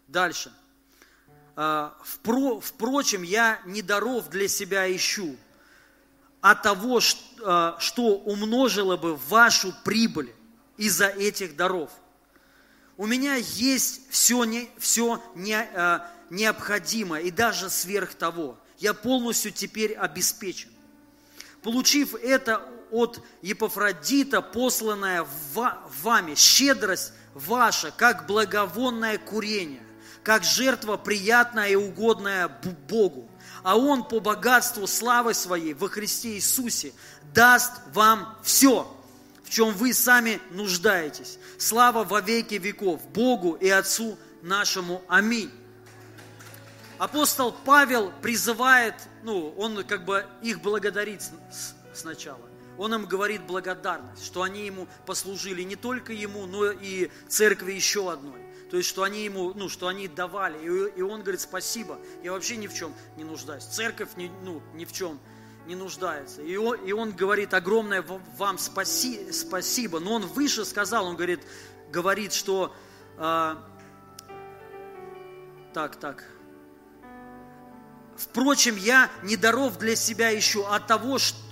дальше. 0.07 0.51
А, 1.55 1.97
впрочем, 2.03 3.23
я 3.23 3.61
не 3.65 3.81
даров 3.81 4.29
для 4.29 4.49
себя 4.49 4.93
ищу, 4.93 5.37
а 6.41 6.53
того, 6.53 6.99
что 6.99 8.17
умножило 8.25 8.97
бы 8.97 9.15
вашу 9.15 9.73
прибыль 9.85 10.33
из-за 10.75 11.07
этих 11.07 11.55
даров. 11.55 11.89
У 12.97 13.05
меня 13.05 13.35
есть 13.35 14.01
все, 14.09 14.43
не, 14.43 14.69
все 14.77 15.23
не, 15.35 15.57
а, 15.57 16.11
необходимое 16.29 17.21
и 17.21 17.31
даже 17.31 17.69
сверх 17.69 18.15
того. 18.15 18.57
Я 18.79 18.93
полностью 18.93 19.53
теперь 19.53 19.93
обеспечен. 19.93 20.69
Получив 21.61 22.15
это 22.15 22.61
от 22.95 23.21
Епофродита, 23.41 24.41
посланное 24.41 25.25
вами, 25.53 26.35
щедрость 26.35 27.13
ваша, 27.33 27.91
как 27.91 28.25
благовонное 28.27 29.17
курение, 29.17 29.83
как 30.23 30.43
жертва 30.43 30.97
приятная 30.97 31.69
и 31.69 31.75
угодная 31.75 32.49
Богу 32.87 33.29
а 33.65 33.75
Он 33.77 34.03
по 34.07 34.19
богатству 34.19 34.85
славы 34.85 35.33
Своей 35.33 35.73
во 35.73 35.89
Христе 35.89 36.35
Иисусе 36.35 36.93
даст 37.33 37.71
вам 37.93 38.37
все, 38.43 38.85
в 39.43 39.49
чем 39.49 39.71
вы 39.71 39.91
сами 39.91 40.39
нуждаетесь. 40.51 41.39
Слава 41.57 42.03
во 42.03 42.21
веки 42.21 42.55
веков 42.55 43.01
Богу 43.09 43.53
и 43.53 43.67
Отцу 43.67 44.19
нашему. 44.43 45.01
Аминь. 45.07 45.51
Апостол 46.99 47.55
Павел 47.65 48.13
призывает, 48.21 48.93
ну, 49.23 49.49
он 49.57 49.83
как 49.83 50.05
бы 50.05 50.27
их 50.43 50.61
благодарит 50.61 51.23
сначала. 51.91 52.47
Он 52.77 52.93
им 52.93 53.05
говорит 53.05 53.43
благодарность, 53.43 54.25
что 54.25 54.41
они 54.41 54.65
ему 54.65 54.87
послужили 55.05 55.63
не 55.63 55.75
только 55.75 56.13
ему, 56.13 56.45
но 56.45 56.71
и 56.71 57.09
церкви 57.27 57.73
еще 57.73 58.11
одной. 58.11 58.41
То 58.69 58.77
есть, 58.77 58.89
что 58.89 59.03
они 59.03 59.23
ему, 59.23 59.53
ну, 59.53 59.69
что 59.69 59.87
они 59.87 60.07
давали. 60.07 60.57
И, 60.59 60.99
и 60.99 61.01
он 61.01 61.21
говорит, 61.21 61.41
спасибо, 61.41 61.99
я 62.23 62.31
вообще 62.31 62.57
ни 62.57 62.67
в 62.67 62.73
чем 62.73 62.93
не 63.15 63.23
нуждаюсь. 63.23 63.63
Церковь 63.63 64.09
ни, 64.17 64.31
ну, 64.43 64.61
ни 64.73 64.85
в 64.85 64.91
чем 64.91 65.19
не 65.67 65.75
нуждается. 65.75 66.41
И 66.41 66.55
он, 66.57 66.77
и 66.83 66.91
он 66.91 67.11
говорит, 67.11 67.53
огромное 67.53 68.03
вам 68.37 68.57
спаси, 68.57 69.31
спасибо. 69.31 69.99
Но 69.99 70.13
он 70.13 70.25
выше 70.25 70.65
сказал, 70.65 71.05
он 71.05 71.15
говорит, 71.15 71.41
говорит 71.91 72.33
что... 72.33 72.75
А, 73.17 73.63
так, 75.73 75.95
так. 75.97 76.23
Впрочем, 78.17 78.77
я 78.77 79.09
не 79.23 79.35
даров 79.35 79.77
для 79.77 79.95
себя 79.95 80.29
еще 80.29 80.67
от 80.67 80.87
того, 80.87 81.19
что 81.19 81.44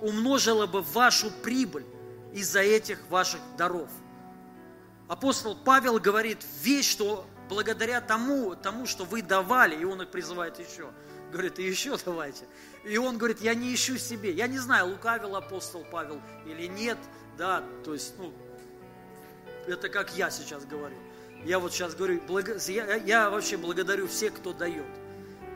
умножило 0.00 0.66
бы 0.66 0.82
вашу 0.82 1.30
прибыль 1.30 1.86
из-за 2.32 2.60
этих 2.60 2.98
ваших 3.08 3.40
даров 3.56 3.90
апостол 5.08 5.56
Павел 5.56 5.98
говорит 5.98 6.38
вещь, 6.62 6.88
что 6.88 7.26
благодаря 7.48 8.00
тому, 8.00 8.54
тому, 8.54 8.86
что 8.86 9.04
вы 9.04 9.22
давали, 9.22 9.74
и 9.74 9.84
он 9.84 10.02
их 10.02 10.10
призывает 10.10 10.58
еще, 10.60 10.90
говорит, 11.32 11.58
и 11.58 11.64
еще 11.64 11.96
давайте. 12.04 12.44
И 12.84 12.96
он 12.98 13.18
говорит, 13.18 13.40
я 13.40 13.54
не 13.54 13.74
ищу 13.74 13.96
себе. 13.98 14.30
Я 14.32 14.46
не 14.46 14.58
знаю, 14.58 14.88
лукавил 14.88 15.34
апостол 15.34 15.84
Павел 15.90 16.20
или 16.46 16.66
нет, 16.66 16.98
да, 17.36 17.64
то 17.84 17.94
есть, 17.94 18.14
ну, 18.18 18.32
это 19.66 19.88
как 19.88 20.16
я 20.16 20.30
сейчас 20.30 20.64
говорю. 20.64 20.96
Я 21.44 21.58
вот 21.58 21.72
сейчас 21.72 21.94
говорю, 21.94 22.20
благо, 22.26 22.58
я, 22.66 22.94
я 22.96 23.30
вообще 23.30 23.56
благодарю 23.56 24.08
всех, 24.08 24.34
кто 24.34 24.52
дает. 24.52 24.86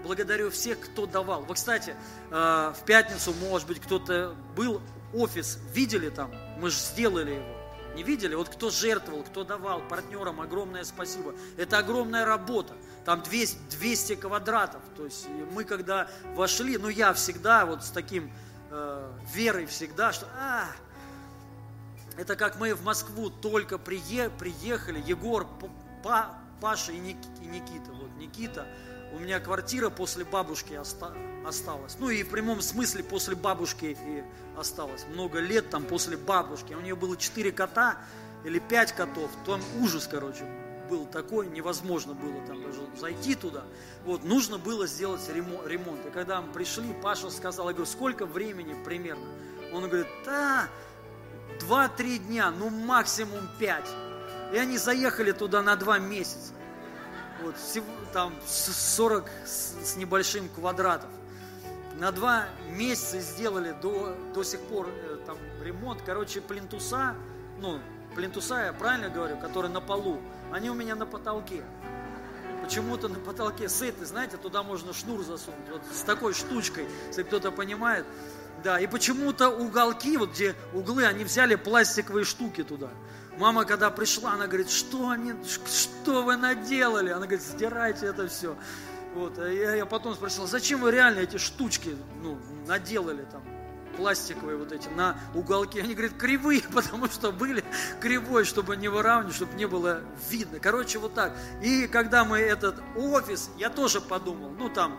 Благодарю 0.03 0.51
всех, 0.51 0.81
кто 0.81 1.07
давал. 1.07 1.43
Вы, 1.43 1.55
кстати, 1.55 1.95
э, 2.31 2.35
в 2.77 2.85
пятницу, 2.85 3.33
может 3.35 3.69
быть, 3.69 3.81
кто-то 3.81 4.35
был, 4.57 4.81
офис 5.15 5.59
видели 5.73 6.09
там, 6.09 6.33
мы 6.59 6.71
же 6.71 6.77
сделали 6.77 7.33
его. 7.33 7.63
Не 7.95 8.03
видели? 8.03 8.35
Вот 8.35 8.49
кто 8.49 8.71
жертвовал, 8.71 9.23
кто 9.23 9.45
давал 9.45 9.81
партнерам, 9.83 10.41
огромное 10.41 10.83
спасибо. 10.85 11.35
Это 11.59 11.79
огромная 11.79 12.25
работа. 12.25 12.75
Там 13.05 13.23
200, 13.23 13.59
200 13.79 14.15
квадратов. 14.17 14.81
То 14.97 15.05
есть 15.05 15.27
мы 15.53 15.65
когда 15.65 16.09
вошли, 16.35 16.79
ну 16.79 16.89
я 16.89 17.13
всегда 17.13 17.67
вот 17.67 17.85
с 17.85 17.91
таким 17.91 18.33
э, 18.71 19.13
верой 19.35 19.67
всегда, 19.67 20.13
что 20.13 20.27
а, 20.39 20.69
это 22.17 22.35
как 22.35 22.59
мы 22.59 22.75
в 22.75 22.83
Москву 22.83 23.29
только 23.29 23.77
прие, 23.77 24.31
приехали, 24.31 25.03
Егор, 25.07 25.47
па, 26.03 26.39
Паша 26.61 26.93
и 26.93 26.99
Никита. 26.99 27.93
Вот 27.93 28.11
Никита, 28.17 28.67
у 29.13 29.19
меня 29.19 29.41
квартира 29.41 29.91
после 29.91 30.25
бабушки 30.25 30.75
оста, 30.75 31.15
осталась. 31.47 31.97
Ну 31.99 32.11
и 32.11 32.23
в 32.23 32.31
прямом 32.31 32.61
смысле 32.63 33.05
после 33.05 33.37
бабушки 33.37 33.97
и 34.01 34.25
осталось. 34.57 35.05
Много 35.13 35.41
лет 35.41 35.71
там 35.71 35.85
после 35.85 36.17
бабушки. 36.17 36.75
У 36.75 36.81
нее 36.81 36.97
было 36.97 37.17
четыре 37.17 37.53
кота 37.53 37.99
или 38.45 38.59
пять 38.59 38.93
котов. 38.93 39.31
Там 39.45 39.61
ужас, 39.81 40.09
короче, 40.11 40.45
был 40.89 41.07
такой, 41.07 41.47
невозможно 41.47 42.15
было 42.15 42.45
там 42.47 42.63
даже 42.63 42.81
зайти 42.99 43.35
туда. 43.35 43.65
Вот, 44.05 44.25
нужно 44.25 44.59
было 44.59 44.87
сделать 44.87 45.21
ремонт. 45.29 46.07
И 46.07 46.11
когда 46.11 46.41
мы 46.41 46.53
пришли, 46.53 46.93
Паша 47.03 47.31
сказал, 47.31 47.69
я 47.69 47.75
говорю, 47.75 47.91
сколько 47.91 48.27
времени 48.27 48.75
примерно? 48.85 49.27
Он 49.73 49.89
говорит, 49.89 50.09
да, 50.25 50.69
два-три 51.61 52.19
дня, 52.19 52.51
ну 52.51 52.71
максимум 52.71 53.49
пять. 53.59 53.89
И 54.53 54.57
они 54.59 54.77
заехали 54.77 55.33
туда 55.33 55.63
на 55.63 55.77
два 55.77 55.99
месяца. 55.99 56.53
Вот, 57.43 57.57
там 58.13 58.35
40 58.47 59.29
с, 59.45 59.75
с 59.83 59.97
небольшим 59.97 60.49
квадратов. 60.49 61.11
На 61.99 62.13
два 62.13 62.47
месяца 62.71 63.21
сделали 63.21 63.75
до, 63.83 64.17
до 64.35 64.43
сих 64.45 64.61
пор 64.61 64.89
э, 64.89 65.19
там 65.27 65.37
ремонт. 65.63 66.01
Короче, 66.05 66.41
плинтуса, 66.41 67.15
ну, 67.59 67.81
плинтуса, 68.15 68.67
я 68.67 68.73
правильно 68.73 69.09
говорю, 69.09 69.37
которые 69.39 69.73
на 69.73 69.81
полу, 69.81 70.21
они 70.53 70.71
у 70.71 70.75
меня 70.75 70.95
на 70.95 71.07
потолке. 71.07 71.65
Почему-то 72.63 73.09
на 73.09 73.19
потолке 73.19 73.69
сеты, 73.69 74.07
знаете, 74.07 74.37
туда 74.37 74.63
можно 74.63 74.93
шнур 74.93 75.23
засунуть. 75.23 75.69
Вот 75.71 75.83
с 75.93 76.03
такой 76.03 76.33
штучкой, 76.33 76.87
если 77.09 77.25
кто-то 77.25 77.51
понимает. 77.51 78.07
Да, 78.63 78.79
и 78.79 78.87
почему-то 78.87 79.49
уголки, 79.49 80.17
вот 80.17 80.31
где 80.31 80.55
углы, 80.73 81.05
они 81.05 81.25
взяли 81.25 81.57
пластиковые 81.57 82.25
штуки 82.25 82.63
туда. 82.63 82.91
Мама, 83.43 83.65
когда 83.65 83.91
пришла, 83.91 84.35
она 84.35 84.47
говорит, 84.47 84.71
что 84.71 85.09
они, 85.09 85.35
что 85.67 86.23
вы 86.23 86.37
наделали? 86.37 87.11
Она 87.11 87.23
говорит, 87.23 87.43
сдирайте 87.43 88.07
это 88.07 88.29
все. 88.29 88.57
Вот, 89.17 89.37
а 89.37 89.49
я, 89.49 89.75
я 89.75 89.85
потом 89.85 90.15
спросил, 90.15 90.47
зачем 90.47 90.81
вы 90.81 90.93
реально 90.93 91.19
эти 91.19 91.39
штучки 91.39 91.97
ну, 92.23 92.39
наделали 92.69 93.25
там, 93.33 93.43
пластиковые 93.97 94.57
вот 94.57 94.71
эти, 94.71 94.87
на 94.91 95.19
уголки? 95.35 95.81
Они 95.81 95.95
говорят, 95.95 96.17
кривые, 96.17 96.63
потому 96.73 97.09
что 97.09 97.33
были 97.33 97.65
кривой, 98.01 98.45
чтобы 98.45 98.77
не 98.77 98.87
выравнивать, 98.87 99.35
чтобы 99.35 99.55
не 99.55 99.67
было 99.67 100.03
видно. 100.31 100.61
Короче, 100.61 101.01
вот 101.01 101.15
так. 101.15 101.37
И 101.65 101.89
когда 101.89 102.25
мы 102.25 102.39
этот 102.39 102.81
офис, 102.95 103.51
я 103.59 103.71
тоже 103.71 104.01
подумал, 104.01 104.51
ну 104.51 104.69
там, 104.69 104.97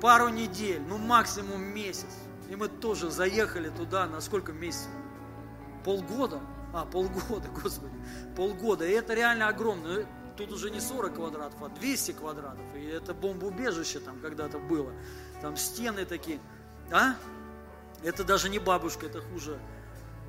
пару 0.00 0.30
недель, 0.30 0.80
ну 0.88 0.96
максимум 0.96 1.62
месяц. 1.62 2.08
И 2.48 2.56
мы 2.56 2.68
тоже 2.68 3.10
заехали 3.10 3.68
туда, 3.68 4.06
на 4.06 4.22
сколько 4.22 4.52
месяцев? 4.52 4.88
Полгода? 5.84 6.40
А, 6.72 6.84
полгода, 6.84 7.48
Господи, 7.62 7.94
полгода. 8.36 8.86
И 8.86 8.90
это 8.90 9.14
реально 9.14 9.48
огромно. 9.48 10.06
Тут 10.36 10.52
уже 10.52 10.70
не 10.70 10.80
40 10.80 11.14
квадратов, 11.14 11.62
а 11.62 11.68
200 11.68 12.12
квадратов. 12.12 12.64
И 12.74 12.84
это 12.86 13.12
бомбоубежище 13.12 14.00
там 14.00 14.18
когда-то 14.20 14.58
было. 14.58 14.92
Там 15.42 15.56
стены 15.56 16.04
такие. 16.06 16.40
А? 16.90 17.14
Это 18.02 18.24
даже 18.24 18.48
не 18.48 18.58
бабушка, 18.58 19.06
это 19.06 19.20
хуже. 19.20 19.58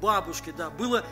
Бабушки, 0.01 0.53
да. 0.55 0.69
Было 0.69 1.05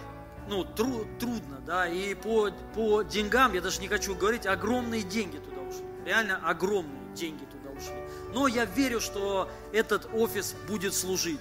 ну, 0.47 0.63
тру, 0.63 1.05
трудно, 1.19 1.61
да, 1.65 1.87
и 1.87 2.13
по, 2.13 2.49
по 2.73 3.03
деньгам, 3.03 3.53
я 3.53 3.61
даже 3.61 3.79
не 3.81 3.87
хочу 3.87 4.15
говорить, 4.15 4.45
огромные 4.45 5.03
деньги 5.03 5.37
туда 5.37 5.61
ушли, 5.61 5.85
реально 6.05 6.37
огромные 6.43 7.13
деньги 7.13 7.45
туда 7.45 7.69
ушли. 7.69 7.95
Но 8.33 8.47
я 8.47 8.65
верю, 8.65 8.99
что 8.99 9.49
этот 9.71 10.09
офис 10.13 10.55
будет 10.67 10.93
служить 10.93 11.39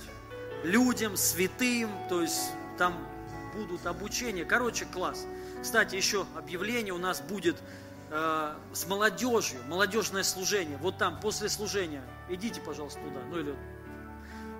людям, 0.62 1.16
святым, 1.16 1.90
то 2.08 2.20
есть 2.20 2.52
там 2.76 2.94
будут 3.54 3.86
обучения. 3.86 4.44
Короче, 4.44 4.84
класс. 4.84 5.26
Кстати, 5.62 5.96
еще 5.96 6.26
объявление 6.36 6.92
у 6.92 6.98
нас 6.98 7.20
будет 7.20 7.56
э, 8.10 8.54
с 8.72 8.86
молодежью, 8.86 9.60
молодежное 9.68 10.22
служение. 10.22 10.76
Вот 10.78 10.98
там, 10.98 11.20
после 11.20 11.48
служения, 11.48 12.02
идите, 12.28 12.60
пожалуйста, 12.60 13.00
туда. 13.00 13.20
Ну 13.30 13.40
или 13.40 13.54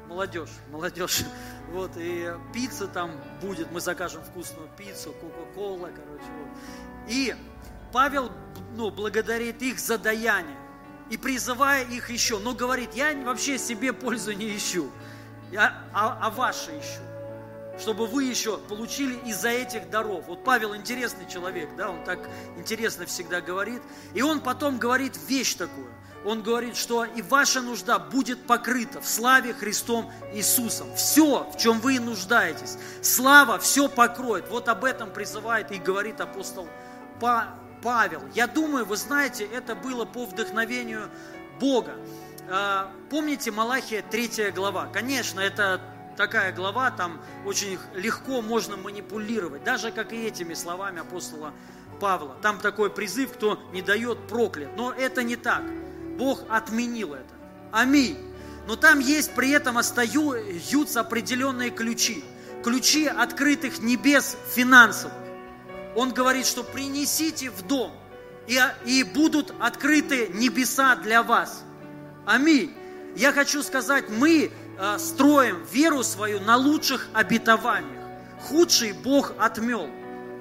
молодежь, 0.09 0.51
молодежь. 0.70 1.22
Вот, 1.70 1.93
и 1.97 2.28
пицца 2.53 2.88
там 2.88 3.12
будет, 3.41 3.70
мы 3.70 3.80
закажем 3.80 4.24
вкусную 4.24 4.68
пиццу, 4.76 5.12
кока-кола, 5.12 5.91
короче. 5.95 6.24
Вот. 6.24 6.49
И 7.07 7.32
Павел, 7.93 8.32
ну, 8.74 8.91
благодарит 8.91 9.62
их 9.62 9.78
за 9.78 9.99
даяние 9.99 10.59
и 11.11 11.16
призывая 11.16 11.84
их 11.84 12.11
еще, 12.11 12.41
но 12.41 12.55
говорит, 12.55 12.95
я 12.95 13.14
вообще 13.24 13.57
себе 13.57 13.93
пользу 13.93 14.32
не 14.32 14.57
ищу, 14.57 14.91
я, 15.53 15.80
а, 15.93 16.18
а 16.20 16.30
ваше 16.30 16.72
ищу 16.72 17.09
чтобы 17.81 18.07
вы 18.07 18.24
еще 18.24 18.59
получили 18.59 19.18
из-за 19.26 19.49
этих 19.49 19.91
даров. 19.91 20.26
Вот 20.26 20.45
Павел 20.45 20.76
интересный 20.76 21.26
человек, 21.28 21.68
да, 21.76 21.91
он 21.91 22.05
так 22.05 22.28
интересно 22.57 23.07
всегда 23.07 23.41
говорит. 23.41 23.83
И 24.14 24.22
он 24.22 24.41
потом 24.41 24.78
говорит 24.78 25.18
вещь 25.28 25.55
такую. 25.55 25.89
Он 26.24 26.43
говорит, 26.43 26.76
что 26.76 27.05
и 27.05 27.22
ваша 27.22 27.62
нужда 27.62 27.99
будет 27.99 28.47
покрыта 28.47 29.01
в 29.01 29.09
славе 29.09 29.55
Христом 29.55 30.12
Иисусом. 30.35 30.95
Все, 30.95 31.51
в 31.51 31.57
чем 31.57 31.81
вы 31.81 31.99
нуждаетесь. 31.99 32.76
Слава 33.01 33.59
все 33.59 33.89
покроет. 33.89 34.49
Вот 34.51 34.68
об 34.68 34.85
этом 34.85 35.11
призывает 35.11 35.72
и 35.72 35.78
говорит 35.78 36.20
апостол 36.20 36.68
Павел. 37.18 38.22
Я 38.35 38.47
думаю, 38.47 38.85
вы 38.85 38.97
знаете, 38.97 39.45
это 39.45 39.74
было 39.74 40.05
по 40.05 40.26
вдохновению 40.26 41.09
Бога. 41.59 41.95
А, 42.51 42.93
помните 43.09 43.51
Малахия 43.51 44.03
3 44.03 44.51
глава? 44.51 44.89
Конечно, 44.93 45.41
это 45.41 45.81
такая 46.20 46.52
глава, 46.52 46.90
там 46.90 47.18
очень 47.46 47.78
легко 47.94 48.42
можно 48.42 48.76
манипулировать, 48.76 49.64
даже 49.64 49.90
как 49.90 50.12
и 50.12 50.26
этими 50.26 50.52
словами 50.52 51.00
апостола 51.00 51.54
Павла. 51.98 52.36
Там 52.42 52.58
такой 52.58 52.90
призыв, 52.90 53.32
кто 53.32 53.58
не 53.72 53.80
дает 53.80 54.18
проклят. 54.28 54.76
Но 54.76 54.92
это 54.92 55.22
не 55.22 55.36
так. 55.36 55.62
Бог 56.18 56.42
отменил 56.50 57.14
это. 57.14 57.32
Аминь. 57.72 58.18
Но 58.66 58.76
там 58.76 58.98
есть 58.98 59.34
при 59.34 59.50
этом 59.52 59.78
остаются 59.78 61.00
определенные 61.00 61.70
ключи. 61.70 62.22
Ключи 62.62 63.06
открытых 63.06 63.80
небес 63.80 64.36
финансовых. 64.54 65.16
Он 65.96 66.12
говорит, 66.12 66.44
что 66.44 66.62
принесите 66.62 67.48
в 67.48 67.62
дом, 67.62 67.92
и, 68.46 68.60
и 68.84 69.04
будут 69.04 69.54
открыты 69.58 70.28
небеса 70.34 70.96
для 70.96 71.22
вас. 71.22 71.64
Аминь. 72.26 72.74
Я 73.16 73.32
хочу 73.32 73.62
сказать, 73.62 74.10
мы 74.10 74.50
Э, 74.83 74.99
строим 74.99 75.62
веру 75.70 76.03
свою 76.03 76.41
на 76.41 76.57
лучших 76.57 77.09
обетованиях. 77.12 78.03
Худший 78.41 78.93
Бог 78.93 79.35
отмел, 79.39 79.91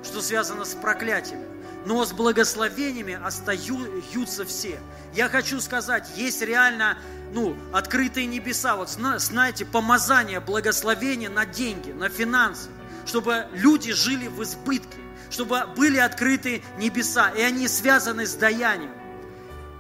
что 0.02 0.22
связано 0.22 0.64
с 0.64 0.76
проклятиями. 0.76 1.46
Но 1.86 2.06
с 2.06 2.14
благословениями 2.14 3.20
остаются 3.22 4.46
все. 4.46 4.80
Я 5.14 5.28
хочу 5.28 5.60
сказать, 5.60 6.10
есть 6.16 6.42
реально 6.42 6.98
ну, 7.34 7.54
открытые 7.74 8.28
небеса. 8.28 8.78
Вот 8.78 8.90
знаете, 8.90 9.66
помазание, 9.66 10.40
благословение 10.40 11.30
на 11.30 11.46
деньги, 11.46 11.92
на 11.92 12.08
финансы, 12.08 12.70
чтобы 13.06 13.48
люди 13.52 13.92
жили 13.92 14.28
в 14.28 14.42
избытке, 14.42 15.00
чтобы 15.30 15.66
были 15.76 15.98
открыты 15.98 16.64
небеса, 16.78 17.30
и 17.32 17.42
они 17.42 17.68
связаны 17.68 18.26
с 18.26 18.36
даянием. 18.36 18.94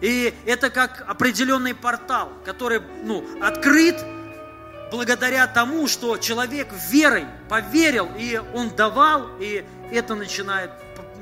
И 0.01 0.33
это 0.45 0.69
как 0.69 1.05
определенный 1.07 1.75
портал, 1.75 2.33
который 2.43 2.81
ну, 3.03 3.25
открыт, 3.41 3.95
благодаря 4.91 5.47
тому, 5.47 5.87
что 5.87 6.17
человек 6.17 6.69
верой 6.89 7.25
поверил, 7.47 8.09
и 8.17 8.41
он 8.53 8.69
давал, 8.75 9.27
и 9.39 9.65
это 9.91 10.15
начинает 10.15 10.71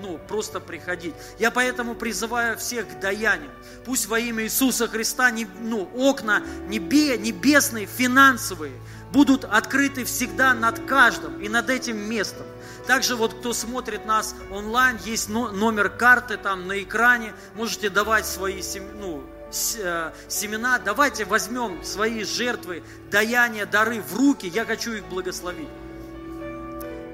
ну, 0.02 0.20
просто 0.28 0.60
приходить. 0.60 1.16
Я 1.40 1.52
поэтому 1.52 1.96
призываю 1.96 2.58
всех 2.58 2.88
к 2.88 3.00
даянию. 3.00 3.50
Пусть 3.86 4.08
во 4.08 4.20
имя 4.20 4.44
Иисуса 4.44 4.88
Христа 4.88 5.32
не, 5.32 5.48
ну, 5.62 5.90
окна 5.96 6.44
небе, 6.68 7.18
небесные, 7.18 7.86
финансовые 7.86 8.74
будут 9.12 9.46
открыты 9.46 10.06
всегда 10.06 10.54
над 10.54 10.86
каждым 10.86 11.42
и 11.42 11.50
над 11.50 11.70
этим 11.70 11.98
местом. 11.98 12.46
Также 12.88 13.16
вот 13.16 13.34
кто 13.34 13.54
смотрит 13.54 14.06
нас 14.06 14.36
онлайн, 14.52 14.98
есть 15.04 15.30
номер 15.30 15.90
карты 15.90 16.38
там 16.38 16.68
на 16.68 16.82
экране, 16.82 17.34
можете 17.56 17.90
давать 17.90 18.26
свои 18.26 18.62
ну, 19.00 19.24
семена, 19.52 20.80
давайте 20.80 21.26
возьмем 21.26 21.84
свои 21.84 22.24
жертвы, 22.24 22.84
даяния, 23.10 23.66
дары 23.66 24.02
в 24.02 24.16
руки, 24.16 24.48
я 24.48 24.66
хочу 24.66 24.94
их 24.94 25.06
благословить. 25.06 25.70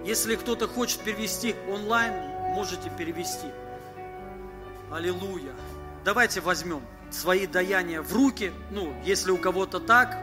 Если 0.05 0.35
кто-то 0.35 0.67
хочет 0.67 0.99
перевести 0.99 1.55
онлайн, 1.69 2.13
можете 2.55 2.89
перевести. 2.97 3.47
Аллилуйя. 4.91 5.53
Давайте 6.03 6.41
возьмем 6.41 6.81
свои 7.09 7.47
даяния 7.47 8.01
в 8.01 8.13
руки. 8.13 8.51
Ну, 8.71 8.93
если 9.05 9.31
у 9.31 9.37
кого-то 9.37 9.79
так, 9.79 10.17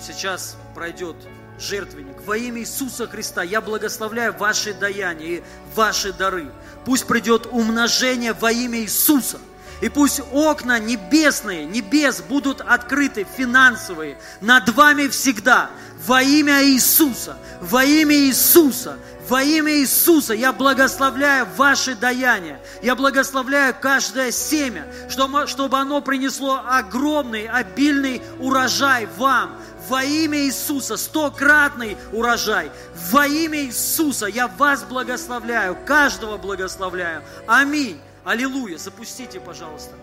сейчас 0.00 0.56
пройдет 0.74 1.16
жертвенник. 1.58 2.20
Во 2.26 2.36
имя 2.36 2.60
Иисуса 2.60 3.06
Христа 3.06 3.42
я 3.42 3.60
благословляю 3.60 4.36
ваши 4.36 4.74
даяния 4.74 5.38
и 5.38 5.42
ваши 5.74 6.12
дары. 6.12 6.50
Пусть 6.84 7.06
придет 7.06 7.46
умножение 7.46 8.32
во 8.32 8.50
имя 8.50 8.80
Иисуса. 8.80 9.38
И 9.82 9.88
пусть 9.88 10.20
окна 10.32 10.78
небесные, 10.78 11.64
небес 11.64 12.20
будут 12.20 12.60
открыты, 12.60 13.26
финансовые, 13.36 14.16
над 14.40 14.68
вами 14.68 15.08
всегда. 15.08 15.70
Во 16.06 16.22
имя 16.22 16.64
Иисуса, 16.64 17.36
во 17.60 17.84
имя 17.84 18.14
Иисуса, 18.14 18.96
во 19.28 19.42
имя 19.42 19.72
Иисуса 19.72 20.34
я 20.34 20.52
благословляю 20.52 21.48
ваши 21.56 21.96
даяния. 21.96 22.60
Я 22.80 22.94
благословляю 22.94 23.74
каждое 23.80 24.30
семя, 24.30 24.86
чтобы 25.08 25.78
оно 25.78 26.00
принесло 26.00 26.62
огромный, 26.64 27.48
обильный 27.48 28.22
урожай 28.38 29.08
вам, 29.16 29.56
во 29.88 30.04
имя 30.04 30.44
Иисуса, 30.44 30.96
стократный 30.96 31.96
урожай. 32.12 32.70
Во 33.10 33.26
имя 33.26 33.64
Иисуса 33.64 34.26
я 34.26 34.46
вас 34.46 34.84
благословляю, 34.84 35.76
каждого 35.84 36.36
благословляю. 36.36 37.24
Аминь. 37.48 38.00
Аллилуйя. 38.24 38.78
Запустите, 38.78 39.40
пожалуйста, 39.40 39.94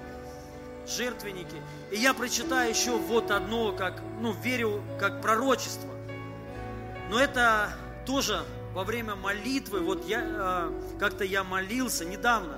жертвенники. 0.88 1.56
И 1.92 1.98
я 1.98 2.14
прочитаю 2.14 2.70
еще 2.70 2.98
вот 2.98 3.32
одно, 3.32 3.72
как, 3.72 4.02
ну, 4.20 4.34
верю, 4.34 4.84
как 5.00 5.22
пророчество. 5.22 5.90
Но 7.10 7.20
это 7.20 7.70
тоже 8.06 8.44
во 8.74 8.84
время 8.84 9.16
молитвы, 9.16 9.80
вот 9.80 10.06
я, 10.08 10.22
э, 10.24 10.98
как-то 11.00 11.24
я 11.24 11.44
молился 11.44 12.06
недавно, 12.06 12.58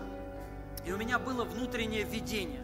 и 0.86 0.92
у 0.92 0.98
меня 0.98 1.20
было 1.20 1.44
внутреннее 1.46 2.04
видение. 2.04 2.64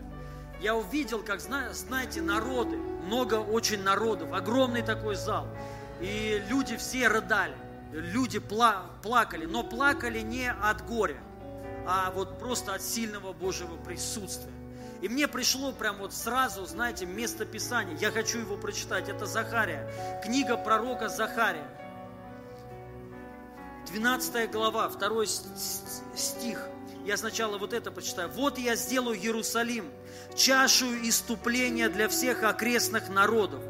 Я 0.59 0.75
увидел, 0.75 1.21
как, 1.21 1.39
знаете, 1.39 2.21
народы, 2.21 2.77
много 2.77 3.35
очень 3.35 3.83
народов, 3.83 4.33
огромный 4.33 4.81
такой 4.81 5.15
зал. 5.15 5.47
И 6.01 6.43
люди 6.49 6.75
все 6.77 7.07
рыдали, 7.07 7.55
люди 7.91 8.39
пла 8.39 8.87
плакали, 9.03 9.45
но 9.45 9.63
плакали 9.63 10.19
не 10.19 10.51
от 10.51 10.85
горя, 10.85 11.17
а 11.87 12.11
вот 12.11 12.37
просто 12.37 12.73
от 12.73 12.81
сильного 12.81 13.31
Божьего 13.31 13.77
присутствия. 13.77 14.51
И 15.01 15.07
мне 15.07 15.27
пришло 15.27 15.71
прям 15.71 15.97
вот 15.97 16.13
сразу, 16.13 16.65
знаете, 16.65 17.05
место 17.05 17.45
Писания. 17.45 17.95
Я 17.97 18.11
хочу 18.11 18.39
его 18.39 18.57
прочитать. 18.57 19.09
Это 19.09 19.25
Захария. 19.25 19.89
Книга 20.23 20.57
пророка 20.57 21.07
Захария. 21.07 21.67
12 23.87 24.51
глава, 24.51 24.89
2 24.89 25.25
стих. 26.15 26.67
Я 27.05 27.15
сначала 27.15 27.57
вот 27.57 27.71
это 27.71 27.89
почитаю. 27.89 28.29
«Вот 28.29 28.57
я 28.57 28.75
сделаю 28.75 29.17
Иерусалим 29.17 29.89
чашу 30.35 30.87
иступления 31.07 31.87
для 31.87 32.09
всех 32.09 32.43
окрестных 32.43 33.07
народов, 33.07 33.63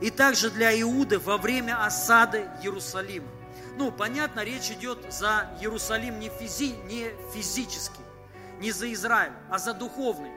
и 0.00 0.10
также 0.10 0.50
для 0.50 0.78
Иуды 0.80 1.20
во 1.20 1.36
время 1.36 1.84
осады 1.84 2.48
Иерусалима. 2.62 3.28
Ну, 3.76 3.92
понятно, 3.92 4.44
речь 4.44 4.70
идет 4.70 4.98
за 5.12 5.50
Иерусалим 5.60 6.18
не, 6.18 6.28
физи, 6.28 6.74
не 6.84 7.12
физически, 7.32 8.00
не 8.60 8.72
за 8.72 8.92
Израиль, 8.92 9.32
а 9.48 9.58
за 9.58 9.74
духовный. 9.74 10.32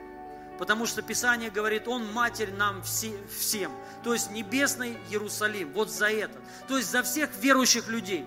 Потому 0.58 0.86
что 0.86 1.02
Писание 1.02 1.50
говорит, 1.50 1.88
Он 1.88 2.10
матерь 2.12 2.52
нам 2.52 2.82
все, 2.82 3.12
всем. 3.36 3.72
То 4.04 4.12
есть 4.12 4.30
небесный 4.30 4.96
Иерусалим, 5.10 5.72
вот 5.72 5.90
за 5.90 6.10
это. 6.10 6.38
То 6.68 6.76
есть 6.76 6.90
за 6.90 7.02
всех 7.02 7.30
верующих 7.40 7.88
людей. 7.88 8.24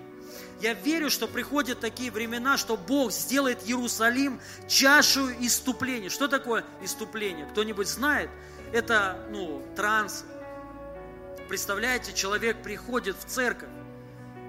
Я 0.59 0.73
верю, 0.73 1.09
что 1.09 1.27
приходят 1.27 1.79
такие 1.79 2.11
времена, 2.11 2.57
что 2.57 2.77
Бог 2.77 3.11
сделает 3.11 3.67
Иерусалим 3.67 4.41
чашу 4.67 5.31
иступления. 5.39 6.09
Что 6.09 6.27
такое 6.27 6.65
иступление? 6.81 7.45
Кто-нибудь 7.45 7.87
знает? 7.87 8.29
Это, 8.73 9.25
ну, 9.31 9.63
транс. 9.75 10.25
Представляете, 11.47 12.11
человек 12.11 12.61
приходит 12.61 13.15
в 13.15 13.25
церковь 13.25 13.69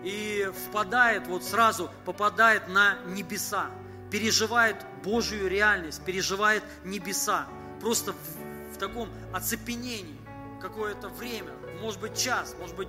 и 0.04 0.50
впадает, 0.66 1.26
вот 1.26 1.44
сразу 1.44 1.90
попадает 2.04 2.68
на 2.68 2.98
небеса, 3.06 3.70
переживает 4.10 4.76
Божью 5.02 5.48
реальность, 5.48 6.02
переживает 6.04 6.62
небеса. 6.84 7.46
Просто 7.80 8.12
в, 8.12 8.74
в 8.74 8.78
таком 8.78 9.08
оцепенении 9.32 10.18
какое-то 10.60 11.08
время, 11.08 11.52
может 11.80 12.00
быть 12.00 12.16
час, 12.16 12.54
может 12.58 12.76
быть 12.76 12.88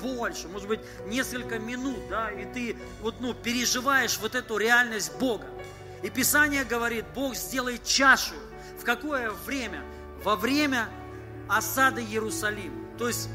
больше, 0.00 0.48
может 0.48 0.68
быть 0.68 0.80
несколько 1.06 1.58
минут, 1.58 1.98
да, 2.08 2.30
и 2.30 2.44
ты 2.52 2.76
вот, 3.00 3.20
ну, 3.20 3.34
переживаешь 3.34 4.18
вот 4.18 4.34
эту 4.34 4.56
реальность 4.56 5.16
Бога. 5.18 5.46
И 6.02 6.10
Писание 6.10 6.64
говорит, 6.64 7.04
Бог 7.14 7.34
сделает 7.34 7.84
чашу. 7.84 8.34
В 8.78 8.84
какое 8.84 9.30
время? 9.30 9.82
Во 10.22 10.36
время 10.36 10.88
осады 11.48 12.02
Иерусалима. 12.02 12.84
То 12.98 13.08
есть 13.08 13.28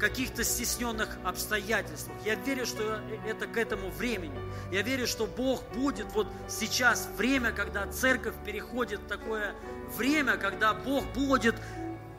каких-то 0.00 0.42
стесненных 0.42 1.18
обстоятельствах. 1.22 2.16
Я 2.24 2.34
верю, 2.34 2.66
что 2.66 3.00
это 3.26 3.46
к 3.46 3.56
этому 3.56 3.90
времени. 3.90 4.38
Я 4.72 4.82
верю, 4.82 5.06
что 5.06 5.26
Бог 5.26 5.62
будет 5.74 6.06
вот 6.14 6.26
сейчас 6.48 7.08
время, 7.16 7.52
когда 7.52 7.86
церковь 7.86 8.34
переходит 8.44 9.00
в 9.00 9.06
такое 9.06 9.54
время, 9.96 10.36
когда 10.36 10.72
Бог 10.72 11.04
будет 11.12 11.54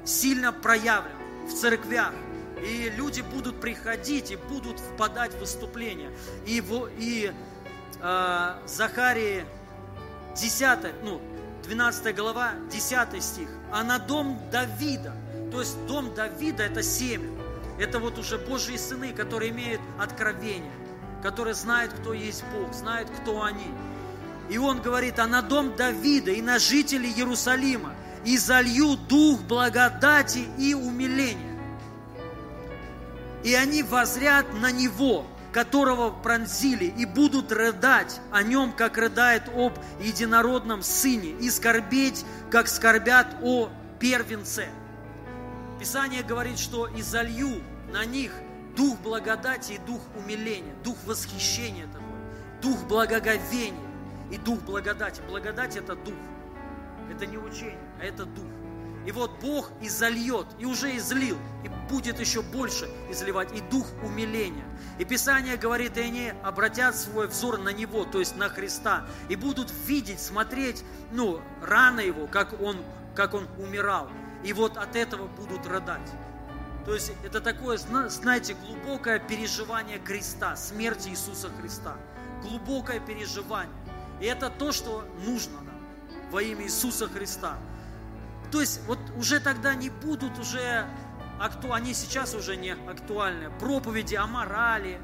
сильно 0.05 0.53
проявлен 0.53 1.11
в 1.47 1.53
церквях. 1.53 2.13
И 2.63 2.91
люди 2.95 3.21
будут 3.21 3.59
приходить 3.59 4.29
и 4.29 4.35
будут 4.35 4.79
впадать 4.79 5.33
в 5.33 5.39
выступление. 5.39 6.11
И, 6.45 6.61
в, 6.61 6.89
и 6.99 7.33
э, 7.99 8.53
Захарии 8.67 9.45
10, 10.35 11.03
ну, 11.03 11.19
12 11.63 12.15
глава, 12.15 12.51
10 12.71 13.23
стих. 13.23 13.49
А 13.71 13.83
на 13.83 13.97
дом 13.97 14.39
Давида, 14.51 15.15
то 15.51 15.59
есть 15.59 15.83
дом 15.87 16.13
Давида 16.13 16.63
это 16.63 16.83
семя. 16.83 17.40
Это 17.81 17.97
вот 17.97 18.19
уже 18.19 18.37
Божьи 18.37 18.77
сыны, 18.77 19.11
которые 19.11 19.49
имеют 19.49 19.81
откровение, 19.97 20.71
которые 21.23 21.55
знают, 21.55 21.91
кто 21.93 22.13
есть 22.13 22.43
Бог, 22.53 22.75
знают, 22.75 23.09
кто 23.09 23.41
они. 23.41 23.73
И 24.51 24.59
он 24.59 24.83
говорит, 24.83 25.17
а 25.17 25.25
на 25.25 25.41
дом 25.41 25.75
Давида 25.75 26.29
и 26.29 26.43
на 26.43 26.59
жителей 26.59 27.11
Иерусалима 27.11 27.95
и 28.23 28.37
залью 28.37 28.97
дух 28.97 29.41
благодати 29.41 30.45
и 30.59 30.75
умиления. 30.75 31.57
И 33.43 33.55
они 33.55 33.81
возрят 33.81 34.45
на 34.53 34.71
него, 34.71 35.25
которого 35.51 36.11
пронзили, 36.11 36.85
и 36.85 37.05
будут 37.05 37.51
рыдать 37.51 38.21
о 38.31 38.43
нем, 38.43 38.73
как 38.73 38.99
рыдает 38.99 39.49
об 39.55 39.73
единородном 39.99 40.83
сыне, 40.83 41.31
и 41.31 41.49
скорбеть, 41.49 42.25
как 42.51 42.67
скорбят 42.67 43.37
о 43.41 43.71
первенце. 43.99 44.67
Писание 45.79 46.21
говорит, 46.21 46.59
что 46.59 46.85
и 46.85 47.01
залью 47.01 47.63
на 47.91 48.05
них 48.05 48.31
дух 48.75 48.99
благодати 48.99 49.73
и 49.73 49.77
дух 49.79 50.01
умиления, 50.15 50.73
дух 50.83 50.97
восхищения 51.05 51.87
такой, 51.87 52.07
дух 52.61 52.83
благоговения 52.87 53.79
и 54.31 54.37
дух 54.37 54.59
благодати. 54.61 55.21
Благодать– 55.27 55.75
это 55.77 55.95
дух, 55.95 56.15
это 57.11 57.25
не 57.25 57.37
учение, 57.37 57.77
а 57.99 58.05
это 58.05 58.25
дух. 58.25 58.45
И 59.05 59.11
вот 59.11 59.31
Бог 59.41 59.71
и 59.81 59.89
зальет, 59.89 60.45
и 60.59 60.65
уже 60.65 60.95
излил, 60.95 61.37
и 61.63 61.69
будет 61.91 62.19
еще 62.19 62.43
больше 62.43 62.87
изливать, 63.09 63.51
и 63.51 63.61
дух 63.61 63.87
умиления. 64.03 64.63
И 64.99 65.05
Писание 65.05 65.57
говорит, 65.57 65.97
и 65.97 66.01
они 66.01 66.33
обратят 66.43 66.95
свой 66.95 67.27
взор 67.27 67.57
на 67.57 67.69
Него, 67.69 68.05
то 68.05 68.19
есть 68.19 68.35
на 68.35 68.47
Христа, 68.47 69.07
и 69.27 69.35
будут 69.35 69.73
видеть, 69.87 70.19
смотреть, 70.19 70.83
ну, 71.11 71.41
рано 71.63 71.99
Его, 71.99 72.27
как 72.27 72.61
Он, 72.61 72.77
как 73.15 73.33
он 73.33 73.47
умирал. 73.57 74.07
И 74.43 74.53
вот 74.53 74.77
от 74.77 74.95
этого 74.95 75.27
будут 75.27 75.65
рыдать. 75.65 76.09
То 76.85 76.93
есть 76.93 77.11
это 77.23 77.41
такое, 77.41 77.77
знаете, 77.77 78.55
глубокое 78.55 79.19
переживание 79.19 79.99
креста, 79.99 80.55
смерти 80.55 81.09
Иисуса 81.09 81.49
Христа. 81.59 81.95
Глубокое 82.41 82.99
переживание. 82.99 83.75
И 84.19 84.25
это 84.25 84.49
то, 84.49 84.71
что 84.71 85.05
нужно 85.25 85.61
нам 85.61 85.79
во 86.31 86.41
имя 86.41 86.63
Иисуса 86.65 87.07
Христа. 87.07 87.57
То 88.51 88.61
есть 88.61 88.81
вот 88.87 88.99
уже 89.15 89.39
тогда 89.39 89.75
не 89.75 89.89
будут 89.89 90.37
уже 90.39 90.87
акту... 91.39 91.73
они 91.73 91.93
сейчас 91.93 92.33
уже 92.33 92.55
не 92.55 92.71
актуальны. 92.71 93.51
Проповеди 93.59 94.15
о 94.15 94.27
морали, 94.27 94.99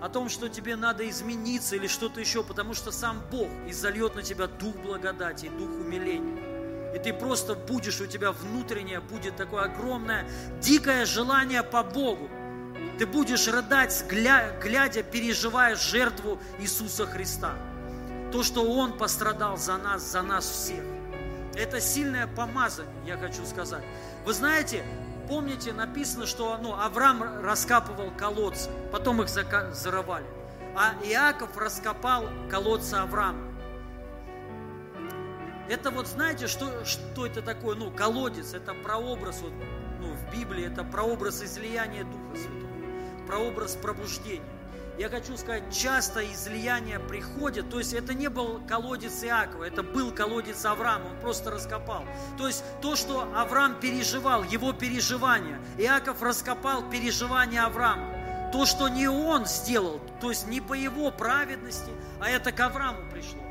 о 0.00 0.08
том, 0.08 0.28
что 0.28 0.48
тебе 0.48 0.76
надо 0.76 1.08
измениться 1.08 1.76
или 1.76 1.86
что-то 1.86 2.20
еще, 2.20 2.42
потому 2.42 2.74
что 2.74 2.90
сам 2.90 3.22
Бог 3.30 3.48
изольет 3.66 4.14
на 4.14 4.22
тебя 4.22 4.46
дух 4.46 4.74
благодати 4.76 5.48
дух 5.58 5.70
умиления. 5.70 6.39
И 6.94 6.98
ты 6.98 7.12
просто 7.12 7.54
будешь, 7.54 8.00
у 8.00 8.06
тебя 8.06 8.32
внутреннее 8.32 9.00
будет 9.00 9.36
такое 9.36 9.64
огромное, 9.64 10.26
дикое 10.60 11.06
желание 11.06 11.62
по 11.62 11.82
Богу. 11.82 12.28
Ты 12.98 13.06
будешь 13.06 13.48
рыдать, 13.48 14.04
глядя, 14.08 15.02
переживая 15.02 15.76
жертву 15.76 16.38
Иисуса 16.58 17.06
Христа. 17.06 17.54
То, 18.32 18.42
что 18.42 18.62
Он 18.62 18.96
пострадал 18.96 19.56
за 19.56 19.76
нас, 19.78 20.02
за 20.02 20.22
нас 20.22 20.48
всех. 20.48 20.84
Это 21.54 21.80
сильное 21.80 22.26
помазание, 22.26 22.92
я 23.06 23.16
хочу 23.16 23.44
сказать. 23.44 23.82
Вы 24.24 24.32
знаете, 24.32 24.84
помните, 25.28 25.72
написано, 25.72 26.26
что 26.26 26.58
ну, 26.62 26.74
Авраам 26.74 27.42
раскапывал 27.42 28.10
колодцы, 28.16 28.70
потом 28.92 29.22
их 29.22 29.28
зарывали. 29.28 30.26
А 30.76 30.94
Иаков 31.04 31.56
раскопал 31.56 32.28
колодцы 32.50 32.94
Авраама. 32.94 33.49
Это 35.70 35.92
вот 35.92 36.08
знаете, 36.08 36.48
что, 36.48 36.84
что 36.84 37.26
это 37.26 37.42
такое? 37.42 37.76
Ну, 37.76 37.92
колодец, 37.92 38.54
это 38.54 38.74
прообраз, 38.74 39.40
вот, 39.40 39.52
ну, 40.00 40.14
в 40.14 40.36
Библии 40.36 40.66
это 40.66 40.82
прообраз 40.82 41.44
излияния 41.44 42.02
Духа 42.02 42.34
Святого, 42.34 43.26
прообраз 43.28 43.76
пробуждения. 43.76 44.42
Я 44.98 45.08
хочу 45.08 45.36
сказать, 45.36 45.62
часто 45.72 46.24
излияния 46.24 46.98
приходят, 46.98 47.70
то 47.70 47.78
есть 47.78 47.92
это 47.92 48.14
не 48.14 48.28
был 48.28 48.60
колодец 48.66 49.22
Иакова, 49.22 49.62
это 49.62 49.84
был 49.84 50.10
колодец 50.10 50.64
Авраама, 50.64 51.06
он 51.06 51.20
просто 51.20 51.52
раскопал. 51.52 52.04
То 52.36 52.48
есть 52.48 52.64
то, 52.82 52.96
что 52.96 53.32
Авраам 53.36 53.78
переживал, 53.78 54.42
его 54.42 54.72
переживания, 54.72 55.60
Иаков 55.78 56.20
раскопал 56.20 56.90
переживания 56.90 57.64
Авраама. 57.64 58.50
То, 58.52 58.66
что 58.66 58.88
не 58.88 59.06
он 59.06 59.46
сделал, 59.46 60.00
то 60.20 60.30
есть 60.30 60.48
не 60.48 60.60
по 60.60 60.74
его 60.74 61.12
праведности, 61.12 61.92
а 62.18 62.28
это 62.28 62.50
к 62.50 62.58
Аврааму 62.58 63.08
пришло. 63.12 63.49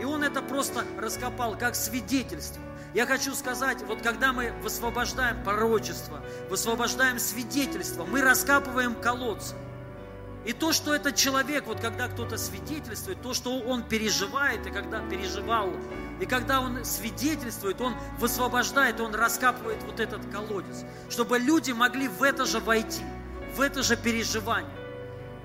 И 0.00 0.04
он 0.04 0.22
это 0.24 0.42
просто 0.42 0.84
раскопал 0.98 1.56
как 1.56 1.74
свидетельство. 1.74 2.62
Я 2.94 3.06
хочу 3.06 3.34
сказать, 3.34 3.82
вот 3.82 4.02
когда 4.02 4.32
мы 4.32 4.52
высвобождаем 4.62 5.42
пророчество, 5.42 6.20
высвобождаем 6.48 7.18
свидетельство, 7.18 8.04
мы 8.04 8.22
раскапываем 8.22 8.94
колодцы. 8.94 9.56
И 10.44 10.52
то, 10.52 10.72
что 10.72 10.94
этот 10.94 11.16
человек, 11.16 11.66
вот 11.66 11.80
когда 11.80 12.06
кто-то 12.06 12.36
свидетельствует, 12.36 13.20
то, 13.22 13.32
что 13.32 13.58
он 13.60 13.82
переживает, 13.82 14.66
и 14.66 14.70
когда 14.70 15.00
переживал, 15.00 15.70
и 16.20 16.26
когда 16.26 16.60
он 16.60 16.84
свидетельствует, 16.84 17.80
он 17.80 17.96
высвобождает, 18.18 19.00
он 19.00 19.14
раскапывает 19.14 19.82
вот 19.84 20.00
этот 20.00 20.20
колодец, 20.30 20.84
чтобы 21.08 21.38
люди 21.38 21.72
могли 21.72 22.08
в 22.08 22.22
это 22.22 22.44
же 22.44 22.60
войти, 22.60 23.02
в 23.56 23.60
это 23.60 23.82
же 23.82 23.96
переживание. 23.96 24.70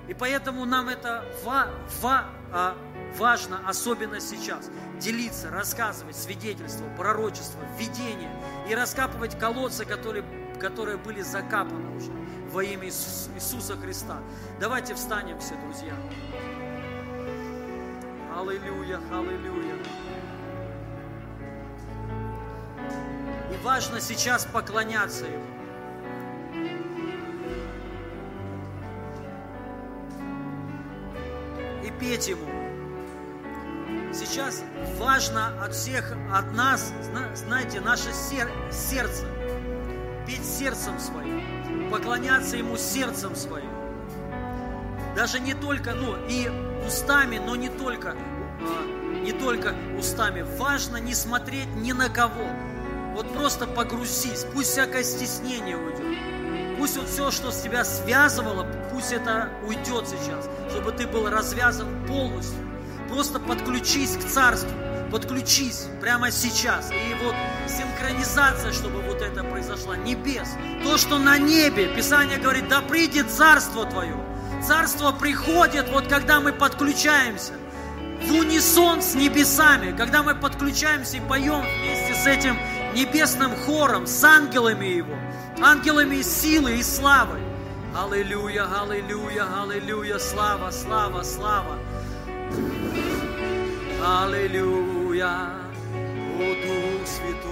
И 0.06 0.14
поэтому 0.14 0.64
нам 0.66 0.88
это 0.88 1.24
ва, 1.44 1.68
ва, 2.00 2.26
а, 2.52 2.76
важно, 3.16 3.60
особенно 3.66 4.20
сейчас, 4.20 4.70
делиться, 4.98 5.50
рассказывать 5.50 6.16
свидетельство, 6.16 6.86
пророчество, 6.96 7.60
видение 7.78 8.30
и 8.68 8.74
раскапывать 8.74 9.38
колодцы, 9.38 9.84
которые, 9.84 10.24
которые 10.58 10.96
были 10.96 11.22
закапаны 11.22 11.96
уже 11.96 12.12
во 12.50 12.62
имя 12.64 12.86
Иисуса 12.86 13.76
Христа. 13.76 14.18
Давайте 14.58 14.94
встанем 14.94 15.38
все, 15.38 15.54
друзья. 15.56 15.94
Аллилуйя, 18.36 19.00
аллилуйя. 19.10 19.76
И 23.52 23.64
важно 23.64 24.00
сейчас 24.00 24.44
поклоняться 24.44 25.26
Ему. 25.26 25.44
И 31.84 31.90
петь 31.98 32.28
Ему. 32.28 32.69
Сейчас 34.12 34.62
важно 34.98 35.62
от 35.62 35.72
всех, 35.72 36.12
от 36.32 36.52
нас, 36.52 36.92
знаете, 37.34 37.80
наше 37.80 38.12
сердце, 38.12 39.24
петь 40.26 40.44
сердцем 40.44 40.98
своим, 40.98 41.90
поклоняться 41.90 42.56
Ему 42.56 42.76
сердцем 42.76 43.36
своим. 43.36 43.70
Даже 45.14 45.38
не 45.38 45.54
только, 45.54 45.94
ну, 45.94 46.16
и 46.28 46.50
устами, 46.86 47.38
но 47.38 47.54
не 47.54 47.68
только, 47.68 48.16
а, 48.60 49.20
не 49.22 49.32
только 49.32 49.74
устами. 49.98 50.44
Важно 50.58 50.96
не 50.96 51.14
смотреть 51.14 51.68
ни 51.76 51.92
на 51.92 52.08
кого. 52.08 52.48
Вот 53.14 53.32
просто 53.32 53.66
погрузись, 53.66 54.46
пусть 54.52 54.70
всякое 54.70 55.02
стеснение 55.04 55.76
уйдет. 55.76 56.78
Пусть 56.78 56.96
вот 56.96 57.08
все, 57.08 57.30
что 57.30 57.50
с 57.50 57.60
тебя 57.60 57.84
связывало, 57.84 58.66
пусть 58.92 59.12
это 59.12 59.50
уйдет 59.66 60.08
сейчас, 60.08 60.48
чтобы 60.70 60.92
ты 60.92 61.06
был 61.06 61.28
развязан 61.28 62.06
полностью. 62.06 62.69
Просто 63.10 63.40
подключись 63.40 64.16
к 64.16 64.24
Царству, 64.24 64.70
подключись 65.10 65.88
прямо 66.00 66.30
сейчас. 66.30 66.90
И 66.92 67.14
вот 67.24 67.34
синхронизация, 67.68 68.72
чтобы 68.72 69.00
вот 69.02 69.20
это 69.20 69.42
произошла, 69.42 69.96
небес. 69.96 70.48
То, 70.84 70.96
что 70.96 71.18
на 71.18 71.36
небе, 71.36 71.88
Писание 71.88 72.38
говорит, 72.38 72.68
да 72.68 72.80
придет 72.80 73.28
Царство 73.28 73.84
Твое. 73.84 74.16
Царство 74.64 75.10
приходит, 75.10 75.88
вот 75.90 76.06
когда 76.06 76.38
мы 76.40 76.52
подключаемся 76.52 77.54
в 78.22 78.32
унисон 78.32 79.02
с 79.02 79.14
небесами, 79.14 79.96
когда 79.96 80.22
мы 80.22 80.34
подключаемся 80.34 81.16
и 81.16 81.20
поем 81.20 81.62
вместе 81.62 82.14
с 82.14 82.26
этим 82.26 82.56
небесным 82.94 83.56
хором, 83.66 84.06
с 84.06 84.22
ангелами 84.22 84.86
Его, 84.86 85.16
ангелами 85.60 86.22
силы 86.22 86.78
и 86.78 86.82
славы. 86.82 87.40
Аллилуйя, 87.96 88.68
аллилуйя, 88.80 89.46
аллилуйя, 89.62 90.18
слава, 90.18 90.70
слава, 90.70 91.22
слава. 91.24 91.76
Аллилуйя, 94.02 95.50
о 96.38 96.54
Дух 96.62 97.06
Святой. 97.06 97.50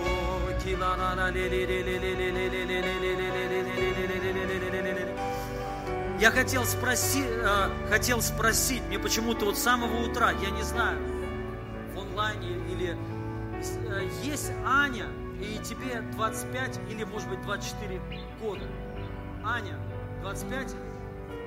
Я 6.18 6.30
хотел 6.30 6.64
спросить, 6.64 7.26
хотел 7.90 8.22
спросить, 8.22 8.82
мне 8.88 8.98
почему-то 8.98 9.44
вот 9.44 9.58
с 9.58 9.62
самого 9.62 10.08
утра, 10.08 10.30
я 10.32 10.50
не 10.50 10.62
знаю, 10.62 10.98
в 11.94 12.00
онлайне 12.00 12.56
или 12.72 12.96
есть 14.24 14.50
Аня, 14.64 15.06
и 15.40 15.58
тебе 15.62 16.00
25 16.12 16.80
или 16.90 17.04
может 17.04 17.28
быть 17.28 17.42
24 17.42 18.00
года. 18.40 18.64
Аня, 19.44 19.78
25, 20.22 20.74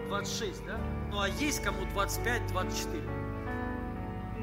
26, 0.09 0.65
да? 0.65 0.77
Ну 1.09 1.21
а 1.21 1.27
есть 1.27 1.63
кому 1.63 1.85
25, 1.93 2.47
24? 2.47 3.03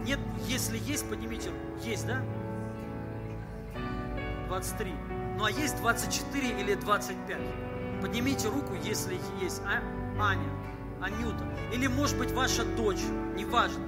Нет, 0.05 0.18
если 0.46 0.78
есть, 0.78 1.09
поднимите 1.09 1.51
руку. 1.51 1.84
Есть, 1.84 2.07
да? 2.07 2.22
23. 4.49 4.92
Ну 5.36 5.44
а 5.44 5.51
есть 5.51 5.76
24 5.78 6.61
или 6.61 6.74
25? 6.74 7.38
Поднимите 8.01 8.49
руку, 8.49 8.74
если 8.82 9.18
есть. 9.40 9.62
А, 9.64 9.82
Аня, 10.20 10.51
Анюта. 11.01 11.44
Или 11.72 11.86
может 11.86 12.18
быть 12.18 12.32
ваша 12.32 12.64
дочь, 12.64 13.03
неважно. 13.36 13.84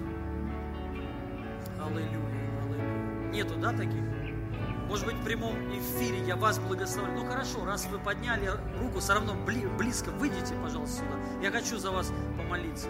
Аллилуйя, 1.81 2.07
аллилуйя. 2.07 3.31
Нету, 3.33 3.57
да, 3.57 3.73
таких? 3.73 4.03
Может 4.89 5.07
быть, 5.07 5.17
в 5.17 5.25
прямом 5.25 5.55
эфире 5.79 6.19
я 6.27 6.35
вас 6.35 6.59
благословлю. 6.59 7.13
Ну 7.13 7.25
хорошо, 7.25 7.65
раз 7.65 7.87
вы 7.87 8.01
подняли 8.01 8.51
руку, 8.81 8.99
все 8.99 9.15
равно 9.15 9.35
близко 9.79 10.11
выйдите, 10.11 10.55
пожалуйста, 10.63 10.99
сюда. 10.99 11.17
Я 11.41 11.53
хочу 11.53 11.79
за 11.79 11.93
вас 11.93 12.13
помолиться. 12.37 12.89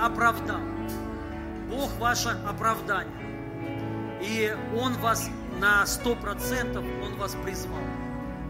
Оправдал. 0.00 0.60
Бог 1.70 1.90
ваше 1.98 2.30
оправдание. 2.46 3.12
И 4.22 4.54
Он 4.76 4.94
вас 4.94 5.28
на 5.60 5.86
сто 5.86 6.14
процентов, 6.14 6.84
Он 7.02 7.16
вас 7.16 7.36
призвал. 7.44 7.80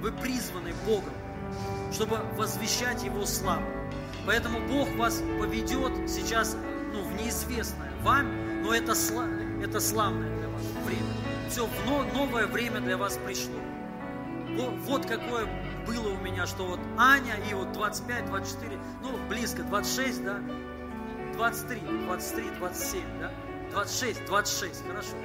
Вы 0.01 0.13
призваны 0.13 0.73
Богом, 0.85 1.15
чтобы 1.93 2.19
возвещать 2.37 3.03
Его 3.03 3.27
славу. 3.27 3.65
Поэтому 4.27 4.61
Бог 4.69 4.89
вас 4.97 5.23
поведет 5.41 6.11
сейчас 6.11 6.57
ну, 6.93 7.03
в 7.03 7.15
неизвестное 7.15 7.93
вам, 8.03 8.63
но 8.63 8.75
это, 8.75 8.95
слав, 8.95 9.29
это 9.63 9.81
славное 9.81 10.37
для 10.39 10.49
вас 10.49 10.63
время. 10.85 11.13
Все, 11.49 11.69
новое 12.13 12.47
время 12.47 12.81
для 12.81 12.97
вас 12.97 13.19
пришло. 13.25 13.55
Вот 14.87 15.07
какое 15.07 15.47
было 15.87 16.09
у 16.09 16.18
меня, 16.18 16.47
что 16.47 16.67
вот 16.67 16.81
Аня 16.97 17.37
и 17.51 17.55
вот 17.55 17.73
25, 17.73 18.27
24, 18.27 18.79
ну, 19.03 19.11
близко, 19.29 19.63
26, 19.63 20.25
да, 20.25 20.41
23, 21.37 21.80
23, 22.07 22.45
27, 22.58 23.03
да, 23.21 23.30
26, 23.71 24.25
26, 24.26 24.87
хорошо. 24.87 25.17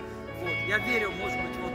Вот, 0.42 0.54
я 0.68 0.78
верю, 0.80 1.12
может 1.12 1.38
быть, 1.42 1.56
вот 1.62 1.72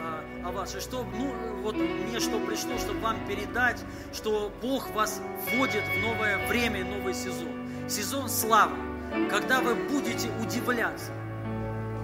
а, 0.00 0.24
о 0.44 0.52
вас. 0.52 0.76
И 0.76 0.80
что, 0.80 1.04
ну, 1.04 1.34
вот 1.62 1.74
мне 1.74 2.20
что 2.20 2.38
пришло, 2.46 2.78
чтобы 2.78 3.00
вам 3.00 3.16
передать, 3.26 3.82
что 4.12 4.52
Бог 4.62 4.90
вас 4.90 5.20
вводит 5.52 5.82
в 5.82 6.02
новое 6.02 6.46
время, 6.46 6.84
новый 6.84 7.14
сезон. 7.14 7.48
Сезон 7.88 8.28
славы, 8.28 8.76
когда 9.28 9.60
вы 9.60 9.74
будете 9.74 10.28
удивляться, 10.40 11.10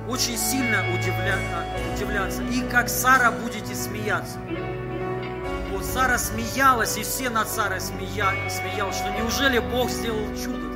очень 0.08 0.36
сильно 0.36 0.80
удивля... 0.92 1.38
удивляться, 1.94 2.42
и 2.42 2.68
как 2.68 2.88
Сара 2.88 3.30
будете 3.30 3.74
смеяться. 3.74 4.40
Сара 5.82 6.18
смеялась, 6.18 6.96
и 6.96 7.02
все 7.02 7.30
над 7.30 7.48
Сарой 7.48 7.80
смеялись, 7.80 8.54
смеял, 8.54 8.92
что 8.92 9.08
неужели 9.10 9.60
Бог 9.60 9.88
сделал 9.88 10.26
чудо 10.36 10.75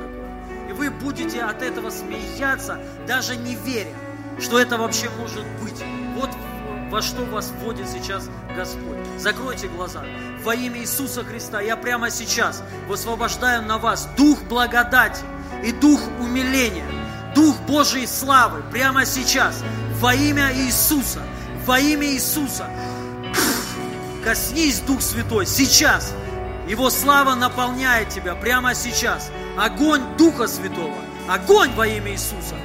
будете 1.01 1.41
от 1.41 1.61
этого 1.61 1.89
смеяться, 1.89 2.79
даже 3.07 3.35
не 3.35 3.55
веря. 3.55 3.95
что 4.39 4.59
это 4.59 4.77
вообще 4.77 5.09
может 5.19 5.45
быть. 5.61 5.83
Вот 6.15 6.29
во 6.89 7.01
что 7.01 7.23
вас 7.25 7.53
вводит 7.59 7.87
сейчас 7.87 8.29
Господь. 8.55 8.97
Закройте 9.17 9.67
глаза. 9.67 10.03
Во 10.43 10.55
имя 10.55 10.81
Иисуса 10.81 11.23
Христа 11.23 11.61
я 11.61 11.77
прямо 11.77 12.09
сейчас 12.09 12.63
высвобождаю 12.87 13.61
на 13.61 13.77
вас 13.77 14.09
дух 14.17 14.41
благодати 14.43 15.23
и 15.63 15.71
дух 15.71 16.01
умиления, 16.19 16.85
дух 17.35 17.55
Божьей 17.67 18.07
славы 18.07 18.63
прямо 18.71 19.05
сейчас. 19.05 19.63
Во 19.99 20.13
имя 20.13 20.51
Иисуса, 20.53 21.21
во 21.65 21.79
имя 21.79 22.07
Иисуса. 22.07 22.67
Коснись, 24.23 24.79
Дух 24.79 25.01
Святой, 25.01 25.45
сейчас. 25.45 26.13
Его 26.67 26.89
слава 26.89 27.35
наполняет 27.35 28.09
тебя 28.09 28.35
прямо 28.35 28.75
сейчас. 28.75 29.31
Огонь 29.57 30.01
Духа 30.17 30.47
Святого. 30.47 30.97
Огонь 31.27 31.71
во 31.75 31.85
имя 31.85 32.11
Иисуса. 32.11 32.55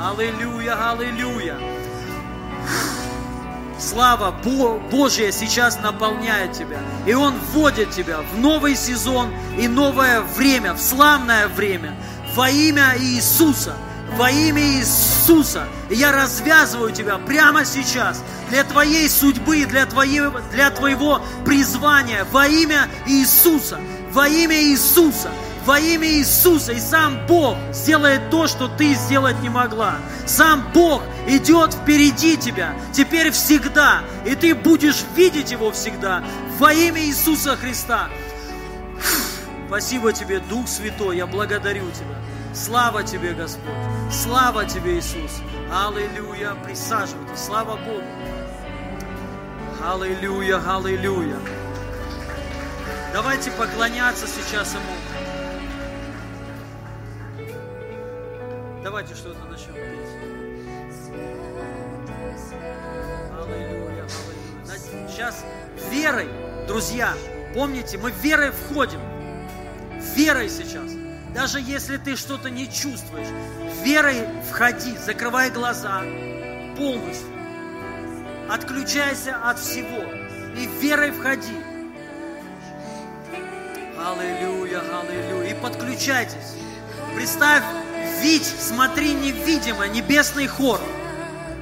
Аллилуйя, 0.00 0.90
аллилуйя. 0.90 1.58
Слава 3.78 4.34
Божья 4.90 5.30
сейчас 5.32 5.80
наполняет 5.80 6.52
тебя. 6.52 6.80
И 7.06 7.14
Он 7.14 7.34
вводит 7.52 7.90
тебя 7.90 8.20
в 8.20 8.38
новый 8.38 8.76
сезон 8.76 9.30
и 9.58 9.66
новое 9.66 10.20
время, 10.20 10.74
в 10.74 10.80
славное 10.80 11.48
время. 11.48 11.96
Во 12.34 12.48
имя 12.50 12.94
Иисуса. 12.98 13.74
Во 14.16 14.30
имя 14.30 14.62
Иисуса. 14.62 15.66
Я 15.90 16.12
развязываю 16.12 16.92
тебя 16.92 17.18
прямо 17.18 17.64
сейчас 17.64 18.22
для 18.50 18.62
твоей 18.64 19.08
судьбы, 19.08 19.64
для 19.64 19.86
твоего, 19.86 20.40
для 20.52 20.70
твоего 20.70 21.20
призвания. 21.44 22.26
Во 22.30 22.46
имя 22.46 22.88
Иисуса. 23.06 23.80
Во 24.14 24.26
имя 24.28 24.62
Иисуса 24.62 25.30
во 25.64 25.78
имя 25.78 26.06
Иисуса. 26.08 26.72
И 26.72 26.80
сам 26.80 27.26
Бог 27.26 27.56
сделает 27.72 28.30
то, 28.30 28.46
что 28.46 28.68
ты 28.68 28.94
сделать 28.94 29.40
не 29.40 29.48
могла. 29.48 29.96
Сам 30.26 30.70
Бог 30.72 31.02
идет 31.26 31.74
впереди 31.74 32.36
тебя, 32.36 32.74
теперь 32.92 33.30
всегда. 33.30 34.02
И 34.24 34.34
ты 34.34 34.54
будешь 34.54 35.04
видеть 35.16 35.50
Его 35.50 35.72
всегда. 35.72 36.22
Во 36.58 36.72
имя 36.72 37.00
Иисуса 37.02 37.56
Христа. 37.56 38.08
Спасибо 39.66 40.12
тебе, 40.12 40.38
Дух 40.38 40.68
Святой, 40.68 41.16
я 41.16 41.26
благодарю 41.26 41.90
тебя. 41.90 42.16
Слава 42.54 43.02
тебе, 43.02 43.32
Господь. 43.32 43.72
Слава 44.12 44.64
тебе, 44.64 44.98
Иисус. 44.98 45.40
Аллилуйя. 45.72 46.54
Присаживайтесь. 46.64 47.44
Слава 47.44 47.76
Богу. 47.76 48.04
Аллилуйя, 49.82 50.62
аллилуйя. 50.64 51.36
Давайте 53.14 53.52
поклоняться 53.52 54.26
сейчас 54.26 54.74
Ему. 54.74 54.92
Давайте 58.82 59.14
что-то 59.14 59.38
начнем 59.44 59.74
петь. 59.74 60.08
Аллилуйя, 63.32 64.02
аллилуйя. 64.02 65.08
Сейчас 65.08 65.44
верой, 65.92 66.28
друзья, 66.66 67.14
помните, 67.54 67.98
мы 67.98 68.10
верой 68.10 68.50
входим. 68.50 68.98
Верой 70.16 70.48
сейчас. 70.48 70.90
Даже 71.32 71.60
если 71.60 71.98
ты 71.98 72.16
что-то 72.16 72.50
не 72.50 72.66
чувствуешь, 72.66 73.28
верой 73.84 74.26
входи, 74.50 74.96
закрывай 74.98 75.50
глаза 75.50 76.02
полностью. 76.76 77.28
Отключайся 78.50 79.36
от 79.36 79.60
всего 79.60 80.02
и 80.56 80.66
верой 80.82 81.12
входи. 81.12 81.73
Аллилуйя, 84.04 84.82
аллилуйя. 85.00 85.50
И 85.50 85.54
подключайтесь. 85.54 86.58
Представь, 87.14 87.62
видь, 88.20 88.44
смотри 88.44 89.14
невидимо, 89.14 89.88
небесный 89.88 90.46
хор. 90.46 90.78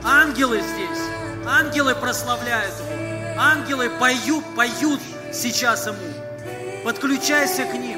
Ангелы 0.03 0.61
здесь, 0.61 1.03
ангелы 1.47 1.95
прославляют 1.95 2.75
Его, 2.81 3.41
ангелы 3.41 3.91
поют, 3.91 4.45
поют 4.57 5.01
сейчас 5.33 5.87
Ему. 5.87 5.99
Подключайся 6.85 7.65
к 7.65 7.75
ним. 7.75 7.92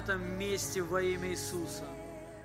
Этом 0.00 0.38
месте 0.38 0.82
во 0.82 1.02
имя 1.02 1.28
Иисуса. 1.28 1.84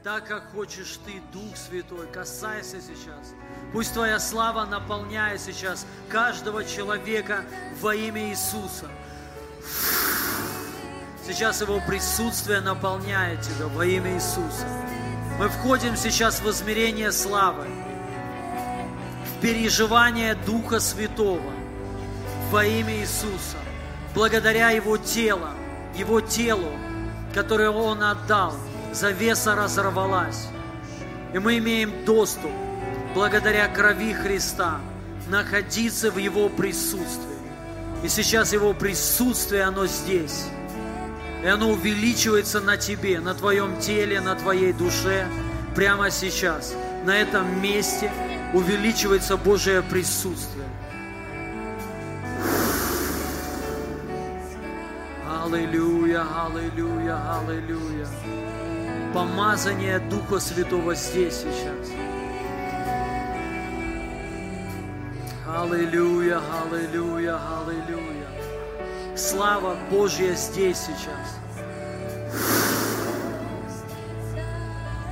Так, 0.04 0.28
как 0.28 0.52
хочешь 0.52 1.00
ты, 1.06 1.14
Дух 1.32 1.56
Святой, 1.56 2.06
касайся 2.08 2.82
сейчас. 2.82 3.34
Пусть 3.72 3.94
Твоя 3.94 4.20
слава 4.20 4.66
наполняет 4.66 5.42
сейчас 5.42 5.88
каждого 6.10 6.66
человека 6.66 7.46
во 7.82 7.96
имя 7.96 8.30
Иисуса. 8.30 8.88
Сейчас 11.26 11.62
Его 11.62 11.82
присутствие 11.88 12.60
наполняет 12.60 13.42
тебя 13.42 13.68
во 13.68 13.86
имя 13.86 14.14
Иисуса. 14.16 14.68
Мы 15.40 15.48
входим 15.48 15.96
сейчас 15.96 16.42
в 16.42 16.50
измерение 16.52 17.12
славы, 17.12 17.66
в 19.26 19.42
переживание 19.42 20.36
Духа 20.36 20.80
Святого 20.80 21.54
во 22.52 22.66
имя 22.66 22.98
Иисуса, 23.00 23.58
благодаря 24.14 24.70
Его 24.72 24.98
телу, 24.98 25.48
Его 25.96 26.22
телу, 26.22 26.72
которое 27.36 27.70
Он 27.70 28.02
отдал, 28.02 28.56
завеса 28.94 29.56
разорвалась. 29.56 30.48
И 31.34 31.38
мы 31.38 31.58
имеем 31.58 32.06
доступ, 32.06 32.50
благодаря 33.14 33.68
крови 33.68 34.14
Христа, 34.14 34.80
находиться 35.28 36.12
в 36.12 36.18
Его 36.18 36.48
присутствии. 36.48 37.36
И 38.04 38.08
сейчас 38.08 38.54
Его 38.54 38.74
присутствие, 38.74 39.64
оно 39.64 39.86
здесь. 39.86 40.46
И 41.44 41.48
оно 41.48 41.72
увеличивается 41.72 42.62
на 42.62 42.78
тебе, 42.78 43.20
на 43.20 43.34
твоем 43.34 43.80
теле, 43.82 44.22
на 44.22 44.36
твоей 44.36 44.72
душе, 44.72 45.28
прямо 45.76 46.10
сейчас. 46.12 46.74
На 47.04 47.18
этом 47.18 47.62
месте 47.62 48.10
увеличивается 48.54 49.36
Божье 49.36 49.84
присутствие. 49.84 50.55
Аллилуйя, 55.46 56.26
аллилуйя, 56.44 57.38
аллилуйя. 57.38 58.08
Помазание 59.14 60.00
Духа 60.00 60.40
Святого 60.40 60.96
здесь 60.96 61.36
сейчас. 61.36 61.92
Аллилуйя, 65.48 66.42
аллилуйя, 66.64 67.40
аллилуйя. 67.60 68.28
Слава 69.16 69.78
Божья 69.92 70.34
здесь 70.34 70.80
сейчас. 70.80 71.38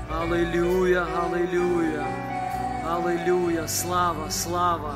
Аллилуйя, 0.09 1.05
аллилуйя, 1.05 2.07
аллилуйя. 2.83 3.67
Слава, 3.67 4.31
слава. 4.31 4.95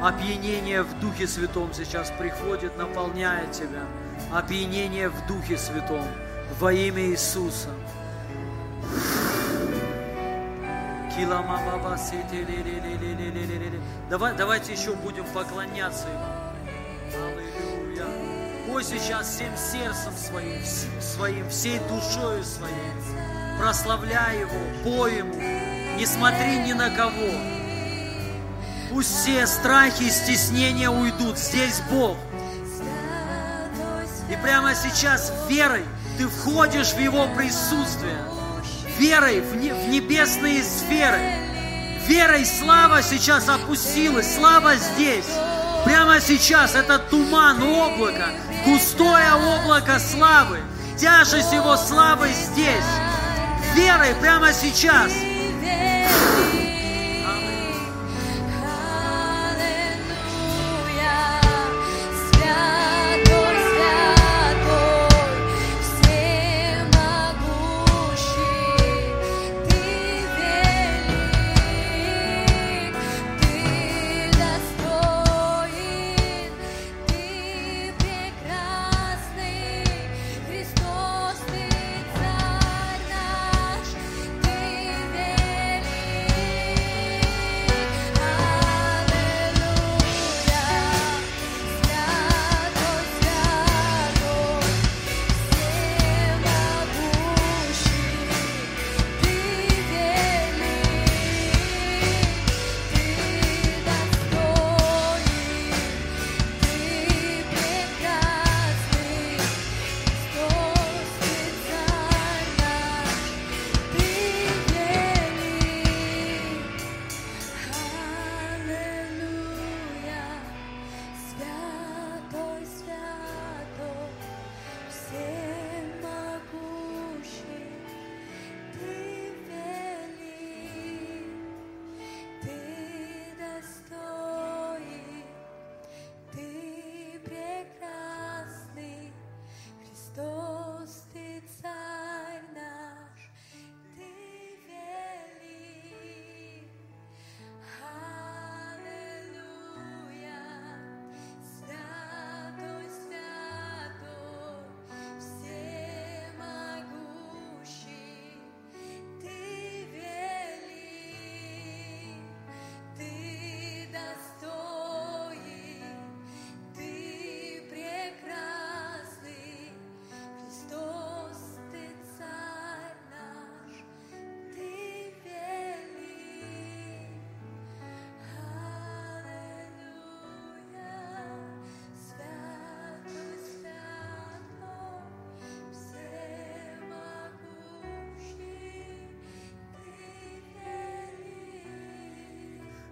Опьянение 0.00 0.84
в 0.84 1.00
Духе 1.00 1.26
Святом 1.26 1.72
сейчас 1.72 2.12
приходит, 2.16 2.78
наполняет 2.78 3.50
тебя. 3.50 3.82
Опьянение 4.32 5.10
в 5.10 5.26
Духе 5.26 5.58
Святом 5.58 6.06
во 6.58 6.72
имя 6.72 7.02
Иисуса. 7.02 7.68
Давай, 14.08 14.34
давайте 14.34 14.72
еще 14.72 14.94
будем 14.94 15.26
поклоняться 15.34 16.06
Ему. 16.08 16.24
Аллилуйя. 17.26 18.06
Пусть 18.66 18.88
сейчас 18.88 19.28
всем 19.28 19.54
сердцем 19.54 20.14
своим, 20.16 20.64
своим, 20.98 21.50
всей 21.50 21.78
душою 21.80 22.42
своей. 22.42 22.74
Прославляй 23.60 24.40
Его, 24.40 24.82
пой 24.82 25.18
Ему, 25.18 25.34
не 25.98 26.06
смотри 26.06 26.60
ни 26.60 26.72
на 26.72 26.88
кого. 26.88 27.32
Пусть 28.90 29.14
все 29.14 29.46
страхи 29.46 30.04
и 30.04 30.10
стеснения 30.10 30.88
уйдут. 30.88 31.36
Здесь 31.36 31.82
Бог. 31.90 32.16
Прямо 34.42 34.74
сейчас 34.74 35.32
верой 35.48 35.84
ты 36.18 36.26
входишь 36.26 36.92
в 36.92 36.98
Его 36.98 37.28
присутствие. 37.36 38.18
Верой 38.98 39.40
в, 39.40 39.56
не, 39.56 39.72
в 39.72 39.88
небесные 39.88 40.62
сферы. 40.62 41.20
Верой 42.06 42.44
слава 42.44 43.02
сейчас 43.02 43.48
опустилась. 43.48 44.34
Слава 44.34 44.74
здесь. 44.76 45.28
Прямо 45.84 46.20
сейчас 46.20 46.74
это 46.74 46.98
туман, 46.98 47.62
облако, 47.62 48.30
густое 48.64 49.32
облако 49.34 49.98
славы. 49.98 50.58
Тяжесть 50.98 51.52
Его 51.52 51.76
славы 51.76 52.28
здесь. 52.32 52.84
Верой 53.74 54.14
прямо 54.20 54.52
сейчас. 54.52 55.12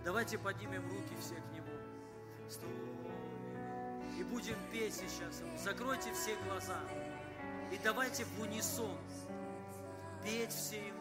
Давайте 0.04 0.38
поднимем 0.38 0.82
руки 0.90 1.14
все 1.20 1.34
к 1.34 1.52
Нему. 1.52 1.66
И 4.18 4.24
будем 4.24 4.56
петь 4.72 4.94
сейчас. 4.94 5.42
Закройте 5.62 6.12
все 6.14 6.36
глаза. 6.44 6.78
И 7.72 7.78
давайте 7.84 8.24
в 8.24 8.40
унисон 8.40 8.96
петь 10.24 10.52
все 10.52 10.88
Ему. 10.88 10.99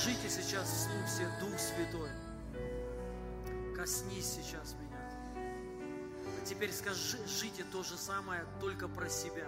Скажите 0.00 0.30
сейчас 0.30 0.66
вслух 0.66 1.04
все, 1.06 1.28
Дух 1.40 1.58
Святой, 1.58 2.08
коснись 3.76 4.24
сейчас 4.24 4.74
меня. 4.80 4.96
А 5.36 6.46
теперь 6.46 6.72
скажите 6.72 7.64
то 7.70 7.82
же 7.82 7.98
самое, 7.98 8.46
только 8.62 8.88
про 8.88 9.10
себя. 9.10 9.46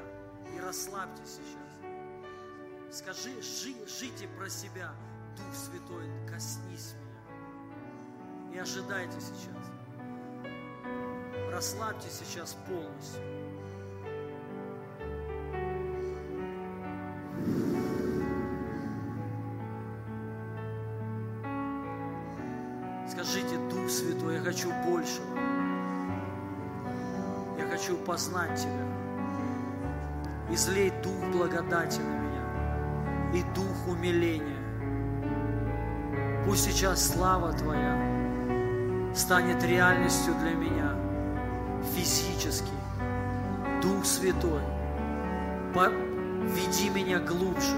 И 0.55 0.61
расслабьтесь 0.61 1.39
сейчас. 1.39 2.99
Скажи, 2.99 3.41
жи, 3.41 3.75
жите 3.89 4.29
про 4.37 4.51
себя. 4.51 4.93
Дух 5.39 5.55
Святой, 5.55 6.07
коснись 6.31 6.97
меня. 8.51 8.55
И 8.55 8.59
ожидайте 8.59 9.19
сейчас. 9.21 9.71
Расслабьтесь 11.51 12.13
сейчас 12.13 12.59
полностью. 12.69 13.42
Хочу 24.53 24.69
большего. 24.87 25.25
Я 27.59 27.67
хочу 27.71 27.97
познать 27.97 28.61
Тебя. 28.61 28.87
Излей 30.51 30.93
Дух 31.03 31.25
благодати 31.33 32.01
на 32.01 32.19
меня 32.19 33.33
и 33.35 33.43
Дух 33.55 33.89
умиления. 33.89 34.59
Пусть 36.45 36.65
сейчас 36.65 37.15
слава 37.15 37.55
Твоя 37.55 37.97
станет 39.15 39.65
реальностью 39.65 40.35
для 40.35 40.51
меня 40.51 40.97
физически. 41.95 42.73
Дух 43.81 44.05
Святой, 44.05 44.61
веди 45.75 46.91
меня 46.91 47.21
глубже 47.21 47.75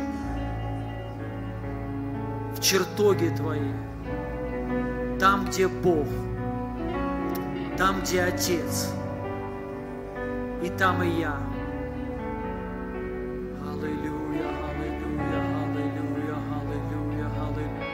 в 2.56 2.60
чертоги 2.60 3.28
Твои, 3.36 3.72
там, 5.20 5.44
где 5.46 5.68
Бог, 5.68 6.08
там, 7.76 8.00
где 8.02 8.22
Отец, 8.22 8.92
и 10.62 10.68
там 10.70 11.02
и 11.02 11.08
я. 11.20 11.36
Аллилуйя, 13.62 14.48
аллилуйя, 14.68 15.40
аллилуйя, 15.64 16.36
аллилуйя, 16.60 17.28
аллилуйя. 17.42 17.84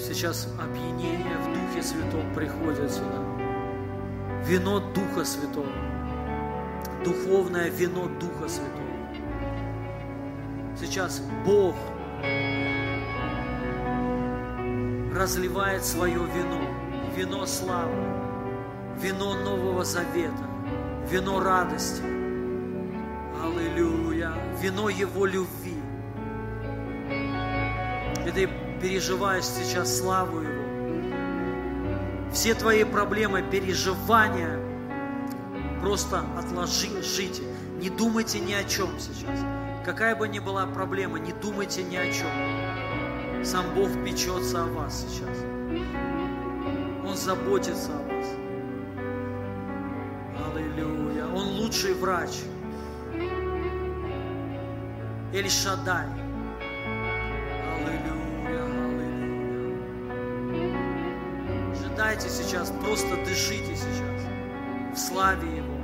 Сейчас 0.00 0.48
опьянение 0.58 1.36
в 1.38 1.46
Духе 1.52 1.82
Святом 1.82 2.34
приходит 2.34 2.90
сюда. 2.90 3.22
Вино 4.44 4.80
Духа 4.80 5.24
Святого. 5.24 5.72
Духовное 7.04 7.68
вино 7.68 8.08
Духа 8.18 8.48
Святого. 8.48 8.86
Сейчас 10.78 11.22
Бог 11.44 11.74
разливает 15.14 15.84
свое 15.84 16.18
вино, 16.18 16.60
вино 17.16 17.46
славы, 17.46 17.94
вино 19.00 19.34
Нового 19.34 19.84
Завета, 19.84 20.46
вино 21.10 21.40
радости. 21.40 22.02
Аллилуйя, 23.42 24.32
вино 24.60 24.90
Его 24.90 25.24
любви. 25.24 25.76
И 28.26 28.30
ты 28.30 28.48
переживаешь 28.82 29.44
сейчас 29.44 29.98
славу 29.98 30.40
Его. 30.40 30.52
Все 32.32 32.54
твои 32.54 32.84
проблемы, 32.84 33.42
переживания, 33.42 34.60
просто 35.80 36.22
отложи, 36.36 37.02
жите. 37.02 37.44
Не 37.80 37.88
думайте 37.88 38.40
ни 38.40 38.52
о 38.52 38.64
чем 38.64 38.90
сейчас. 38.98 39.40
Какая 39.86 40.16
бы 40.16 40.28
ни 40.28 40.38
была 40.38 40.66
проблема, 40.66 41.18
не 41.18 41.32
думайте 41.32 41.82
ни 41.82 41.96
о 41.96 42.12
чем. 42.12 43.44
Сам 43.44 43.64
Бог 43.74 43.88
печется 44.04 44.64
о 44.64 44.66
вас 44.66 45.06
сейчас. 45.08 45.55
Заботится 47.26 47.90
о 47.90 48.02
вас. 48.04 48.26
Аллилуйя. 50.54 51.26
Он 51.34 51.56
лучший 51.58 51.94
врач. 51.94 52.30
Эль 55.34 55.50
Шадай. 55.50 56.06
Аллилуйя, 57.74 58.62
аллилуйя. 58.62 59.42
Ожидайте 61.72 62.28
сейчас, 62.28 62.72
просто 62.84 63.16
дышите 63.24 63.74
сейчас 63.74 64.22
в 64.94 64.96
славе 64.96 65.48
Его. 65.56 65.80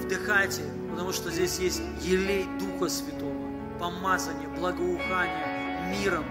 Вдыхайте, 0.00 0.62
потому 0.90 1.12
что 1.12 1.30
здесь 1.30 1.60
есть 1.60 1.80
елей 2.00 2.44
Духа 2.58 2.88
Святого, 2.88 3.52
помазание, 3.78 4.48
благоухание 4.48 5.92
миром, 5.92 6.24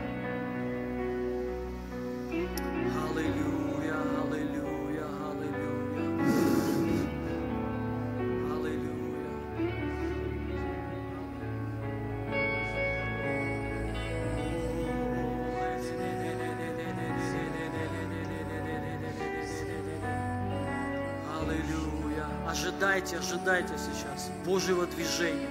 ожидайте, 23.46 23.74
сейчас 23.78 24.32
Божьего 24.44 24.88
движения. 24.88 25.48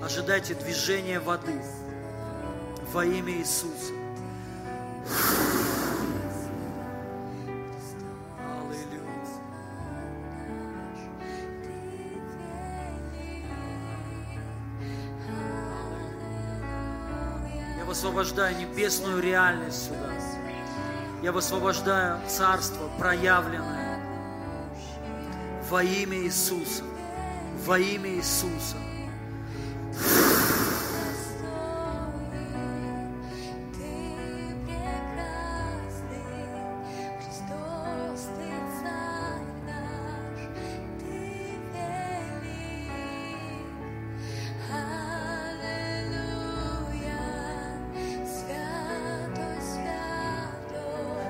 Ожидайте 0.00 0.54
движения 0.54 1.18
воды 1.18 1.60
во 2.92 3.04
имя 3.04 3.32
Иисуса. 3.32 3.92
Я 17.76 17.84
высвобождаю 17.84 18.56
небесную 18.58 19.20
реальность 19.20 19.86
сюда. 19.86 20.12
Я 21.20 21.32
высвобождаю 21.32 22.20
царство 22.28 22.88
проявленное 22.96 24.00
во 25.68 25.82
имя 25.82 26.18
Иисуса. 26.18 26.84
Во 27.68 27.78
имя 27.78 28.08
Иисуса. 28.08 28.78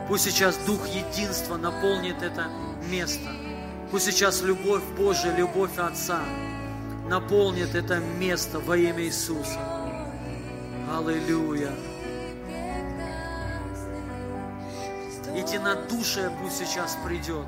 Пусть 0.06 0.22
сейчас 0.22 0.56
Дух 0.58 0.86
Единства 0.86 1.56
наполнит 1.56 2.22
это 2.22 2.46
место. 2.88 3.47
Пусть 3.90 4.04
сейчас 4.04 4.42
любовь 4.42 4.82
Божия, 4.98 5.34
любовь 5.34 5.78
Отца 5.78 6.20
наполнит 7.08 7.74
это 7.74 7.98
место 7.98 8.60
во 8.60 8.76
имя 8.76 9.02
Иисуса. 9.02 9.58
Аллилуйя. 10.94 11.72
Единодушие 15.34 16.30
пусть 16.42 16.58
сейчас 16.58 16.98
придет. 17.06 17.46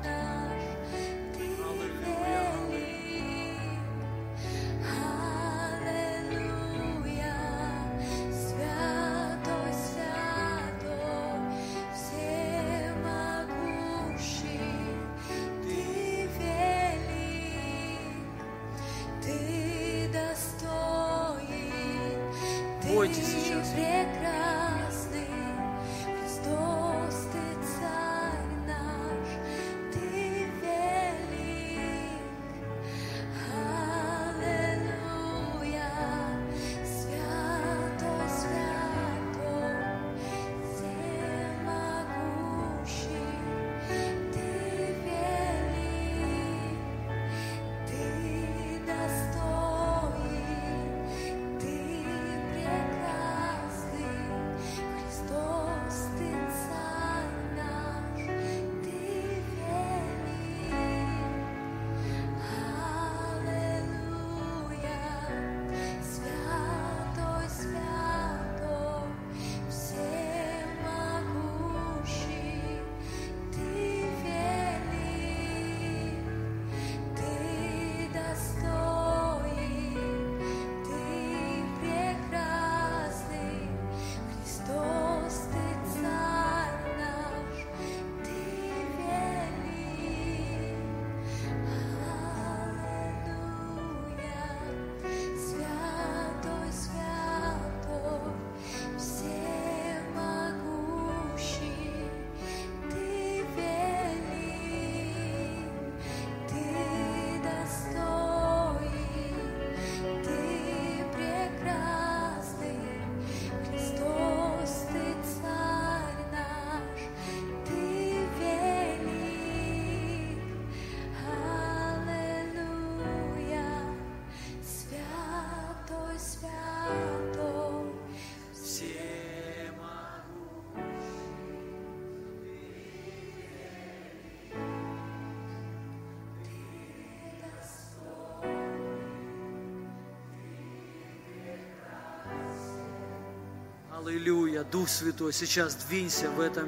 Аллилуйя, 144.11 144.65
Дух 144.65 144.89
Святой, 144.89 145.31
сейчас 145.31 145.73
двинься 145.73 146.29
в 146.31 146.41
этом 146.41 146.67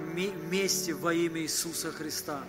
месте 0.50 0.94
во 0.94 1.14
имя 1.14 1.42
Иисуса 1.42 1.92
Христа. 1.92 2.40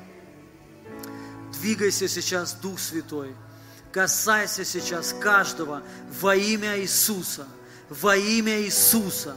Двигайся 1.53 2.07
сейчас, 2.07 2.53
Дух 2.53 2.79
Святой. 2.79 3.35
Касайся 3.91 4.65
сейчас 4.65 5.12
каждого 5.12 5.83
во 6.21 6.37
имя 6.37 6.79
Иисуса, 6.79 7.45
во 7.89 8.16
имя 8.16 8.62
Иисуса, 8.62 9.37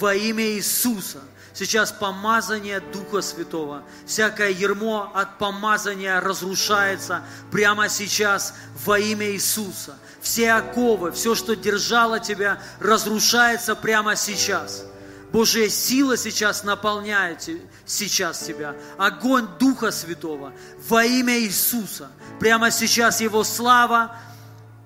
во 0.00 0.12
имя 0.12 0.44
Иисуса. 0.44 1.20
Сейчас 1.54 1.92
помазание 1.92 2.80
Духа 2.80 3.20
Святого, 3.20 3.84
всякое 4.06 4.50
ермо 4.50 5.12
от 5.14 5.38
помазания 5.38 6.20
разрушается 6.20 7.22
прямо 7.52 7.88
сейчас 7.88 8.54
во 8.84 8.98
имя 8.98 9.30
Иисуса. 9.30 9.96
Все 10.20 10.54
оковы, 10.54 11.12
все, 11.12 11.36
что 11.36 11.54
держало 11.54 12.18
тебя, 12.18 12.60
разрушается 12.80 13.76
прямо 13.76 14.16
сейчас. 14.16 14.84
Божья 15.36 15.68
сила 15.68 16.16
сейчас 16.16 16.64
наполняет 16.64 17.46
сейчас 17.84 18.38
тебя. 18.38 18.74
Огонь 18.96 19.46
Духа 19.58 19.90
Святого 19.90 20.54
во 20.88 21.04
имя 21.04 21.38
Иисуса. 21.40 22.10
Прямо 22.40 22.70
сейчас 22.70 23.20
Его 23.20 23.44
слава, 23.44 24.16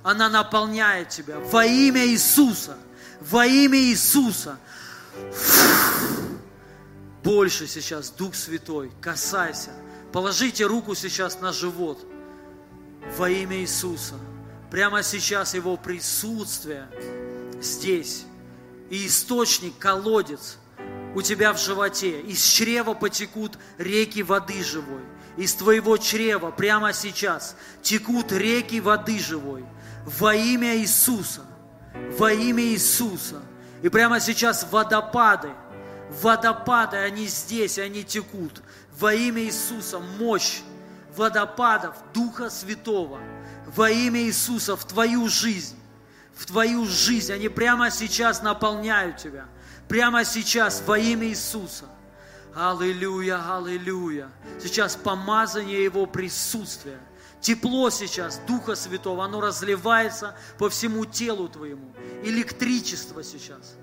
она 0.02 0.28
наполняет 0.28 1.10
тебя. 1.10 1.38
Во 1.38 1.64
имя 1.64 2.04
Иисуса. 2.04 2.76
Во 3.20 3.46
имя 3.46 3.78
Иисуса. 3.78 4.58
Больше 7.22 7.68
сейчас, 7.68 8.10
Дух 8.10 8.34
Святой, 8.34 8.90
касайся. 9.00 9.70
Положите 10.12 10.66
руку 10.66 10.96
сейчас 10.96 11.40
на 11.40 11.52
живот. 11.52 12.04
Во 13.16 13.30
имя 13.30 13.58
Иисуса. 13.58 14.16
Прямо 14.68 15.04
сейчас 15.04 15.54
Его 15.54 15.76
присутствие 15.76 16.88
здесь. 17.62 18.24
И 18.90 19.06
источник, 19.06 19.78
колодец 19.78 20.58
у 21.14 21.22
тебя 21.22 21.52
в 21.52 21.58
животе. 21.58 22.20
Из 22.20 22.42
чрева 22.42 22.94
потекут 22.94 23.58
реки 23.78 24.22
воды 24.22 24.62
живой. 24.62 25.02
Из 25.36 25.54
твоего 25.54 25.96
чрева 25.96 26.50
прямо 26.50 26.92
сейчас 26.92 27.56
текут 27.82 28.32
реки 28.32 28.80
воды 28.80 29.18
живой. 29.18 29.64
Во 30.04 30.34
имя 30.34 30.76
Иисуса. 30.76 31.46
Во 32.18 32.32
имя 32.32 32.64
Иисуса. 32.64 33.42
И 33.82 33.88
прямо 33.88 34.20
сейчас 34.20 34.66
водопады, 34.70 35.50
водопады, 36.22 36.98
они 36.98 37.26
здесь, 37.26 37.78
они 37.78 38.04
текут. 38.04 38.62
Во 38.98 39.14
имя 39.14 39.42
Иисуса 39.42 40.00
мощь 40.18 40.60
водопадов 41.16 41.94
Духа 42.12 42.50
Святого. 42.50 43.20
Во 43.74 43.88
имя 43.88 44.20
Иисуса 44.20 44.76
в 44.76 44.84
твою 44.84 45.28
жизнь. 45.28 45.79
В 46.40 46.46
твою 46.46 46.86
жизнь. 46.86 47.32
Они 47.32 47.50
прямо 47.50 47.90
сейчас 47.90 48.42
наполняют 48.42 49.18
тебя 49.18 49.46
прямо 49.90 50.24
сейчас 50.24 50.84
во 50.86 50.96
имя 50.96 51.26
Иисуса. 51.26 51.86
Аллилуйя, 52.54 53.56
аллилуйя. 53.56 54.30
Сейчас 54.62 54.94
помазание 54.94 55.82
Его 55.82 56.06
присутствия. 56.06 57.00
Тепло 57.40 57.90
сейчас 57.90 58.40
Духа 58.46 58.76
Святого, 58.76 59.24
оно 59.24 59.40
разливается 59.40 60.36
по 60.58 60.70
всему 60.70 61.06
телу 61.06 61.48
твоему. 61.48 61.92
Электричество 62.22 63.24
сейчас. 63.24 63.74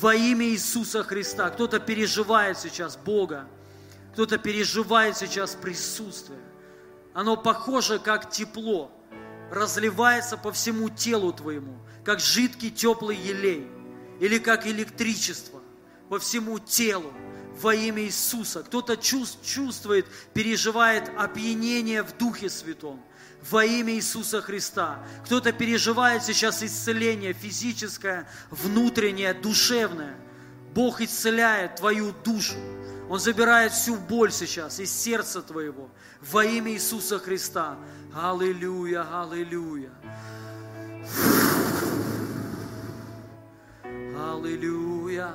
Во 0.00 0.14
имя 0.14 0.46
Иисуса 0.46 1.02
Христа. 1.02 1.50
Кто-то 1.50 1.78
переживает 1.78 2.58
сейчас 2.58 2.96
Бога. 2.96 3.46
Кто-то 4.14 4.38
переживает 4.38 5.18
сейчас 5.18 5.54
присутствие. 5.54 6.40
Оно 7.12 7.36
похоже, 7.36 7.98
как 7.98 8.30
тепло. 8.30 8.90
Разливается 9.50 10.38
по 10.38 10.52
всему 10.52 10.88
телу 10.88 11.32
твоему, 11.32 11.76
как 12.04 12.20
жидкий 12.20 12.70
теплый 12.70 13.16
елей 13.16 13.66
или 14.20 14.38
как 14.38 14.66
электричество 14.66 15.60
по 16.08 16.18
всему 16.18 16.58
телу 16.58 17.12
во 17.60 17.74
имя 17.74 18.02
Иисуса. 18.02 18.62
Кто-то 18.62 18.96
чувствует, 18.96 20.06
переживает 20.34 21.10
опьянение 21.16 22.02
в 22.02 22.16
Духе 22.16 22.50
Святом 22.50 23.02
во 23.50 23.64
имя 23.64 23.94
Иисуса 23.94 24.40
Христа. 24.42 25.04
Кто-то 25.24 25.52
переживает 25.52 26.22
сейчас 26.22 26.62
исцеление 26.62 27.32
физическое, 27.32 28.28
внутреннее, 28.50 29.34
душевное. 29.34 30.16
Бог 30.74 31.00
исцеляет 31.00 31.76
твою 31.76 32.12
душу. 32.24 32.56
Он 33.08 33.20
забирает 33.20 33.72
всю 33.72 33.96
боль 33.96 34.32
сейчас 34.32 34.80
из 34.80 34.90
сердца 34.90 35.42
твоего 35.42 35.90
во 36.20 36.44
имя 36.44 36.72
Иисуса 36.72 37.18
Христа. 37.18 37.76
Аллилуйя, 38.14 39.22
аллилуйя. 39.22 39.90
Аллилуйя. 44.16 45.32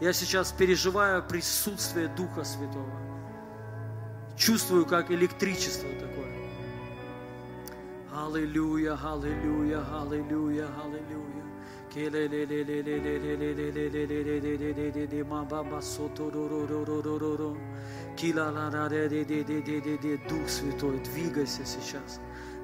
Я 0.00 0.12
сейчас 0.12 0.52
переживаю 0.52 1.22
присутствие 1.22 2.08
Духа 2.08 2.42
Святого. 2.44 2.90
Чувствую, 4.36 4.86
как 4.86 5.10
электричество 5.10 5.88
такое. 6.00 6.32
Аллилуйя, 8.12 8.94
аллилуйя, 8.94 9.84
аллилуйя, 10.02 10.68
аллилуйя. 10.84 11.31
Дух 20.26 20.48
Святой, 20.48 21.00
двигайся 21.00 21.66
сейчас. 21.66 22.18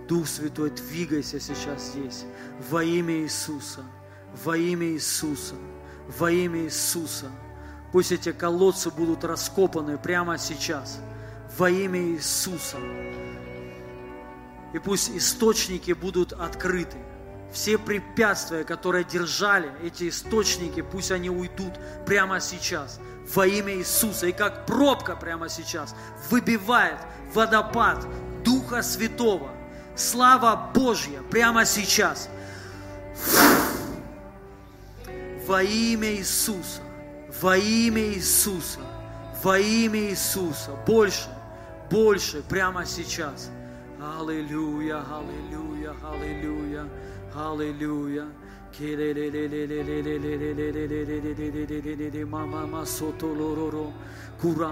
Дух 0.08 0.26
Святой, 0.26 0.70
двигайся 0.70 1.38
сейчас 1.40 1.92
здесь. 1.92 2.24
Во 2.70 2.82
имя 2.82 3.18
Иисуса. 3.18 3.84
Во 4.44 4.56
имя 4.56 4.86
Иисуса. 4.86 5.56
Во 6.18 6.30
имя 6.30 6.60
Иисуса. 6.60 7.30
Пусть 7.92 8.12
эти 8.12 8.32
колодцы 8.32 8.90
будут 8.90 9.24
раскопаны 9.24 9.98
прямо 9.98 10.38
сейчас. 10.38 11.00
Во 11.58 11.68
имя 11.68 12.00
Иисуса. 12.00 12.78
И 14.72 14.78
пусть 14.78 15.10
источники 15.10 15.92
будут 15.92 16.32
открыты. 16.32 16.96
Все 17.52 17.78
препятствия, 17.78 18.64
которые 18.64 19.04
держали 19.04 19.70
эти 19.82 20.08
источники, 20.08 20.82
пусть 20.82 21.10
они 21.10 21.30
уйдут 21.30 21.72
прямо 22.06 22.40
сейчас 22.40 23.00
во 23.34 23.46
имя 23.46 23.74
Иисуса. 23.74 24.26
И 24.26 24.32
как 24.32 24.66
пробка 24.66 25.16
прямо 25.16 25.48
сейчас 25.48 25.94
выбивает 26.30 26.98
водопад 27.32 28.06
Духа 28.44 28.82
Святого. 28.82 29.50
Слава 29.96 30.70
Божья 30.74 31.22
прямо 31.30 31.64
сейчас. 31.64 32.28
Во 35.46 35.62
имя 35.62 36.12
Иисуса. 36.14 36.82
Во 37.40 37.56
имя 37.56 38.02
Иисуса. 38.14 38.80
Во 39.42 39.58
имя 39.58 40.10
Иисуса. 40.10 40.72
Больше, 40.86 41.28
больше 41.90 42.42
прямо 42.42 42.84
сейчас. 42.86 43.50
Аллилуйя, 44.00 45.02
аллилуйя, 45.02 45.94
аллилуйя, 46.04 46.86
аллилуйя. 47.34 48.26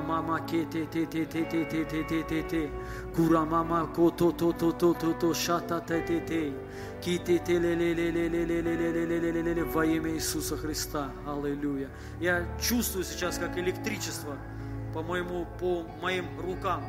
Mama 0.06 0.38
ke 0.46 0.64
te 0.70 0.86
te 0.86 1.06
te 1.06 1.26
te 1.26 1.44
te 1.44 1.64
te 1.64 1.84
te 1.84 2.04
te 2.04 2.22
te 2.22 2.42
te. 2.42 2.70
Kura 3.14 3.44
mama 3.44 3.88
ko 3.92 4.10
to 4.10 4.32
to 4.32 4.52
to 4.52 4.72
to 4.72 4.94
to 4.94 5.12
to 5.14 5.34
shata 5.34 5.80
te 5.80 6.00
te 6.04 6.20
te. 6.20 6.52
Ки 7.00 7.18
те 7.18 7.38
те 7.38 7.58
ле 7.58 7.74
ле 7.74 7.94
ле 7.94 8.10
ле 8.12 8.28
ле 8.28 8.44
ле 8.44 8.62
ле 8.62 8.76
ле 8.76 8.92
ле 8.92 9.06
ле 9.06 9.32
ле 9.32 9.42
ле 9.42 9.54
ле 9.54 9.64
во 9.64 9.84
имя 9.84 10.10
Иисуса 10.10 10.56
Христа. 10.56 11.10
Аллилуйя. 11.26 11.88
Я 12.20 12.46
чувствую 12.60 13.04
сейчас, 13.04 13.38
как 13.38 13.58
электричество 13.58 14.36
по 14.94 15.02
моему, 15.02 15.46
по 15.58 15.82
моим 16.00 16.26
рукам. 16.40 16.84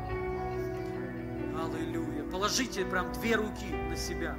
Аллилуйя. 1.56 2.22
Положите 2.30 2.84
прям 2.84 3.12
две 3.14 3.34
руки 3.34 3.66
на 3.90 3.96
себя. 3.96 4.36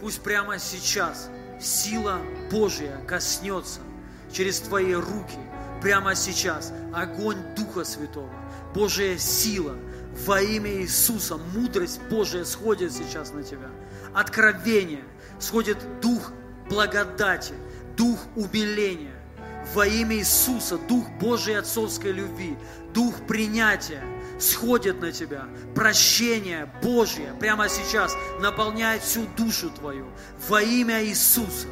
Пусть 0.00 0.22
прямо 0.22 0.58
сейчас 0.58 1.28
сила 1.60 2.20
Божья 2.50 3.00
коснется 3.06 3.80
через 4.32 4.60
твои 4.60 4.94
руки 4.94 5.38
прямо 5.82 6.14
сейчас. 6.14 6.72
Огонь 6.94 7.38
Духа 7.56 7.84
Святого, 7.84 8.30
Божья 8.74 9.16
сила 9.18 9.76
во 10.26 10.40
имя 10.40 10.70
Иисуса, 10.82 11.36
мудрость 11.36 12.00
Божья 12.10 12.44
сходит 12.44 12.92
сейчас 12.92 13.32
на 13.32 13.42
тебя. 13.42 13.70
Откровение, 14.14 15.04
сходит 15.38 15.78
Дух 16.00 16.32
благодати, 16.68 17.54
Дух 17.96 18.20
умиления. 18.36 19.14
Во 19.74 19.86
имя 19.86 20.16
Иисуса, 20.16 20.78
Дух 20.78 21.06
Божьей 21.20 21.54
отцовской 21.54 22.12
любви, 22.12 22.56
Дух 22.94 23.14
принятия– 23.26 24.02
сходит 24.38 25.00
на 25.00 25.12
тебя. 25.12 25.44
Прощение 25.74 26.72
Божье 26.82 27.34
прямо 27.40 27.68
сейчас 27.68 28.16
наполняет 28.40 29.02
всю 29.02 29.26
душу 29.36 29.70
твою. 29.70 30.06
Во 30.48 30.62
имя 30.62 31.04
Иисуса. 31.04 31.68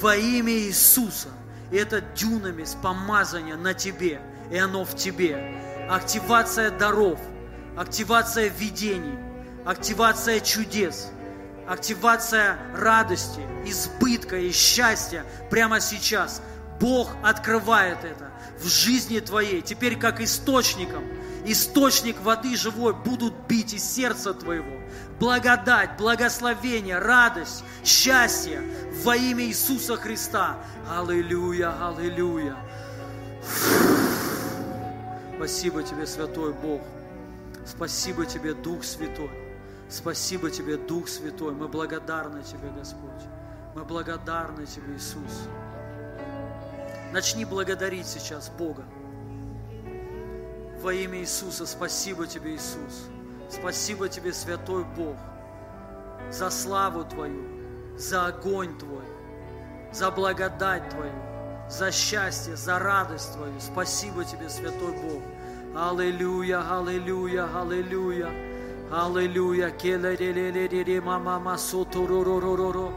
Во 0.00 0.16
имя 0.16 0.52
Иисуса. 0.52 1.28
И 1.70 1.76
это 1.76 2.00
дюнамис, 2.00 2.76
помазание 2.82 3.56
на 3.56 3.74
тебе. 3.74 4.20
И 4.50 4.56
оно 4.56 4.84
в 4.84 4.96
тебе. 4.96 5.60
Активация 5.88 6.70
даров. 6.70 7.18
Активация 7.76 8.48
видений. 8.48 9.18
активация 9.64 10.40
чудес, 10.40 11.10
активация 11.66 12.58
радости, 12.76 13.40
избытка 13.64 14.36
и 14.36 14.52
счастья 14.52 15.24
прямо 15.50 15.80
сейчас. 15.80 16.42
Бог 16.80 17.08
открывает 17.22 17.98
это 18.04 18.30
в 18.58 18.66
жизни 18.68 19.20
твоей. 19.20 19.62
Теперь 19.62 19.96
как 19.96 20.20
источником, 20.20 21.04
источник 21.44 22.20
воды 22.20 22.56
живой 22.56 22.94
будут 22.94 23.34
бить 23.48 23.74
из 23.74 23.84
сердца 23.84 24.34
твоего. 24.34 24.80
Благодать, 25.18 25.96
благословение, 25.96 26.98
радость, 26.98 27.64
счастье 27.84 28.62
во 29.04 29.16
имя 29.16 29.44
Иисуса 29.44 29.96
Христа. 29.96 30.58
Аллилуйя, 30.90 31.88
аллилуйя. 31.88 32.56
Спасибо 35.36 35.82
тебе, 35.82 36.06
Святой 36.06 36.52
Бог. 36.52 36.82
Спасибо 37.66 38.26
тебе, 38.26 38.54
Дух 38.54 38.84
Святой. 38.84 39.30
Спасибо 39.88 40.50
тебе, 40.50 40.76
Дух 40.76 41.08
Святой. 41.08 41.52
Мы 41.52 41.68
благодарны 41.68 42.42
тебе, 42.42 42.70
Господь. 42.76 43.10
Мы 43.74 43.84
благодарны 43.84 44.66
тебе, 44.66 44.96
Иисус. 44.96 45.48
Начни 47.12 47.44
благодарить 47.44 48.06
сейчас 48.06 48.48
Бога. 48.48 48.84
Во 50.84 50.92
имя 50.92 51.20
Иисуса 51.20 51.64
спасибо 51.64 52.26
тебе, 52.26 52.56
Иисус. 52.56 53.08
Спасибо 53.48 54.06
тебе, 54.06 54.34
Святой 54.34 54.84
Бог, 54.84 55.16
за 56.30 56.50
славу 56.50 57.04
Твою, 57.04 57.42
за 57.96 58.26
огонь 58.26 58.76
Твой, 58.78 59.06
за 59.94 60.10
благодать 60.10 60.90
Твою, 60.90 61.14
за 61.70 61.90
счастье, 61.90 62.54
за 62.54 62.78
радость 62.78 63.32
Твою. 63.32 63.54
Спасибо 63.60 64.26
тебе, 64.26 64.50
Святой 64.50 64.92
Бог. 64.92 65.22
Аллилуйя, 65.74 66.60
аллилуйя, 66.70 67.48
аллилуйя. 67.58 68.30
Аллилуйя. 68.92 69.70
Келе-ле-ле-ле-ле, 69.70 71.00
мама-ма, 71.00 71.56
сото-ро-ро-ро-ро-ро. 71.56 72.92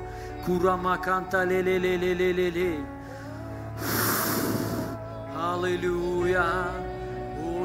Курама-канта, 0.45 1.45
ле-ле-ле-ле-ле-ле. 1.45 2.85
Аллилуйя. 5.34 6.86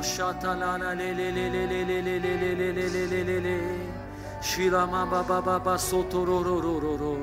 О, 0.03 0.05
шата-ла-ла, 0.05 0.95
ле-ле-ле-ле-ле-ле-ле-ле-ле-ле-ле-ле. 0.95 3.61
Ширама-ба-ба-ба-ба, 4.43 5.79
сото-ро-ро-ро-ро-ро. 5.79 7.19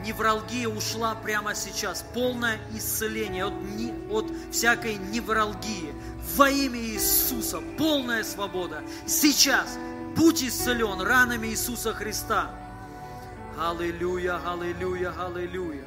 Невралгия 0.05 0.67
ушла 0.67 1.15
прямо 1.15 1.55
сейчас. 1.55 2.03
Полное 2.13 2.59
исцеление 2.73 3.45
от, 3.45 3.53
не- 3.53 3.93
от 4.11 4.25
всякой 4.51 4.95
невралгии. 4.95 5.93
Во 6.35 6.49
имя 6.49 6.79
Иисуса. 6.79 7.59
Полная 7.77 8.23
свобода. 8.23 8.81
Сейчас. 9.07 9.77
Будь 10.15 10.43
исцелен 10.43 11.01
ранами 11.01 11.47
Иисуса 11.47 11.93
Христа. 11.93 12.51
Аллилуйя, 13.59 14.39
аллилуйя, 14.45 15.11
аллилуйя. 15.19 15.83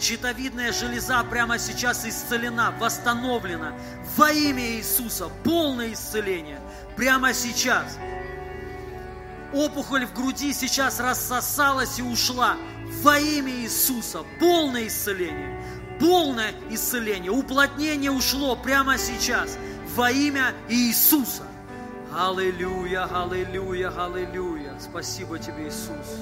Щитовидная 0.00 0.72
железа 0.72 1.22
прямо 1.22 1.58
сейчас 1.60 2.04
исцелена, 2.04 2.74
восстановлена 2.80 3.72
во 4.16 4.32
имя 4.32 4.72
Иисуса. 4.72 5.28
Полное 5.44 5.92
исцеление 5.92 6.60
прямо 6.96 7.32
сейчас. 7.32 7.98
Опухоль 9.52 10.06
в 10.06 10.12
груди 10.12 10.52
сейчас 10.52 10.98
рассосалась 10.98 12.00
и 12.00 12.02
ушла 12.02 12.56
во 13.02 13.16
имя 13.16 13.52
Иисуса. 13.52 14.24
Полное 14.40 14.88
исцеление. 14.88 15.62
Полное 16.00 16.52
исцеление. 16.68 17.30
Уплотнение 17.30 18.10
ушло 18.10 18.56
прямо 18.56 18.98
сейчас 18.98 19.56
во 19.94 20.10
имя 20.10 20.52
Иисуса. 20.68 21.44
Аллилуйя, 22.16 23.08
аллилуйя, 23.12 23.88
аллилуйя. 23.88 24.78
Спасибо 24.78 25.36
тебе, 25.36 25.66
Иисус. 25.66 26.20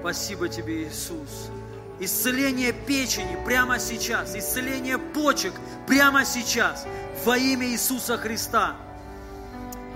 Спасибо 0.00 0.48
тебе, 0.48 0.84
Иисус. 0.84 1.50
Исцеление 2.00 2.72
печени 2.72 3.36
прямо 3.44 3.78
сейчас. 3.78 4.34
Исцеление 4.34 4.96
почек 4.96 5.52
прямо 5.86 6.24
сейчас. 6.24 6.86
Во 7.26 7.36
имя 7.36 7.66
Иисуса 7.66 8.16
Христа. 8.16 8.74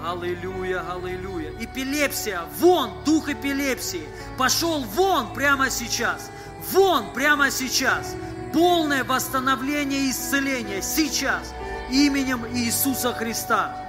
Аллилуйя, 0.07 0.85
аллилуйя. 0.93 1.53
Эпилепсия, 1.59 2.43
вон, 2.59 2.91
дух 3.07 3.31
эпилепсии. 3.31 4.07
Пошел 4.37 4.81
вон 4.81 5.33
прямо 5.33 5.71
сейчас. 5.71 6.31
Вон 6.73 7.11
прямо 7.15 7.51
сейчас. 7.51 8.15
Полное 8.53 9.03
восстановление 9.03 10.01
и 10.01 10.11
исцеление 10.11 10.83
сейчас. 10.83 11.55
Именем 11.91 12.45
Иисуса 12.53 13.15
Христа. 13.15 13.82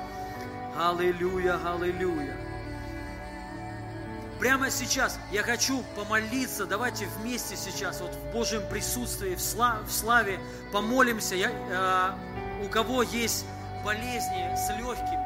Аллилуйя, 0.83 1.57
аллилуйя. 1.65 2.35
Прямо 4.37 4.69
сейчас 4.69 5.17
я 5.31 5.41
хочу 5.41 5.81
помолиться. 5.95 6.65
Давайте 6.65 7.07
вместе 7.19 7.55
сейчас, 7.55 8.01
вот 8.01 8.13
в 8.13 8.33
Божьем 8.33 8.61
присутствии, 8.69 9.35
в 9.35 9.39
славе, 9.39 9.85
в 9.85 9.91
славе 9.93 10.39
помолимся. 10.73 11.35
Я, 11.35 11.51
э, 11.51 12.65
у 12.65 12.67
кого 12.67 13.01
есть 13.01 13.45
болезни 13.85 14.53
с 14.57 14.69
легкими, 14.77 15.25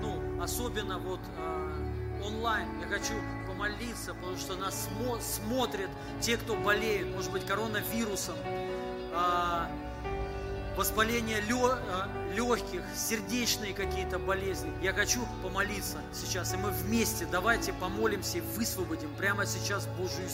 ну, 0.00 0.42
особенно 0.42 0.98
вот 0.98 1.20
э, 1.38 2.24
онлайн, 2.24 2.66
я 2.80 2.88
хочу 2.88 3.14
помолиться, 3.46 4.12
потому 4.14 4.36
что 4.38 4.56
нас 4.56 4.88
смо- 4.88 5.20
смотрят 5.20 5.90
те, 6.20 6.36
кто 6.36 6.56
болеет, 6.56 7.14
может 7.14 7.30
быть, 7.30 7.46
коронавирусом. 7.46 8.34
А, 9.14 9.70
воспаление 10.76 11.40
легких, 12.34 12.82
сердечные 12.94 13.72
какие-то 13.72 14.18
болезни. 14.18 14.70
Я 14.82 14.92
хочу 14.92 15.26
помолиться 15.42 15.96
сейчас, 16.12 16.52
и 16.52 16.56
мы 16.56 16.70
вместе 16.70 17.26
давайте 17.30 17.72
помолимся 17.72 18.38
и 18.38 18.42
высвободим 18.42 19.08
прямо 19.16 19.46
сейчас 19.46 19.86
Божью 19.98 20.28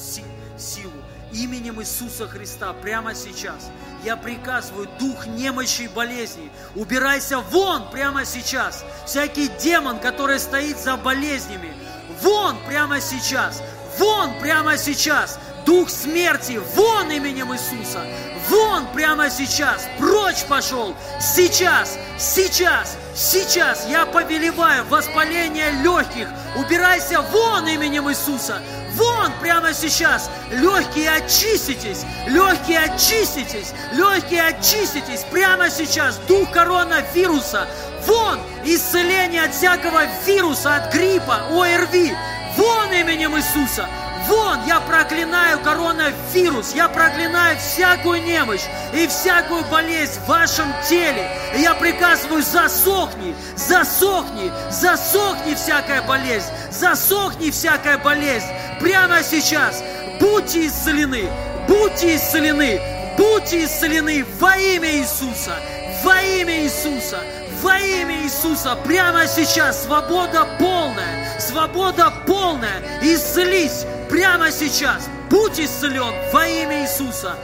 силу. 0.59 0.93
Именем 1.33 1.81
Иисуса 1.81 2.27
Христа 2.29 2.73
прямо 2.75 3.15
сейчас. 3.15 3.71
Я 4.05 4.17
приказываю, 4.17 4.89
дух 4.99 5.27
немощи 5.27 5.83
и 5.83 5.89
болезней, 5.89 6.51
убирайся 6.75 7.39
вон 7.39 7.89
прямо 7.91 8.25
сейчас. 8.25 8.85
Всякий 9.07 9.49
демон, 9.63 10.01
который 10.01 10.39
стоит 10.41 10.79
за 10.79 10.97
болезнями, 10.97 11.73
вон 12.21 12.57
прямо 12.67 13.01
сейчас, 13.01 13.63
вон 13.99 14.39
прямо 14.41 14.77
сейчас. 14.77 15.39
Дух 15.65 15.91
смерти, 15.91 16.61
вон 16.75 17.11
именем 17.11 17.53
Иисуса, 17.53 18.05
вон 18.49 18.87
прямо 18.93 19.31
сейчас, 19.31 19.89
прочь 19.99 20.45
пошел, 20.49 20.95
сейчас, 21.21 21.97
сейчас, 22.19 22.97
сейчас. 23.15 23.87
Я 23.89 24.07
повелеваю 24.07 24.85
воспаление 24.87 25.71
легких, 25.83 26.29
убирайся 26.57 27.21
вон 27.21 27.69
именем 27.69 28.11
Иисуса, 28.11 28.61
вон 28.95 29.31
прямо 29.41 29.73
сейчас, 29.73 30.31
легкие 30.51 31.11
очиститесь, 31.11 32.05
легкие 32.27 32.81
очиститесь, 32.81 33.73
легкие 33.93 34.43
очиститесь, 34.49 35.25
прямо 35.31 35.71
сейчас, 35.71 36.17
дух 36.27 36.51
коронавируса, 36.51 37.69
вон 38.07 38.41
исцеление 38.65 39.45
от 39.45 39.55
всякого 39.55 40.03
вируса, 40.27 40.77
от 40.77 40.93
гриппа, 40.93 41.47
ОРВИ, 41.53 42.13
вон 42.57 42.93
именем 42.93 43.37
Иисуса, 43.37 43.89
Вон, 44.29 44.65
я 44.67 44.81
проклинаю 44.81 45.59
коронавирус, 45.61 46.75
я 46.75 46.89
проклинаю 46.89 47.59
всякую 47.59 48.23
немощь 48.23 48.63
и 48.93 49.07
всякую 49.09 49.65
болезнь 49.65 50.21
в 50.21 50.29
вашем 50.29 50.73
теле. 50.89 51.29
И 51.57 51.61
я 51.61 51.75
приказываю, 51.75 52.43
засохни, 52.43 53.35
засохни, 53.57 54.53
засохни 54.71 55.55
всякая 55.55 56.03
болезнь, 56.03 56.47
засохни 56.71 57.51
всякая 57.51 57.99
болезнь. 57.99 58.47
Прямо 58.81 59.23
сейчас 59.23 59.83
будьте 60.21 60.67
исцелены, 60.67 61.29
будьте 61.67 62.17
исцелены, 62.17 62.81
будьте 63.17 63.65
исцелены 63.65 64.25
во 64.39 64.57
имя 64.57 64.93
Иисуса, 64.99 65.57
во 66.05 66.21
имя 66.23 66.63
Иисуса, 66.63 67.19
во 67.63 67.79
имя 67.79 68.23
Иисуса, 68.25 68.77
прямо 68.85 69.27
сейчас 69.27 69.85
свобода 69.85 70.47
полная, 70.59 71.41
свобода 71.41 72.13
полная, 72.27 72.83
исцелись, 73.03 73.85
прямо 74.13 74.51
сейчас. 74.53 75.09
Будь 75.31 75.59
исцелен 75.59 76.13
во 76.33 76.47
имя 76.47 76.83
Иисуса. 76.83 77.35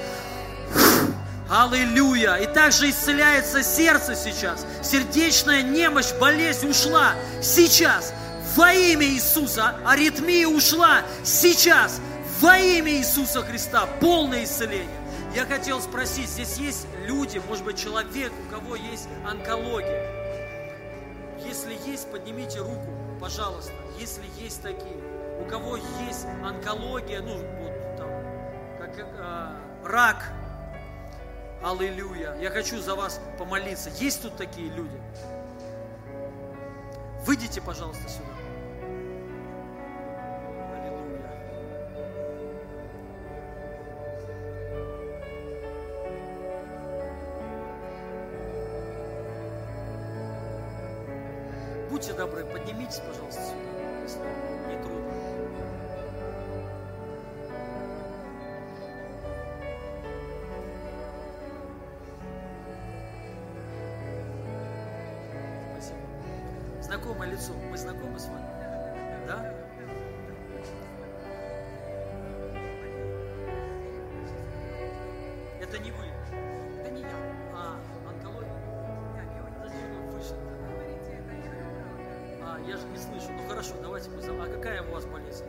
Аллилуйя! 1.51 2.35
И 2.35 2.47
также 2.53 2.91
исцеляется 2.91 3.63
сердце 3.63 4.15
сейчас. 4.15 4.67
Сердечная 4.83 5.63
немощь, 5.63 6.13
болезнь 6.21 6.69
ушла 6.69 7.15
сейчас. 7.43 8.13
Во 8.55 8.71
имя 8.71 9.07
Иисуса. 9.07 9.77
Аритмия 9.87 10.47
ушла 10.47 11.01
сейчас. 11.25 12.01
Во 12.41 12.59
имя 12.59 12.93
Иисуса 12.93 13.41
Христа. 13.41 13.87
Полное 13.99 14.45
исцеление. 14.45 14.87
Я 15.35 15.47
хотел 15.47 15.81
спросить, 15.81 16.29
здесь 16.29 16.59
есть 16.59 16.87
люди, 17.07 17.41
может 17.49 17.65
быть, 17.65 17.79
человек, 17.79 18.33
у 18.47 18.55
кого 18.55 18.77
есть 18.77 19.09
онкология. 19.27 20.05
Если 21.47 21.79
есть, 21.91 22.11
поднимите 22.11 22.59
руку, 22.59 22.89
пожалуйста, 23.21 23.73
если 23.99 24.25
есть 24.43 24.63
такие 24.63 25.08
у 25.41 25.45
кого 25.45 25.77
есть 25.77 26.27
онкология, 26.45 27.21
ну, 27.21 27.37
вот 27.61 27.97
там, 27.97 28.11
как 28.79 28.99
э, 28.99 29.57
рак, 29.85 30.33
аллилуйя. 31.63 32.37
Я 32.41 32.51
хочу 32.51 32.81
за 32.81 32.95
вас 32.95 33.21
помолиться. 33.39 33.91
Есть 33.91 34.23
тут 34.23 34.37
такие 34.37 34.69
люди? 34.71 35.01
Выйдите, 37.25 37.61
пожалуйста, 37.61 38.09
сюда. 38.09 38.29
Аллилуйя. 40.73 41.31
Будьте 51.91 52.13
добры, 52.13 52.45
поднимитесь, 52.45 53.01
пожалуйста, 53.01 53.43
сюда, 53.43 54.03
если 54.03 54.19
не 54.69 54.83
трудно. 54.83 54.98
Лицо. 67.39 67.53
Мы 67.71 67.79
знакомы 67.79 68.19
с 68.19 68.27
вами? 68.27 68.47
Да? 69.29 69.55
Это 75.61 75.79
не 75.79 75.93
вы. 75.93 76.05
Это 76.81 76.91
не 76.91 77.03
я. 77.03 77.09
А, 77.55 77.77
онкология? 78.09 78.53
Вышли? 80.13 80.35
А, 82.43 82.59
я 82.67 82.77
же 82.77 82.85
не 82.89 82.99
слышу. 82.99 83.31
Ну 83.31 83.49
хорошо, 83.49 83.75
давайте 83.83 84.11
мы... 84.11 84.21
А 84.21 84.49
какая 84.49 84.83
у 84.83 84.91
вас 84.91 85.05
болезнь? 85.05 85.45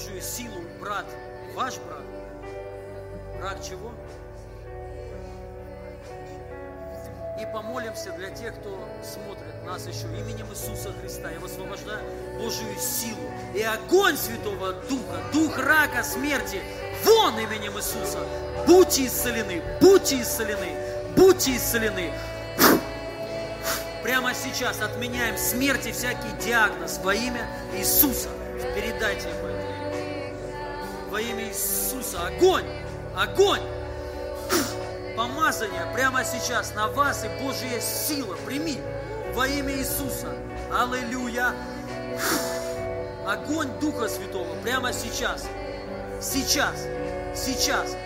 Божью 0.00 0.22
силу, 0.22 0.62
брат. 0.80 1.04
Ваш 1.54 1.74
брат. 1.76 2.04
Рак 3.42 3.62
чего? 3.62 3.92
И 7.38 7.44
помолимся 7.52 8.10
для 8.12 8.30
тех, 8.30 8.54
кто 8.54 8.88
смотрит 9.02 9.62
нас 9.66 9.86
еще 9.86 10.06
именем 10.06 10.46
Иисуса 10.50 10.94
Христа. 11.00 11.30
Я 11.30 11.38
высвобождаю 11.38 12.00
Божию 12.38 12.74
силу 12.78 13.20
и 13.54 13.62
огонь 13.62 14.16
Святого 14.16 14.72
Духа, 14.88 15.22
дух 15.34 15.58
рака, 15.58 16.02
смерти, 16.02 16.62
вон 17.04 17.38
именем 17.38 17.76
Иисуса. 17.76 18.20
Будьте 18.66 19.06
исцелены, 19.06 19.62
будьте 19.82 20.22
исцелены, 20.22 20.76
будьте 21.14 21.56
исцелены. 21.56 22.10
Прямо 24.02 24.32
сейчас 24.32 24.80
отменяем 24.80 25.36
смерть 25.36 25.86
и 25.86 25.92
всякий 25.92 26.32
диагноз 26.42 27.00
во 27.02 27.14
имя 27.14 27.46
Иисуса. 27.74 28.30
Передайте 28.74 29.28
ему. 29.28 29.59
Во 31.10 31.20
имя 31.20 31.48
Иисуса. 31.48 32.26
Огонь! 32.26 32.66
Огонь! 33.16 33.62
Помазание 35.16 35.86
прямо 35.92 36.24
сейчас 36.24 36.72
на 36.74 36.88
вас 36.88 37.24
и 37.24 37.28
Божья 37.42 37.80
сила. 37.80 38.36
Прими 38.46 38.78
во 39.34 39.46
имя 39.46 39.74
Иисуса. 39.74 40.28
Аллилуйя. 40.72 41.52
Огонь 43.26 43.68
Духа 43.80 44.08
Святого 44.08 44.54
прямо 44.62 44.92
сейчас. 44.92 45.46
Сейчас. 46.20 46.86
Сейчас. 47.34 47.96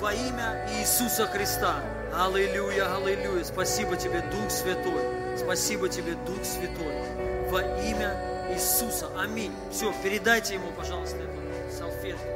Во 0.00 0.12
имя 0.12 0.68
Иисуса 0.78 1.26
Христа. 1.26 1.76
Аллилуйя, 2.12 2.96
аллилуйя. 2.96 3.44
Спасибо 3.44 3.96
тебе, 3.96 4.20
Дух 4.22 4.50
Святой. 4.50 5.02
Спасибо 5.36 5.88
тебе, 5.88 6.14
Дух 6.26 6.44
Святой. 6.44 7.48
Во 7.48 7.62
имя 7.82 8.31
Иисуса. 8.52 9.08
Аминь. 9.18 9.52
Все, 9.70 9.92
передайте 10.02 10.54
ему, 10.54 10.72
пожалуйста, 10.76 11.16
эту 11.16 11.72
салфетку. 11.72 12.28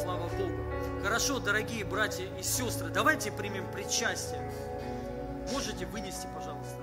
Слава 0.00 0.28
Богу. 0.28 0.52
Хорошо, 1.02 1.38
дорогие 1.38 1.84
братья 1.84 2.24
и 2.38 2.42
сестры, 2.42 2.88
давайте 2.88 3.30
примем 3.30 3.70
причастие. 3.72 4.40
Можете 5.52 5.86
вынести, 5.86 6.26
пожалуйста. 6.34 6.78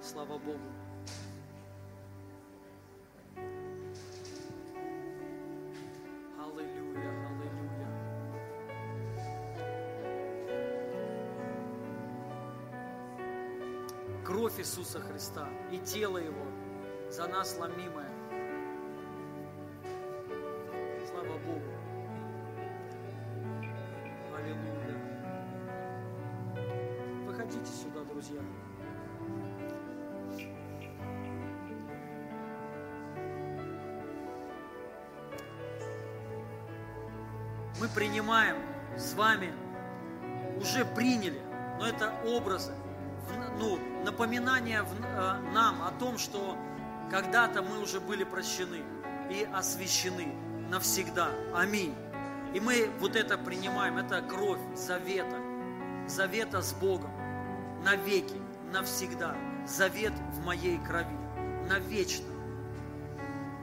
Слава 0.00 0.38
Богу. 0.38 0.58
Кровь 14.32 14.58
Иисуса 14.60 14.98
Христа 14.98 15.46
и 15.70 15.76
тело 15.76 16.16
Его 16.16 16.46
за 17.10 17.26
нас 17.26 17.54
ломимое. 17.58 18.08
Слава 21.06 21.36
Богу. 21.36 21.70
Аллилуйя. 24.34 24.96
Выходите 27.26 27.70
сюда, 27.70 28.04
друзья. 28.04 28.40
Мы 37.78 37.88
принимаем 37.94 38.56
с 38.96 39.12
вами 39.12 39.52
уже 40.58 40.86
приняли, 40.86 41.42
но 41.78 41.86
это 41.86 42.14
образы, 42.24 42.72
ну, 43.58 43.78
напоминание 44.04 44.84
э, 44.84 45.38
нам 45.52 45.82
о 45.82 45.90
том, 45.92 46.18
что 46.18 46.56
когда-то 47.10 47.62
мы 47.62 47.80
уже 47.80 48.00
были 48.00 48.24
прощены 48.24 48.82
и 49.30 49.46
освящены 49.52 50.34
навсегда. 50.68 51.30
Аминь. 51.54 51.94
И 52.54 52.60
мы 52.60 52.90
вот 53.00 53.16
это 53.16 53.38
принимаем, 53.38 53.98
это 53.98 54.20
кровь 54.22 54.60
завета, 54.74 55.38
завета 56.06 56.60
с 56.60 56.72
Богом, 56.74 57.10
навеки, 57.84 58.40
навсегда. 58.72 59.36
Завет 59.66 60.12
в 60.32 60.44
моей 60.44 60.78
крови, 60.78 61.16
навечно. 61.68 62.26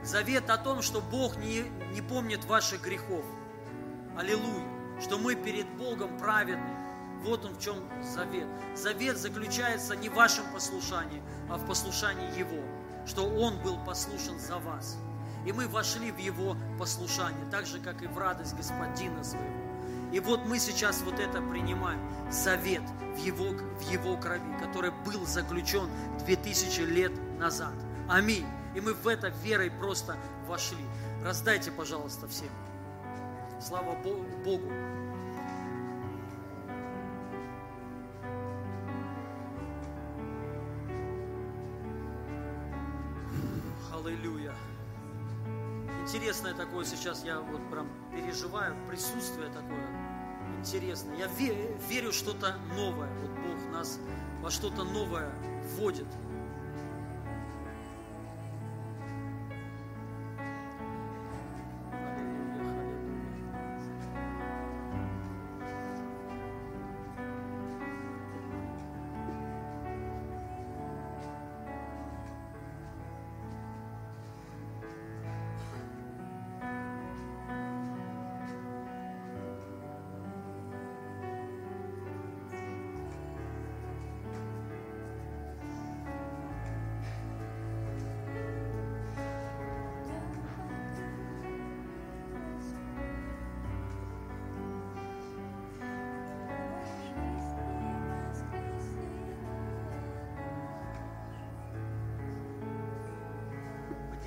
Завет 0.02 0.48
о 0.48 0.56
том, 0.56 0.80
что 0.80 1.00
Бог 1.00 1.36
не, 1.36 1.64
не 1.92 2.00
помнит 2.00 2.44
ваших 2.46 2.82
грехов. 2.82 3.24
Аллилуйя. 4.16 4.80
Что 5.00 5.18
мы 5.18 5.34
перед 5.34 5.66
Богом 5.76 6.18
праведны. 6.18 6.79
Вот 7.22 7.44
он 7.44 7.54
в 7.54 7.60
чем 7.60 7.76
завет. 8.02 8.46
Завет 8.74 9.18
заключается 9.18 9.94
не 9.96 10.08
в 10.08 10.14
вашем 10.14 10.44
послушании, 10.52 11.22
а 11.48 11.56
в 11.56 11.66
послушании 11.66 12.38
Его. 12.38 12.62
Что 13.06 13.26
Он 13.26 13.58
был 13.62 13.78
послушен 13.84 14.38
за 14.38 14.58
вас. 14.58 14.96
И 15.46 15.52
мы 15.52 15.68
вошли 15.68 16.10
в 16.10 16.18
Его 16.18 16.56
послушание, 16.78 17.50
так 17.50 17.66
же, 17.66 17.78
как 17.78 18.02
и 18.02 18.06
в 18.06 18.18
радость 18.18 18.56
Господина 18.56 19.22
своего. 19.24 19.70
И 20.12 20.20
вот 20.20 20.44
мы 20.46 20.58
сейчас 20.58 21.02
вот 21.02 21.18
это 21.20 21.40
принимаем. 21.40 22.00
Завет 22.30 22.82
в 23.14 23.18
Его, 23.18 23.50
в 23.50 23.90
его 23.90 24.16
крови, 24.16 24.56
который 24.60 24.90
был 25.04 25.24
заключен 25.26 25.88
2000 26.24 26.80
лет 26.80 27.12
назад. 27.38 27.72
Аминь. 28.08 28.46
И 28.74 28.80
мы 28.80 28.94
в 28.94 29.06
это 29.06 29.28
верой 29.28 29.70
просто 29.70 30.16
вошли. 30.46 30.84
Раздайте, 31.24 31.70
пожалуйста, 31.70 32.28
всем. 32.28 32.50
Слава 33.60 33.94
Богу. 34.44 34.70
Интересное 46.12 46.54
такое 46.54 46.84
сейчас, 46.84 47.22
я 47.24 47.38
вот 47.38 47.70
прям 47.70 47.88
переживаю, 48.10 48.74
присутствие 48.88 49.46
такое 49.46 49.86
интересное. 50.58 51.16
Я 51.16 51.28
верю, 51.88 52.12
что-то 52.12 52.56
новое. 52.74 53.08
Вот 53.20 53.30
Бог 53.30 53.72
нас 53.72 54.00
во 54.42 54.50
что-то 54.50 54.82
новое 54.82 55.32
вводит. 55.76 56.08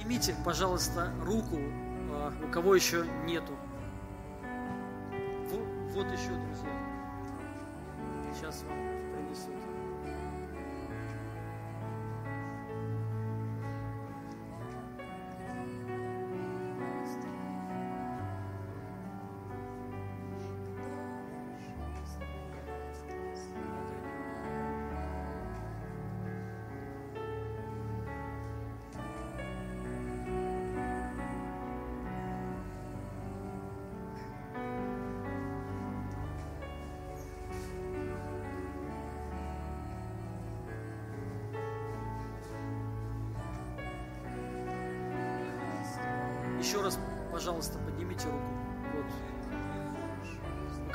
Поднимите, 0.04 0.36
пожалуйста, 0.44 1.14
руку, 1.24 1.58
а, 2.12 2.34
у 2.46 2.52
кого 2.52 2.76
еще 2.76 3.06
нету. 3.24 3.54
Вот 5.94 6.12
еще, 6.12 6.28
друзья. 6.28 6.70
Сейчас 8.34 8.64
вам 8.64 8.78
принесут. 9.14 9.73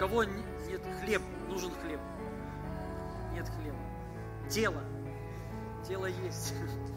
Кого 0.09 0.25
нет 0.25 0.81
хлеб, 1.01 1.23
нужен 1.49 1.71
хлеб. 1.83 2.01
Нет 3.35 3.49
хлеба. 3.49 3.79
Тело. 4.49 4.83
Тело 5.87 6.07
есть. 6.07 6.55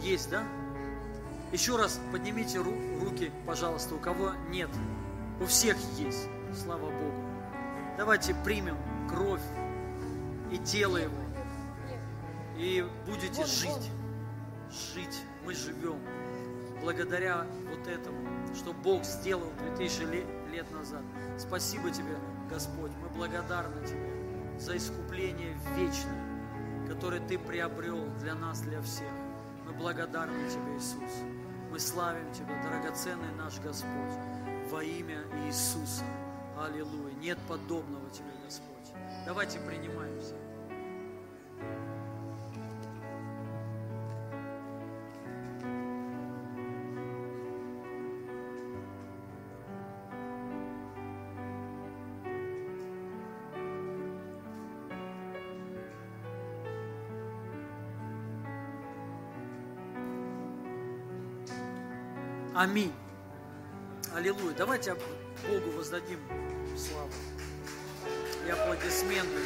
Есть, 0.00 0.30
да? 0.30 0.42
Еще 1.52 1.76
раз 1.76 2.00
поднимите 2.12 2.58
ру- 2.58 3.04
руки, 3.04 3.30
пожалуйста, 3.46 3.94
у 3.94 3.98
кого 3.98 4.32
нет. 4.50 4.68
У 5.40 5.46
всех 5.46 5.76
есть, 5.98 6.28
слава 6.62 6.90
Богу. 6.90 7.14
Давайте 7.96 8.34
примем 8.44 8.76
кровь 9.08 9.40
и 10.50 10.58
тело 10.58 10.96
Его. 10.96 11.14
И 12.56 12.86
будете 13.06 13.44
жить. 13.44 13.90
Жить. 14.70 15.22
Мы 15.44 15.54
живем. 15.54 15.98
Благодаря 16.82 17.46
вот 17.70 17.86
этому, 17.86 18.18
что 18.54 18.72
Бог 18.72 19.04
сделал 19.04 19.50
2000 19.76 20.52
лет 20.52 20.70
назад. 20.72 21.02
Спасибо 21.38 21.90
Тебе, 21.90 22.16
Господь. 22.50 22.90
Мы 23.00 23.08
благодарны 23.16 23.86
Тебе 23.86 24.13
за 24.58 24.76
искупление 24.76 25.56
вечное, 25.76 26.88
которое 26.88 27.20
Ты 27.20 27.38
приобрел 27.38 28.06
для 28.20 28.34
нас, 28.34 28.60
для 28.60 28.80
всех 28.82 29.12
благодарны 29.72 30.48
Тебе, 30.48 30.76
Иисус. 30.76 31.22
Мы 31.70 31.78
славим 31.78 32.32
Тебя, 32.32 32.62
драгоценный 32.62 33.32
наш 33.36 33.58
Господь, 33.60 34.14
во 34.70 34.82
имя 34.82 35.24
Иисуса. 35.46 36.04
Аллилуйя. 36.58 37.14
Нет 37.14 37.38
подобного 37.48 38.08
Тебе, 38.10 38.30
Господь. 38.44 38.92
Давайте 39.26 39.58
принимаемся. 39.60 40.34
Аминь. 62.64 62.94
Аллилуйя. 64.14 64.54
Давайте 64.56 64.94
Богу 65.46 65.70
воздадим 65.76 66.18
славу 66.78 67.10
и 68.46 68.50
аплодисменты. 68.50 69.38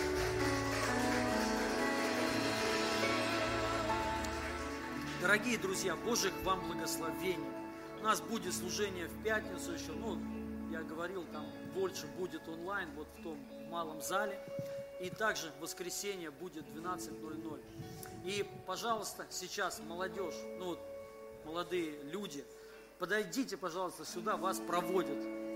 Дорогие 5.21 5.59
друзья, 5.59 5.97
Божьих 5.97 6.33
вам 6.45 6.65
благословений. 6.69 7.45
У 7.99 8.05
нас 8.05 8.21
будет 8.21 8.55
служение 8.55 9.09
в 9.09 9.23
пятницу 9.25 9.73
еще, 9.73 9.91
ну, 9.91 10.17
я 10.71 10.83
говорил, 10.83 11.25
там 11.33 11.45
больше 11.75 12.07
будет 12.19 12.49
онлайн, 12.49 12.89
вот 12.95 13.09
в 13.19 13.23
том 13.25 13.37
малом 13.69 14.01
зале. 14.01 14.39
И 15.01 15.11
также 15.11 15.51
в 15.59 15.63
воскресенье 15.63 16.31
будет 16.31 16.65
12.00. 16.69 17.61
И, 18.27 18.49
пожалуйста, 18.65 19.27
сейчас 19.29 19.81
молодежь, 19.81 20.37
ну, 20.61 20.79
молодые 21.45 22.01
люди, 22.05 22.45
подойдите, 22.99 23.57
пожалуйста, 23.57 24.05
сюда, 24.05 24.37
вас 24.37 24.61
проводят. 24.61 25.48